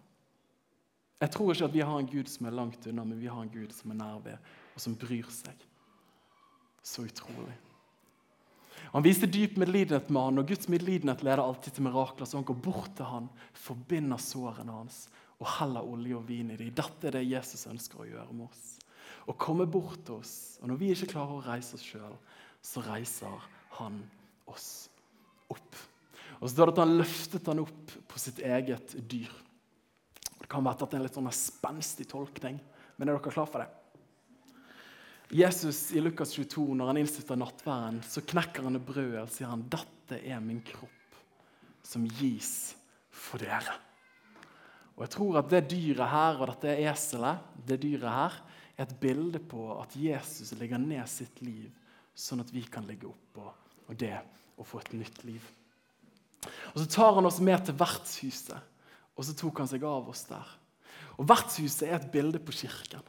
Jeg 1.21 1.31
tror 1.31 1.53
ikke 1.53 1.65
at 1.65 1.75
vi 1.75 1.81
har 1.85 1.99
en 1.99 2.09
Gud 2.09 2.29
som 2.29 2.47
er 2.47 2.57
langt 2.57 2.87
unna, 2.87 3.05
men 3.05 3.21
vi 3.21 3.27
har 3.27 3.43
en 3.43 3.53
Gud 3.53 3.73
som 3.73 3.91
er 3.91 3.95
nær 3.95 4.21
ved, 4.25 4.39
og 4.75 4.81
som 4.81 4.97
bryr 4.97 5.29
seg. 5.29 5.67
Så 6.83 7.05
utrolig. 7.05 7.57
Han 8.91 9.05
viste 9.07 9.29
dyp 9.31 9.57
medlidenhet 9.61 10.09
med 10.11 10.23
han, 10.23 10.41
og 10.43 10.51
Guds 10.51 10.69
medlidenhet 10.73 11.23
leder 11.23 11.43
alltid 11.45 11.77
til 11.77 11.87
mirakler. 11.87 12.27
Så 12.27 12.41
han 12.41 12.47
går 12.47 12.59
bort 12.65 12.93
til 12.99 13.07
han, 13.07 13.29
forbinder 13.55 14.21
sårene 14.23 14.75
hans 14.75 15.05
og 15.41 15.49
heller 15.57 15.87
olje 15.89 16.19
og 16.19 16.27
vin 16.29 16.51
i 16.53 16.59
dem. 16.59 16.73
Dette 16.77 17.09
er 17.09 17.17
det 17.17 17.29
Jesus 17.29 17.65
ønsker 17.71 18.03
å 18.03 18.09
gjøre 18.09 18.35
med 18.37 18.51
oss. 18.51 18.65
Å 19.31 19.37
komme 19.41 19.65
bort 19.71 20.03
til 20.05 20.19
oss. 20.19 20.35
Og 20.61 20.69
når 20.69 20.81
vi 20.81 20.91
ikke 20.93 21.13
klarer 21.15 21.39
å 21.39 21.45
reise 21.47 21.79
oss 21.79 21.87
sjøl, 21.87 22.17
så 22.61 22.83
reiser 22.85 23.47
han 23.79 24.03
oss 24.51 24.91
opp. 25.49 25.79
Og 26.41 26.49
så 26.49 26.53
står 26.55 26.69
det 26.69 26.75
at 26.75 26.83
han 26.83 26.99
løftet 26.99 27.49
han 27.53 27.63
opp 27.63 27.95
på 28.11 28.21
sitt 28.21 28.43
eget 28.45 28.97
dyr. 29.09 29.33
Det 30.41 30.49
kan 30.51 30.65
være 30.65 30.77
at 30.77 30.91
det 30.91 30.97
er 30.99 31.01
en 31.01 31.07
litt 31.07 31.17
sånn 31.17 31.33
spenstig 31.37 32.09
tolkning, 32.11 32.59
men 32.97 33.09
er 33.09 33.17
dere 33.17 33.33
klar 33.33 33.49
for 33.49 33.63
det? 33.63 33.80
Jesus 35.31 35.93
i 35.95 36.01
Lukas 36.03 36.33
22, 36.35 36.65
når 36.75 36.89
han 36.91 36.99
innstifter 36.99 37.39
nattværen, 37.39 38.01
så 38.03 38.23
knekker 38.27 38.67
han 38.67 38.75
det 38.75 38.83
brødet 38.83 39.21
og 39.23 39.31
sier 39.31 39.53
han, 39.53 39.63
'Dette 39.63 40.19
er 40.27 40.41
min 40.43 40.59
kropp, 40.67 41.19
som 41.87 42.03
gis 42.19 42.75
for 43.15 43.39
dere'. 43.39 43.77
Og 44.97 45.05
jeg 45.07 45.13
tror 45.15 45.39
at 45.39 45.53
det 45.53 45.71
dyret 45.71 46.11
her 46.11 46.41
og 46.43 46.51
dette 46.51 46.75
eselet 46.91 47.39
det 47.67 47.79
dyret 47.81 48.11
her, 48.11 48.41
er 48.77 48.83
et 48.89 48.99
bilde 49.01 49.39
på 49.39 49.69
at 49.79 49.95
Jesus 49.95 50.51
legger 50.59 50.83
ned 50.83 51.07
sitt 51.09 51.39
liv, 51.45 51.71
sånn 52.15 52.43
at 52.43 52.51
vi 52.51 52.65
kan 52.67 52.85
ligge 52.89 53.07
oppå 53.07 53.47
og 53.87 53.97
det 53.97 54.19
og 54.59 54.67
få 54.67 54.81
et 54.83 54.93
nytt 54.99 55.23
liv. 55.25 55.45
Og 56.75 56.81
Så 56.81 56.87
tar 56.91 57.15
han 57.15 57.27
oss 57.27 57.41
med 57.41 57.65
til 57.65 57.79
vertshuset, 57.79 58.59
og 59.15 59.25
så 59.25 59.37
tok 59.37 59.63
han 59.63 59.69
seg 59.69 59.85
av 59.85 60.09
oss 60.09 60.25
der. 60.25 60.57
Og 61.19 61.29
Vertshuset 61.29 61.89
er 61.89 62.01
et 62.01 62.11
bilde 62.11 62.41
på 62.43 62.53
kirken. 62.53 63.05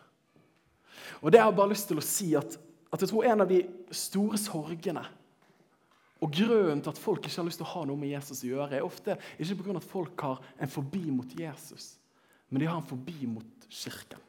Og 1.19 1.31
det 1.31 1.41
jeg 1.41 1.47
har 1.49 1.57
bare 1.57 1.73
lyst 1.73 1.89
til 1.91 1.99
å 1.99 2.05
si 2.05 2.31
at, 2.39 2.55
at 2.91 3.03
jeg 3.03 3.11
tror 3.11 3.27
en 3.27 3.43
av 3.43 3.51
de 3.51 3.59
store 3.95 4.39
sorgene 4.39 5.03
og 6.21 6.35
Grunnen 6.37 6.83
til 6.83 6.91
at 6.91 6.99
folk 7.01 7.25
ikke 7.25 7.39
har 7.39 7.47
lyst 7.47 7.57
til 7.61 7.65
å 7.65 7.71
ha 7.73 7.85
noe 7.89 7.97
med 7.97 8.11
Jesus 8.13 8.43
å 8.45 8.49
gjøre, 8.51 8.77
er 8.77 8.85
ofte 8.85 9.15
ikke 9.41 9.63
pga. 9.63 9.79
at 9.79 9.87
folk 9.89 10.25
har 10.27 10.43
en 10.61 10.69
forbi 10.69 11.07
mot 11.09 11.31
Jesus, 11.39 11.95
men 12.49 12.61
de 12.61 12.67
har 12.69 12.77
en 12.77 12.85
forbi 12.85 13.25
mot 13.25 13.65
Kirken. 13.71 14.21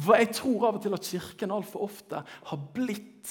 For 0.00 0.16
jeg 0.18 0.32
tror 0.34 0.66
av 0.66 0.80
og 0.80 0.82
til 0.82 0.96
at 0.96 1.06
Kirken 1.06 1.54
altfor 1.54 1.86
ofte 1.86 2.24
har 2.26 2.64
blitt 2.74 3.30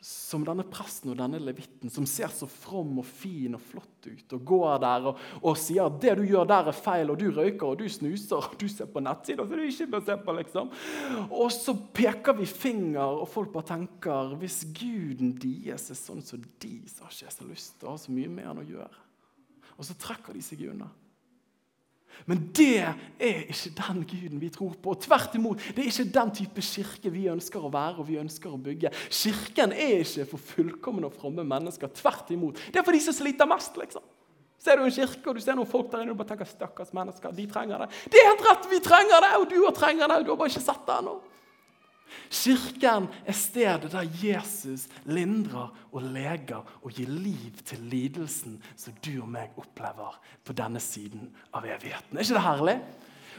som 0.00 0.40
denne 0.46 0.64
presten 0.64 1.12
og 1.12 1.18
denne 1.18 1.36
levitten, 1.44 1.90
som 1.92 2.06
ser 2.08 2.32
så 2.32 2.46
from 2.48 3.02
og 3.02 3.04
fin 3.04 3.52
og 3.56 3.60
flott 3.60 4.06
ut, 4.08 4.32
og 4.32 4.44
går 4.48 4.78
der 4.80 5.08
og, 5.10 5.18
og 5.44 5.58
sier 5.60 5.90
at 5.90 5.98
det 6.00 6.14
du 6.16 6.22
gjør 6.24 6.48
der, 6.48 6.70
er 6.70 6.76
feil, 6.76 7.12
og 7.12 7.18
du 7.20 7.26
røyker 7.36 7.66
og 7.68 7.82
du 7.82 7.84
snuser, 7.92 8.38
og 8.40 8.56
du 8.60 8.64
ser 8.72 8.88
på 8.88 9.02
nettsider 9.04 9.44
som 9.44 9.60
du 9.60 9.66
ikke 9.66 9.90
bør 9.92 10.06
se 10.06 10.16
på. 10.24 10.36
liksom. 10.38 10.72
Og 11.28 11.52
så 11.52 11.76
peker 12.00 12.38
vi 12.40 12.48
finger, 12.48 13.20
og 13.20 13.28
folk 13.28 13.52
bare 13.52 13.74
tenker 13.74 14.32
hvis 14.40 14.62
guden 14.72 15.34
deres 15.42 15.90
er 15.92 16.00
sånn 16.00 16.24
som 16.24 16.40
de, 16.40 16.74
så 16.88 17.04
har 17.04 17.12
ikke 17.12 17.28
jeg 17.28 17.36
så 17.36 17.50
lyst 17.50 17.76
til 17.76 17.90
å 17.90 17.94
ha 17.94 18.00
så 18.00 18.16
mye 18.16 18.32
med 18.32 18.48
han 18.48 18.64
å 18.64 18.66
gjøre. 18.70 19.06
Og 19.76 19.84
så 19.84 19.96
trekker 20.00 20.36
de 20.36 20.44
seg 20.44 20.64
unna. 20.72 20.88
Men 22.28 22.42
det 22.56 22.82
er 22.82 22.94
ikke 23.50 23.72
den 23.78 24.04
guden 24.06 24.40
vi 24.42 24.50
tror 24.54 24.76
på. 24.82 24.94
Tvert 25.06 25.34
imot, 25.38 25.62
det 25.74 25.84
er 25.84 25.90
ikke 25.90 26.12
den 26.14 26.32
type 26.36 26.64
kirke 26.64 27.12
vi 27.12 27.26
ønsker 27.32 27.64
å 27.64 27.72
være 27.72 28.02
og 28.02 28.08
vi 28.10 28.20
ønsker 28.20 28.52
å 28.52 28.60
bygge. 28.60 28.92
Kirken 29.08 29.74
er 29.74 30.04
ikke 30.04 30.28
for 30.30 30.50
fullkomne 30.52 31.08
og 31.08 31.16
fromme 31.16 31.44
mennesker. 31.46 31.92
Tvert 31.96 32.30
imot. 32.34 32.60
Det 32.70 32.80
er 32.80 32.86
for 32.86 32.96
de 32.96 33.02
som 33.04 33.16
sliter 33.16 33.48
mest. 33.50 33.76
liksom. 33.80 34.04
Ser 34.60 34.76
du 34.76 34.84
en 34.84 34.92
kirke 34.92 35.30
og 35.30 35.38
du 35.38 35.40
ser 35.40 35.56
noen 35.56 35.68
folk 35.68 35.88
der 35.88 36.04
inne 36.04 36.12
og 36.12 36.20
bare 36.20 36.34
tenker 36.34 36.48
stakkars 36.48 36.92
mennesker, 36.92 37.32
de 37.32 37.46
trenger 37.48 37.80
det. 37.80 37.86
Det 38.12 38.20
er 38.20 38.28
helt 38.28 38.42
rett, 38.44 38.66
vi 38.68 38.80
trenger 38.84 39.24
det, 39.24 39.30
og 39.40 39.46
du 39.48 39.56
trenger 39.72 40.10
det. 40.12 40.18
Du 40.26 40.34
har 40.34 40.40
bare 40.42 40.52
ikke 40.52 40.66
sett 40.66 40.82
det 40.84 40.98
ennå. 41.00 41.14
Kirken 42.30 43.08
er 43.26 43.36
stedet 43.36 43.92
der 43.92 44.08
Jesus 44.22 44.86
lindrer 45.04 45.70
og 45.92 46.02
leger 46.02 46.66
og 46.82 46.94
gir 46.94 47.10
liv 47.10 47.62
til 47.64 47.82
lidelsen 47.90 48.58
som 48.76 48.96
du 49.04 49.12
og 49.22 49.30
meg 49.30 49.56
opplever 49.60 50.18
på 50.44 50.56
denne 50.56 50.82
siden 50.82 51.30
av 51.54 51.66
evigheten. 51.66 52.16
Er 52.16 52.26
ikke 52.26 52.38
det 52.38 52.46
herlig? 52.46 52.76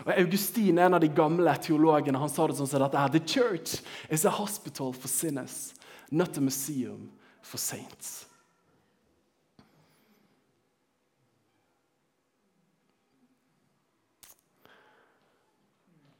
Og 0.05 0.13
Augustin, 0.17 0.79
en 0.79 0.97
av 0.97 1.01
de 1.03 1.11
gamle 1.13 1.53
teologene, 1.61 2.19
han 2.19 2.31
sa 2.31 2.47
det 2.47 2.57
sånn 2.57 2.69
som 2.69 2.81
dette. 2.81 3.05
The 3.13 3.21
church 3.21 3.81
is 4.09 4.25
a 4.25 4.33
hospital 4.33 4.93
for 4.93 5.11
sinners, 5.11 5.73
not 6.09 6.37
a 6.37 6.41
museum 6.41 7.11
for 7.43 7.61
saints. 7.61 8.25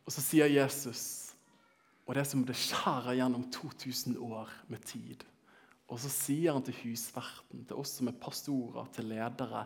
Og 0.05 0.13
så 0.13 0.21
sier 0.25 0.51
Jesus 0.51 1.20
Og 2.07 2.15
det 2.15 2.23
er 2.23 2.29
som 2.31 2.45
det 2.45 2.57
skjærer 2.57 3.17
gjennom 3.19 3.45
2000 3.53 4.17
år 4.25 4.49
med 4.71 4.83
tid. 4.89 5.23
Og 5.91 5.99
så 5.99 6.09
sier 6.11 6.55
han 6.55 6.63
til 6.65 6.77
husverten, 6.81 7.65
til 7.67 7.79
oss 7.79 7.97
som 7.99 8.09
er 8.09 8.19
pastorer, 8.19 8.87
til 8.95 9.09
ledere 9.11 9.65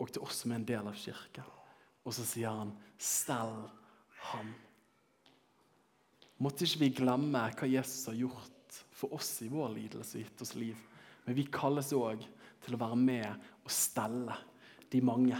og 0.00 0.12
til 0.12 0.24
oss 0.24 0.42
som 0.42 0.54
er 0.54 0.60
en 0.60 0.68
del 0.68 0.88
av 0.88 0.96
kirken. 0.96 1.48
Og 2.06 2.14
så 2.16 2.24
sier 2.24 2.48
han, 2.48 2.72
'Stell 2.96 3.68
ham'. 4.30 4.54
Måtte 6.40 6.64
ikke 6.64 6.80
vi 6.80 6.94
glemme 7.02 7.50
hva 7.52 7.68
Jesus 7.68 8.06
har 8.06 8.14
gjort 8.14 8.84
for 8.90 9.12
oss 9.12 9.42
i 9.42 9.48
vår 9.48 9.74
lidelse 9.74 10.16
og 10.16 10.24
gitt 10.24 10.42
oss 10.42 10.54
liv. 10.54 10.76
Men 11.26 11.36
vi 11.36 11.44
kalles 11.52 11.92
òg 11.92 12.24
til 12.64 12.74
å 12.74 12.80
være 12.80 12.96
med 12.96 13.26
og 13.64 13.70
stelle 13.70 14.36
de 14.90 15.00
mange. 15.00 15.36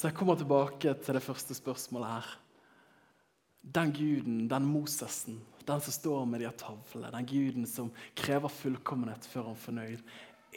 Så 0.00 0.08
jeg 0.08 0.16
kommer 0.16 0.38
tilbake 0.40 0.94
til 1.04 1.12
det 1.12 1.20
første 1.20 1.52
spørsmålet 1.52 2.08
her. 2.08 2.28
Den 3.60 3.90
guden, 3.92 4.36
den 4.48 4.64
Mosesen, 4.64 5.34
den 5.68 5.80
som 5.84 5.92
står 5.92 6.22
med 6.24 6.40
de 6.40 6.48
tavlene, 6.56 7.10
den 7.12 7.26
guden 7.28 7.66
som 7.68 7.90
krever 8.16 8.48
fullkommenhet 8.48 9.26
før 9.28 9.50
han 9.50 9.58
er 9.58 9.60
fornøyd, 9.60 10.06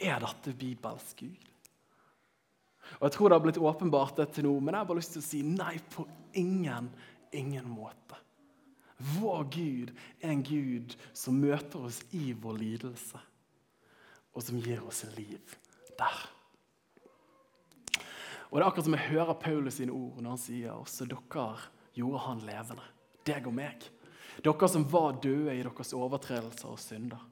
er 0.00 0.24
dette 0.24 0.54
Bibels 0.56 1.10
Gud? 1.18 1.50
Og 2.94 3.04
Jeg 3.04 3.12
tror 3.12 3.28
det 3.28 3.36
har 3.36 3.44
blitt 3.44 3.60
åpenbart 3.60 4.16
det 4.16 4.30
til 4.32 4.48
nå, 4.48 4.54
men 4.60 4.72
jeg 4.72 4.80
har 4.80 4.88
bare 4.88 5.02
lyst 5.02 5.12
til 5.12 5.20
å 5.20 5.26
si 5.26 5.42
nei, 5.44 5.74
på 5.92 6.06
ingen, 6.40 6.88
ingen 7.36 7.68
måte. 7.68 8.16
Vår 9.18 9.44
Gud 9.52 9.92
er 10.22 10.32
en 10.32 10.46
Gud 10.46 10.96
som 11.12 11.36
møter 11.36 11.84
oss 11.84 12.00
i 12.16 12.32
vår 12.32 12.56
lidelse, 12.62 13.20
og 14.32 14.48
som 14.48 14.56
gir 14.64 14.80
oss 14.88 15.04
liv 15.18 15.58
der. 16.00 16.24
Og 18.54 18.60
det 18.60 18.62
er 18.62 18.70
akkurat 18.70 18.86
som 18.86 18.94
jeg 18.94 19.10
hører 19.10 19.34
Paulus 19.42 19.76
sine 19.80 19.90
ord 19.90 20.20
når 20.22 20.36
han 20.36 20.38
sier 20.38 20.74
også 20.78 21.08
dere 21.10 21.46
gjorde 21.98 22.20
han 22.22 22.42
levende. 22.46 22.84
Deg 23.26 23.48
og 23.50 23.54
meg. 23.56 23.86
Dere 24.46 24.68
som 24.70 24.84
var 24.92 25.16
døde 25.18 25.56
i 25.56 25.64
deres 25.66 25.90
overtredelser 25.98 26.70
og 26.70 26.78
synder. 26.78 27.24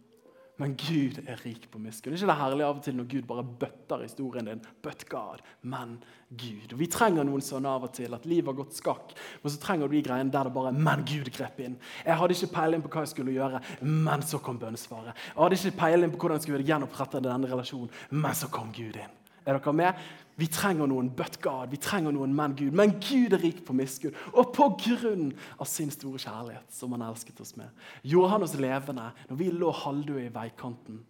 Men 0.58 0.74
Gud 0.74 1.20
er 1.22 1.38
rik 1.46 1.68
på 1.70 1.78
miskunn. 1.78 2.16
Ikke 2.18 2.26
det 2.26 2.37
herlig 2.40 2.66
av 2.66 2.80
og 2.80 2.82
til 2.82 2.98
når 2.98 3.06
Gud 3.14 3.28
bare 3.30 3.44
bøtter 3.62 4.02
historien 4.02 4.50
din? 4.50 4.61
But 4.82 5.06
God, 5.11 5.40
men 5.62 5.94
Gud. 6.28 6.74
Og 6.74 6.82
Vi 6.82 6.90
trenger 6.90 7.26
noen 7.26 7.42
sånne 7.42 7.70
av 7.70 7.87
og 7.87 7.94
til. 7.96 8.18
At 8.18 8.26
livet 8.26 8.50
har 8.50 8.58
gått 8.58 8.76
skakk. 8.76 9.14
Men 9.42 9.54
så 9.54 9.62
trenger 9.62 9.87
du 9.87 9.96
de 9.96 10.04
greiene 10.11 10.35
der 10.35 10.50
det 10.50 10.54
bare 10.58 10.74
Men 10.74 11.06
Gud 11.06 11.30
grep 11.30 11.62
inn. 11.62 11.78
Jeg 12.02 12.18
hadde 12.18 12.35
ikke 12.35 12.52
peiling 12.58 12.82
på 12.82 12.92
hva 12.92 13.06
jeg 13.06 13.14
skulle 13.14 13.38
gjøre, 13.38 13.62
men 13.87 14.26
så 14.26 14.42
kom 14.42 14.58
bønnesvaret. 14.58 15.14
Jeg 15.14 15.40
hadde 15.40 15.62
ikke 15.62 15.80
peiling 15.87 16.12
på 16.12 16.18
hvordan 16.18 16.42
jeg 16.42 16.50
skulle 16.50 16.68
gjenopprette 16.68 17.24
denne 17.30 17.54
relasjonen, 17.54 17.94
men 18.11 18.35
så 18.35 18.50
kom 18.50 18.74
Gud 18.74 18.98
inn. 18.98 19.21
Er 19.46 19.59
dere 19.59 19.72
med? 19.74 20.02
Vi 20.40 20.46
trenger 20.48 20.88
noen 20.88 21.11
but 21.12 21.37
God, 21.44 21.70
vi 21.70 21.78
trenger 21.83 22.14
noen 22.14 22.33
men 22.35 22.55
Gud. 22.57 22.72
Men 22.76 22.94
Gud 23.02 23.35
er 23.37 23.42
rik 23.42 23.61
på 23.66 23.74
miskunn, 23.76 24.14
og 24.33 24.52
på 24.57 24.68
grunn 24.81 25.33
av 25.61 25.68
sin 25.68 25.92
store 25.92 26.20
kjærlighet, 26.22 26.70
som 26.72 26.94
han 26.96 27.05
elsket 27.05 27.42
oss 27.44 27.52
med, 27.59 27.68
gjorde 28.02 28.33
han 28.33 28.46
oss 28.46 28.57
levende 28.57 29.11
når 29.28 29.40
vi 29.40 29.50
lå 29.52 29.72
halvdøde 29.83 30.24
i 30.28 30.33
veikanten. 30.33 31.02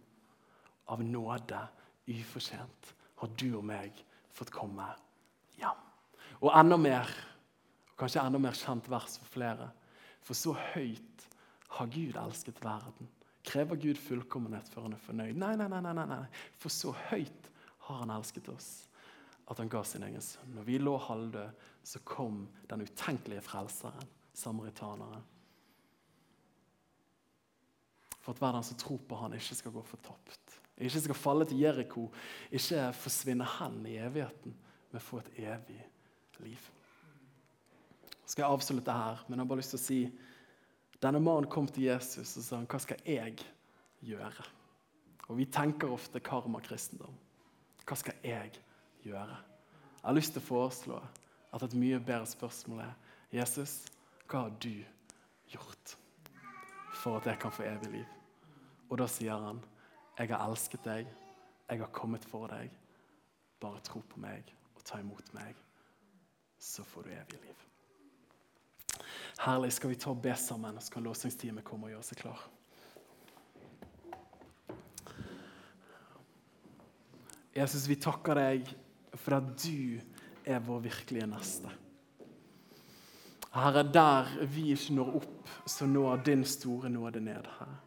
Av 0.90 1.01
nåde, 1.07 1.61
ufortjent, 2.11 2.95
har 3.23 3.31
du 3.38 3.47
og 3.55 3.64
meg 3.64 4.03
fått 4.35 4.51
komme 4.53 4.88
hjem. 5.61 5.87
Og 6.42 6.51
enda 6.59 6.77
mer, 6.81 7.09
kanskje 8.01 8.25
enda 8.25 8.40
mer 8.42 8.59
kjent 8.59 8.90
vers 8.90 9.21
for 9.23 9.31
flere. 9.37 9.71
For 10.27 10.38
så 10.38 10.57
høyt 10.75 11.29
har 11.79 11.90
Gud 11.95 12.18
elsket 12.18 12.59
verden. 12.64 13.09
Krever 13.47 13.79
Gud 13.79 13.99
fullkommenhet 13.99 14.68
før 14.71 14.88
han 14.88 14.99
er 14.99 15.07
fornøyd? 15.07 15.38
Nei, 15.38 15.55
nei, 15.59 15.68
nei. 15.71 15.81
nei, 15.87 16.07
nei. 16.11 16.25
For 16.59 16.75
så 16.75 16.92
høyt 17.09 17.49
har 17.87 18.03
han 18.03 18.14
elsket 18.14 18.49
oss 18.53 18.73
at 19.51 19.59
han 19.59 19.68
ga 19.68 19.83
sin 19.85 20.05
egen 20.07 20.23
sønn. 20.23 20.55
Når 20.57 20.66
vi 20.66 20.79
lå 20.81 20.97
halvdøde, 21.03 21.53
så 21.85 22.01
kom 22.07 22.47
den 22.71 22.85
utenkelige 22.87 23.42
frelseren, 23.45 24.11
samaritaneren. 24.38 25.25
For 28.23 28.33
at 28.33 28.38
hver 28.40 28.55
den 28.55 28.66
som 28.66 28.79
tror 28.79 29.01
på 29.09 29.18
han 29.18 29.35
ikke 29.35 29.59
skal 29.59 29.75
gå 29.75 29.83
fortapt. 29.83 30.59
Ikke 30.79 31.03
skal 31.03 31.18
falle 31.18 31.47
til 31.47 31.61
Jeriko, 31.61 32.07
ikke 32.55 32.87
forsvinne 32.97 33.47
hen 33.59 33.83
i 33.90 33.99
evigheten, 34.01 34.55
men 34.92 35.03
få 35.03 35.21
et 35.21 35.33
evig 35.42 35.81
liv. 36.42 36.71
Så 38.23 38.37
skal 38.37 38.45
jeg 38.45 38.55
avslutte 38.55 38.95
her, 38.95 39.25
men 39.27 39.37
jeg 39.37 39.45
har 39.45 39.51
bare 39.51 39.61
lyst 39.61 39.75
til 39.75 39.81
å 39.81 39.85
si 39.85 40.01
denne 41.03 41.21
mannen 41.21 41.51
kom 41.51 41.66
til 41.66 41.88
Jesus 41.90 42.37
og 42.38 42.47
sa 42.47 42.61
hva 42.62 42.79
skal 42.81 43.03
jeg 43.05 43.42
gjøre? 44.07 44.47
Og 45.29 45.37
Vi 45.38 45.47
tenker 45.51 45.90
ofte 45.90 46.23
karmakristendom. 46.23 47.14
Hva 47.87 47.99
skal 47.99 48.14
jeg 48.25 48.53
gjøre? 49.05 49.38
Jeg 50.03 50.09
har 50.09 50.16
lyst 50.16 50.35
til 50.35 50.42
å 50.42 50.47
foreslå 50.47 51.01
at 51.53 51.64
et 51.66 51.77
mye 51.79 52.01
bedre 52.01 52.27
spørsmål 52.27 52.85
er 52.85 52.95
Jesus, 53.33 53.83
hva 54.29 54.47
har 54.47 54.55
du 54.62 54.85
gjort 55.53 55.97
for 57.03 57.18
at 57.18 57.29
jeg 57.31 57.40
kan 57.42 57.55
få 57.55 57.66
evig 57.68 57.90
liv? 57.99 58.14
Og 58.90 58.99
da 59.01 59.09
sier 59.09 59.40
han, 59.40 59.61
jeg 60.18 60.31
har 60.33 60.45
elsket 60.47 60.85
deg, 60.85 61.11
jeg 61.71 61.81
har 61.81 61.92
kommet 61.97 62.25
for 62.29 62.51
deg. 62.53 62.73
Bare 63.62 63.81
tro 63.87 64.03
på 64.05 64.21
meg 64.21 64.49
og 64.77 64.83
ta 64.85 64.99
imot 65.01 65.31
meg, 65.37 65.57
så 66.59 66.85
får 66.85 67.07
du 67.07 67.12
evig 67.14 67.40
liv. 67.45 67.68
Herlig. 69.42 69.73
Skal 69.73 69.90
vi 69.90 69.97
ta 69.99 70.11
og 70.12 70.21
be 70.23 70.35
sammen, 70.38 70.77
så 70.81 70.92
kan 70.92 71.07
låsingsteamet 71.07 71.64
komme 71.64 71.88
og 71.88 71.97
gjøre 71.97 72.09
seg 72.11 72.21
klar. 72.21 72.42
Jesus, 77.53 77.85
vi 77.88 77.99
takker 78.01 78.38
deg 78.38 78.69
for 79.21 79.37
at 79.37 79.55
du 79.61 80.01
er 80.49 80.62
vår 80.65 80.85
virkelige 80.88 81.29
neste. 81.29 81.71
Herre, 83.53 83.83
der 83.85 84.31
vi 84.49 84.71
ikke 84.73 84.95
når 84.97 85.17
opp, 85.21 85.51
så 85.69 85.85
når 85.87 86.23
din 86.25 86.45
store 86.49 86.88
nåde 86.88 87.21
ned. 87.21 87.51
Herre. 87.59 87.81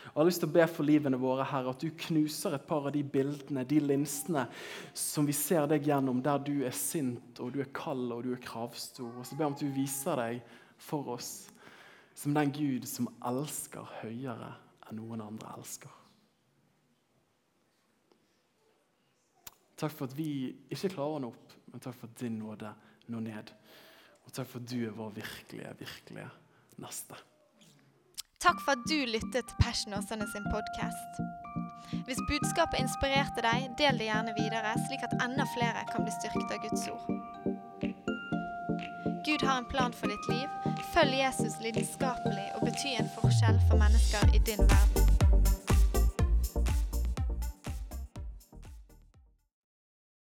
Jeg 0.00 0.16
har 0.16 0.26
lyst 0.26 0.40
til 0.42 0.48
å 0.48 0.54
be 0.54 0.64
for 0.66 0.88
livene 0.88 1.20
våre, 1.20 1.44
Herre, 1.44 1.74
at 1.74 1.84
du 1.84 1.92
knuser 2.06 2.56
et 2.56 2.64
par 2.66 2.88
av 2.88 2.94
de 2.96 3.02
bildene, 3.04 3.66
de 3.68 3.82
linsene, 3.84 4.46
som 4.96 5.28
vi 5.28 5.36
ser 5.36 5.68
deg 5.70 5.84
gjennom, 5.86 6.22
der 6.24 6.40
du 6.42 6.64
er 6.64 6.74
sint, 6.74 7.36
og 7.38 7.52
du 7.52 7.60
er 7.60 7.70
kald 7.76 8.08
og 8.16 8.24
du 8.24 8.32
er 8.32 8.42
kravstor. 8.42 9.12
Og 9.12 9.28
så 9.28 9.36
ber 9.36 9.44
jeg 9.44 9.52
om 9.52 9.58
at 9.58 9.62
du 9.66 9.76
viser 9.76 10.24
deg 10.24 10.56
for 10.80 11.14
oss 11.18 11.30
som 12.16 12.32
den 12.34 12.50
Gud 12.56 12.88
som 12.88 13.12
elsker 13.28 14.00
høyere 14.00 14.54
enn 14.88 14.98
noen 14.98 15.22
andre 15.28 15.52
elsker. 15.60 15.99
Takk 19.80 19.96
for 19.96 20.10
at 20.10 20.16
vi 20.16 20.30
ikke 20.68 20.92
klarer 20.92 21.22
nå 21.22 21.30
opp, 21.32 21.52
men 21.72 21.80
takk 21.80 21.96
for 21.96 22.10
at 22.10 22.20
din 22.20 22.36
nåde 22.42 22.68
når 23.08 23.20
ned. 23.24 23.52
Og 24.26 24.32
takk 24.36 24.48
for 24.50 24.60
at 24.60 24.68
du 24.68 24.78
er 24.84 24.96
vår 24.96 25.14
virkelige, 25.16 25.72
virkelige 25.80 26.28
neste. 26.84 27.16
Takk 28.40 28.60
for 28.64 28.76
at 28.76 28.84
du 28.88 28.98
lyttet 29.08 29.48
til 29.48 29.56
Passion 29.60 29.96
Åsane 29.96 30.28
sin 30.32 30.46
podkast. 30.52 31.22
Hvis 32.06 32.20
budskapet 32.28 32.80
inspirerte 32.80 33.44
deg, 33.44 33.70
del 33.80 33.98
det 34.00 34.08
gjerne 34.10 34.36
videre, 34.36 34.76
slik 34.86 35.04
at 35.06 35.16
enda 35.24 35.48
flere 35.56 35.84
kan 35.90 36.04
bli 36.04 36.14
styrket 36.18 36.54
av 36.54 36.62
Guds 36.64 36.86
ord. 36.92 37.04
Gud 39.26 39.44
har 39.48 39.58
en 39.58 39.68
plan 39.72 39.92
for 39.96 40.12
ditt 40.12 40.28
liv. 40.32 40.48
Følg 40.94 41.20
Jesus 41.24 41.60
lidenskapelig 41.64 42.48
og 42.56 42.68
bety 42.68 42.96
en 43.00 43.12
forskjell 43.16 43.60
for 43.68 43.80
mennesker 43.80 44.36
i 44.36 44.44
din 44.48 44.64
verden. 44.64 45.09